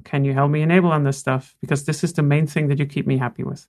Can 0.04 0.24
you 0.24 0.34
help 0.34 0.50
me 0.50 0.62
enable 0.62 0.90
on 0.90 1.04
this 1.04 1.16
stuff? 1.18 1.56
Because 1.60 1.84
this 1.84 2.04
is 2.04 2.12
the 2.12 2.22
main 2.22 2.46
thing 2.46 2.68
that 2.68 2.78
you 2.78 2.86
keep 2.86 3.06
me 3.06 3.16
happy 3.16 3.44
with. 3.44 3.68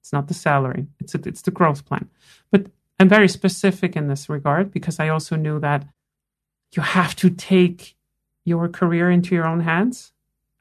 It's 0.00 0.12
not 0.12 0.28
the 0.28 0.34
salary, 0.34 0.86
it's, 1.00 1.14
a, 1.14 1.20
it's 1.26 1.42
the 1.42 1.50
growth 1.50 1.84
plan. 1.84 2.08
But 2.50 2.66
I'm 2.98 3.08
very 3.08 3.28
specific 3.28 3.96
in 3.96 4.08
this 4.08 4.28
regard 4.28 4.72
because 4.72 4.98
I 4.98 5.08
also 5.08 5.36
knew 5.36 5.60
that 5.60 5.86
you 6.74 6.82
have 6.82 7.14
to 7.16 7.30
take 7.30 7.96
your 8.44 8.68
career 8.68 9.10
into 9.10 9.34
your 9.34 9.46
own 9.46 9.60
hands. 9.60 10.12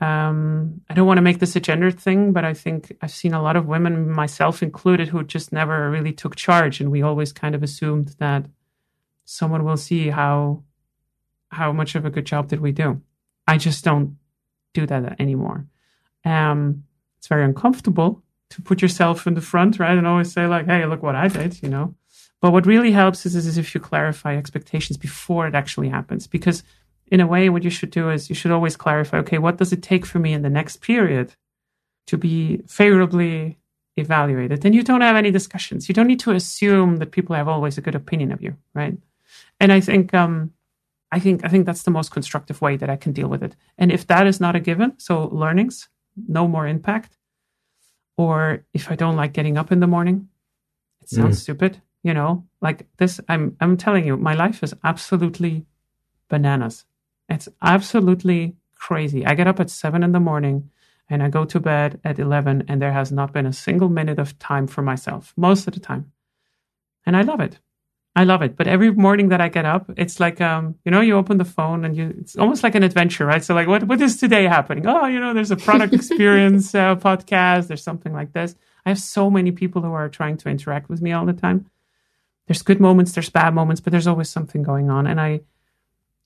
Um, 0.02 0.82
I 0.90 0.94
don't 0.94 1.08
want 1.08 1.18
to 1.18 1.22
make 1.22 1.40
this 1.40 1.56
a 1.56 1.62
gender 1.62 1.90
thing, 1.92 2.34
but 2.34 2.44
I 2.44 2.54
think 2.54 2.96
I've 3.02 3.12
seen 3.12 3.34
a 3.34 3.42
lot 3.42 3.56
of 3.56 3.68
women, 3.68 4.10
myself 4.12 4.62
included, 4.62 5.08
who 5.08 5.24
just 5.24 5.54
never 5.54 5.90
really 5.90 6.12
took 6.12 6.36
charge. 6.36 6.82
And 6.82 6.92
we 6.92 7.02
always 7.02 7.32
kind 7.32 7.56
of 7.56 7.64
assumed 7.64 8.16
that 8.20 8.46
someone 9.24 9.64
will 9.64 9.78
see 9.78 10.10
how 10.10 10.64
how 11.50 11.72
much 11.72 11.96
of 11.96 12.06
a 12.06 12.10
good 12.10 12.26
job 12.26 12.50
did 12.50 12.60
we 12.60 12.74
do. 12.74 13.02
I 13.48 13.58
just 13.58 13.86
don't 13.86 14.18
do 14.74 14.86
that 14.88 15.22
anymore. 15.22 15.66
Um, 16.26 16.84
it's 17.18 17.28
very 17.28 17.46
uncomfortable 17.46 18.24
to 18.50 18.62
put 18.62 18.82
yourself 18.82 19.26
in 19.26 19.36
the 19.36 19.42
front, 19.42 19.80
right, 19.80 19.98
and 19.98 20.06
always 20.06 20.34
say 20.34 20.48
like, 20.48 20.66
"Hey, 20.66 20.86
look 20.86 21.02
what 21.02 21.16
I 21.16 21.30
did," 21.30 21.64
you 21.64 21.70
know. 21.70 21.96
But 22.42 22.52
what 22.52 22.66
really 22.66 22.92
helps 22.92 23.26
is, 23.26 23.36
is 23.36 23.58
if 23.58 23.74
you 23.74 23.82
clarify 23.82 24.36
expectations 24.36 24.98
before 24.98 25.48
it 25.48 25.56
actually 25.56 25.90
happens, 25.90 26.28
because 26.28 26.64
in 27.08 27.20
a 27.20 27.28
way, 27.28 27.50
what 27.50 27.64
you 27.64 27.70
should 27.70 27.92
do 27.92 28.10
is 28.10 28.30
you 28.30 28.36
should 28.36 28.52
always 28.52 28.76
clarify, 28.76 29.18
okay, 29.20 29.38
what 29.38 29.58
does 29.58 29.72
it 29.72 29.84
take 29.84 30.06
for 30.06 30.20
me 30.20 30.34
in 30.34 30.42
the 30.42 30.50
next 30.50 30.82
period 30.82 31.34
to 32.08 32.18
be 32.18 32.58
favorably 32.68 33.58
evaluated? 33.96 34.62
Then 34.62 34.74
you 34.74 34.84
don't 34.84 35.02
have 35.02 35.16
any 35.16 35.32
discussions. 35.32 35.88
You 35.88 35.96
don't 35.96 36.08
need 36.08 36.20
to 36.22 36.32
assume 36.32 36.98
that 36.98 37.12
people 37.12 37.36
have 37.36 37.48
always 37.48 37.78
a 37.78 37.82
good 37.82 37.96
opinion 37.96 38.32
of 38.32 38.42
you, 38.42 38.56
right? 38.74 38.98
And 39.60 39.72
I 39.72 39.80
think 39.80 40.14
um, 40.14 40.52
I 41.12 41.20
think 41.20 41.46
I 41.46 41.48
think 41.48 41.66
that's 41.66 41.84
the 41.84 41.92
most 41.92 42.12
constructive 42.12 42.62
way 42.62 42.78
that 42.78 42.90
I 42.90 42.96
can 42.96 43.14
deal 43.14 43.28
with 43.28 43.44
it. 43.44 43.56
And 43.78 43.92
if 43.92 44.08
that 44.08 44.28
is 44.28 44.40
not 44.40 44.56
a 44.56 44.60
given, 44.60 44.94
so 44.98 45.28
learnings, 45.28 45.88
no 46.28 46.48
more 46.48 46.68
impact. 46.68 47.18
Or 48.18 48.66
if 48.74 48.92
I 48.92 48.96
don't 48.96 49.16
like 49.16 49.34
getting 49.34 49.58
up 49.58 49.72
in 49.72 49.80
the 49.80 49.88
morning, 49.88 50.30
it 51.02 51.10
sounds 51.10 51.38
mm. 51.38 51.42
stupid, 51.42 51.82
you 52.06 52.14
know, 52.14 52.46
like 52.62 52.86
this. 52.98 53.20
I'm 53.28 53.58
I'm 53.60 53.78
telling 53.78 54.06
you, 54.06 54.16
my 54.16 54.36
life 54.36 54.62
is 54.62 54.76
absolutely 54.84 55.66
bananas. 56.30 56.86
It's 57.28 57.50
absolutely 57.64 58.56
crazy. 58.76 59.26
I 59.26 59.34
get 59.34 59.48
up 59.48 59.60
at 59.60 59.72
seven 59.72 60.04
in 60.04 60.12
the 60.12 60.20
morning 60.20 60.70
and 61.10 61.24
I 61.24 61.30
go 61.30 61.46
to 61.46 61.60
bed 61.60 62.00
at 62.04 62.20
11, 62.20 62.66
and 62.68 62.80
there 62.80 62.92
has 62.92 63.12
not 63.12 63.34
been 63.34 63.48
a 63.48 63.54
single 63.54 63.90
minute 63.90 64.20
of 64.20 64.38
time 64.38 64.68
for 64.68 64.84
myself 64.84 65.34
most 65.36 65.68
of 65.68 65.74
the 65.74 65.80
time. 65.80 66.12
And 67.08 67.18
I 67.18 67.24
love 67.24 67.40
it. 67.40 67.60
I 68.16 68.24
love 68.24 68.44
it. 68.44 68.56
But 68.56 68.68
every 68.68 68.92
morning 68.92 69.30
that 69.30 69.42
I 69.42 69.50
get 69.50 69.66
up, 69.66 69.90
it's 69.98 70.20
like 70.20 70.40
um, 70.42 70.76
you 70.86 70.92
know, 70.92 71.02
you 71.02 71.16
open 71.16 71.40
the 71.40 71.44
phone 71.58 71.86
and 71.86 71.98
you 71.98 72.14
it's 72.20 72.36
almost 72.36 72.62
like 72.62 72.76
an 72.76 72.84
adventure, 72.84 73.26
right? 73.26 73.44
So 73.44 73.56
like 73.56 73.68
what 73.68 73.84
what 73.86 74.00
is 74.00 74.18
today 74.18 74.44
happening? 74.44 74.86
Oh, 74.86 75.08
you 75.08 75.20
know, 75.20 75.34
there's 75.34 75.50
a 75.50 75.58
product 75.58 75.94
experience 76.02 76.76
uh, 76.76 76.96
podcast, 76.98 77.66
there's 77.68 77.84
something 77.84 78.14
like 78.14 78.32
this. 78.34 78.56
I 78.86 78.90
have 78.90 79.00
so 79.00 79.32
many 79.32 79.52
people 79.52 79.82
who 79.82 79.94
are 79.94 80.08
trying 80.08 80.38
to 80.38 80.50
interact 80.50 80.88
with 80.88 81.02
me 81.02 81.12
all 81.12 81.26
the 81.26 81.34
time. 81.34 81.66
There's 82.48 82.62
good 82.62 82.80
moments, 82.80 83.12
there's 83.12 83.30
bad 83.30 83.54
moments, 83.54 83.82
but 83.82 83.92
there's 83.92 84.08
always 84.08 84.30
something 84.30 84.64
going 84.64 84.90
on. 84.90 85.08
And 85.08 85.20
I 85.20 85.42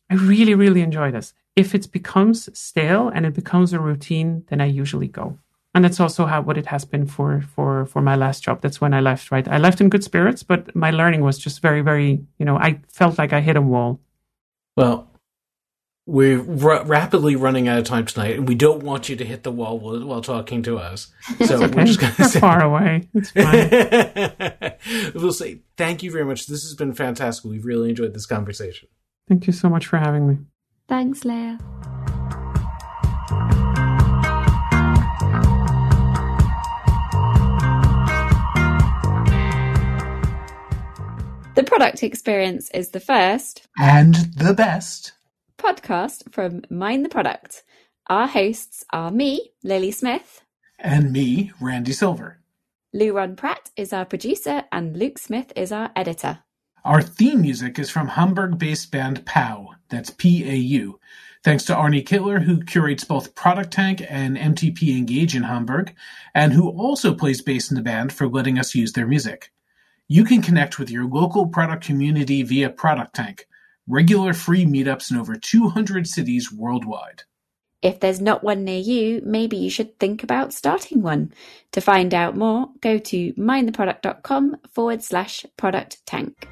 I 0.10 0.16
really 0.16 0.56
really 0.56 0.82
enjoy 0.82 1.12
this. 1.12 1.34
If 1.56 1.76
it 1.76 1.92
becomes 1.92 2.50
stale 2.58 3.10
and 3.10 3.26
it 3.26 3.34
becomes 3.34 3.74
a 3.74 3.80
routine, 3.80 4.44
then 4.50 4.62
I 4.62 4.66
usually 4.66 5.08
go. 5.08 5.38
And 5.74 5.86
that's 5.86 6.00
also 6.00 6.26
how 6.26 6.42
what 6.42 6.58
it 6.58 6.68
has 6.68 6.86
been 6.86 7.06
for 7.06 7.42
for 7.42 7.86
for 7.86 8.02
my 8.02 8.16
last 8.16 8.44
job. 8.44 8.62
That's 8.62 8.82
when 8.82 8.94
i 8.94 9.02
left 9.02 9.32
right? 9.32 9.48
I 9.48 9.58
left 9.58 9.82
in 9.82 9.90
good 9.90 10.04
spirits 10.04 10.44
but 10.44 10.76
my 10.76 10.92
learning 10.92 11.22
was 11.22 11.38
just 11.38 11.62
very 11.62 11.82
very 11.82 12.22
you 12.38 12.46
know 12.46 12.58
i 12.58 12.80
felt 12.88 13.18
like 13.18 13.34
i 13.34 13.42
hit 13.42 13.56
a 13.58 13.62
wall. 13.62 14.00
Well 14.76 15.09
we're 16.10 16.40
r- 16.40 16.84
rapidly 16.86 17.36
running 17.36 17.68
out 17.68 17.78
of 17.78 17.84
time 17.84 18.04
tonight 18.04 18.36
and 18.36 18.48
we 18.48 18.56
don't 18.56 18.82
want 18.82 19.10
you 19.10 19.16
to 19.16 19.24
hit 19.24 19.44
the 19.44 19.52
wall 19.52 19.78
while, 19.78 20.04
while 20.04 20.22
talking 20.22 20.64
to 20.64 20.78
us. 20.78 21.12
So 21.46 21.64
okay. 21.64 21.76
we're 21.76 21.86
just 21.86 22.00
going 22.00 22.14
to 22.16 22.26
say 22.26 22.40
far 22.40 22.64
away. 22.64 23.08
It's 23.14 23.32
fine. 23.32 25.14
We'll 25.14 25.34
say 25.34 25.60
thank 25.78 26.02
you 26.02 26.12
very 26.12 26.26
much. 26.26 26.48
This 26.48 26.64
has 26.64 26.74
been 26.74 26.94
fantastic. 26.94 27.46
We've 27.46 27.66
really 27.66 27.90
enjoyed 27.90 28.14
this 28.14 28.26
conversation. 28.26 28.90
Thank 29.28 29.46
you 29.46 29.54
so 29.54 29.70
much 29.70 29.86
for 29.86 29.98
having 29.98 30.28
me. 30.28 30.38
Thanks 30.88 31.26
leah. 31.26 31.60
The 41.56 41.64
product 41.66 42.02
experience 42.02 42.72
is 42.72 42.90
the 42.90 43.00
first. 43.00 43.68
And 43.78 44.16
the 44.36 44.54
best 44.54 45.12
podcast 45.60 46.34
from 46.34 46.64
Mind 46.70 47.06
the 47.06 47.10
Product. 47.10 47.64
Our 48.08 48.28
hosts 48.28 48.84
are 48.92 49.12
me, 49.12 49.52
Lily 49.64 49.92
Smith, 49.92 50.42
and 50.80 51.12
me, 51.12 51.52
Randy 51.60 51.92
Silver. 51.92 52.40
Louron 52.96 53.38
Pratt 53.38 53.70
is 53.76 53.94
our 53.94 54.06
producer, 54.06 54.64
and 54.72 54.98
Luke 54.98 55.20
Smith 55.20 55.54
is 55.56 55.72
our 55.72 55.92
editor. 55.96 56.40
Our 56.86 57.02
theme 57.02 57.42
music 57.42 57.78
is 57.78 57.90
from 57.90 58.08
Hamburg 58.08 58.58
based 58.58 58.92
band 58.92 59.26
PAU, 59.26 59.76
that's 59.90 60.10
P 60.10 60.50
A 60.50 60.56
U. 60.56 61.00
Thanks 61.44 61.66
to 61.66 61.76
Arne 61.76 61.94
Kittler, 62.02 62.42
who 62.42 62.64
curates 62.64 63.04
both 63.04 63.36
ProductTank 63.36 64.06
and 64.10 64.38
MTP 64.38 64.98
Engage 64.98 65.36
in 65.36 65.44
Hamburg, 65.44 65.94
and 66.34 66.52
who 66.52 66.70
also 66.70 67.14
plays 67.14 67.42
bass 67.42 67.70
in 67.70 67.76
the 67.76 67.82
band 67.82 68.12
for 68.12 68.28
letting 68.28 68.58
us 68.58 68.76
use 68.76 68.94
their 68.94 69.08
music. 69.08 69.52
You 70.08 70.24
can 70.24 70.42
connect 70.42 70.80
with 70.80 70.90
your 70.90 71.06
local 71.06 71.48
product 71.48 71.84
community 71.86 72.42
via 72.44 72.72
ProductTank, 72.72 73.42
regular 73.90 74.34
free 74.34 74.66
meetups 74.66 75.12
in 75.12 75.18
over 75.18 75.36
200 75.36 76.08
cities 76.08 76.52
worldwide. 76.52 77.24
If 77.82 78.00
there's 78.00 78.22
not 78.22 78.44
one 78.44 78.66
near 78.66 78.80
you, 78.80 79.22
maybe 79.26 79.58
you 79.58 79.70
should 79.70 80.00
think 80.00 80.22
about 80.24 80.54
starting 80.54 81.02
one. 81.02 81.34
To 81.72 81.82
find 81.82 82.14
out 82.14 82.38
more, 82.38 82.70
go 82.82 82.98
to 82.98 83.34
mindtheproduct.com 83.34 84.58
forward 84.70 85.02
slash 85.02 85.46
product 85.58 86.06
tank. 86.06 86.48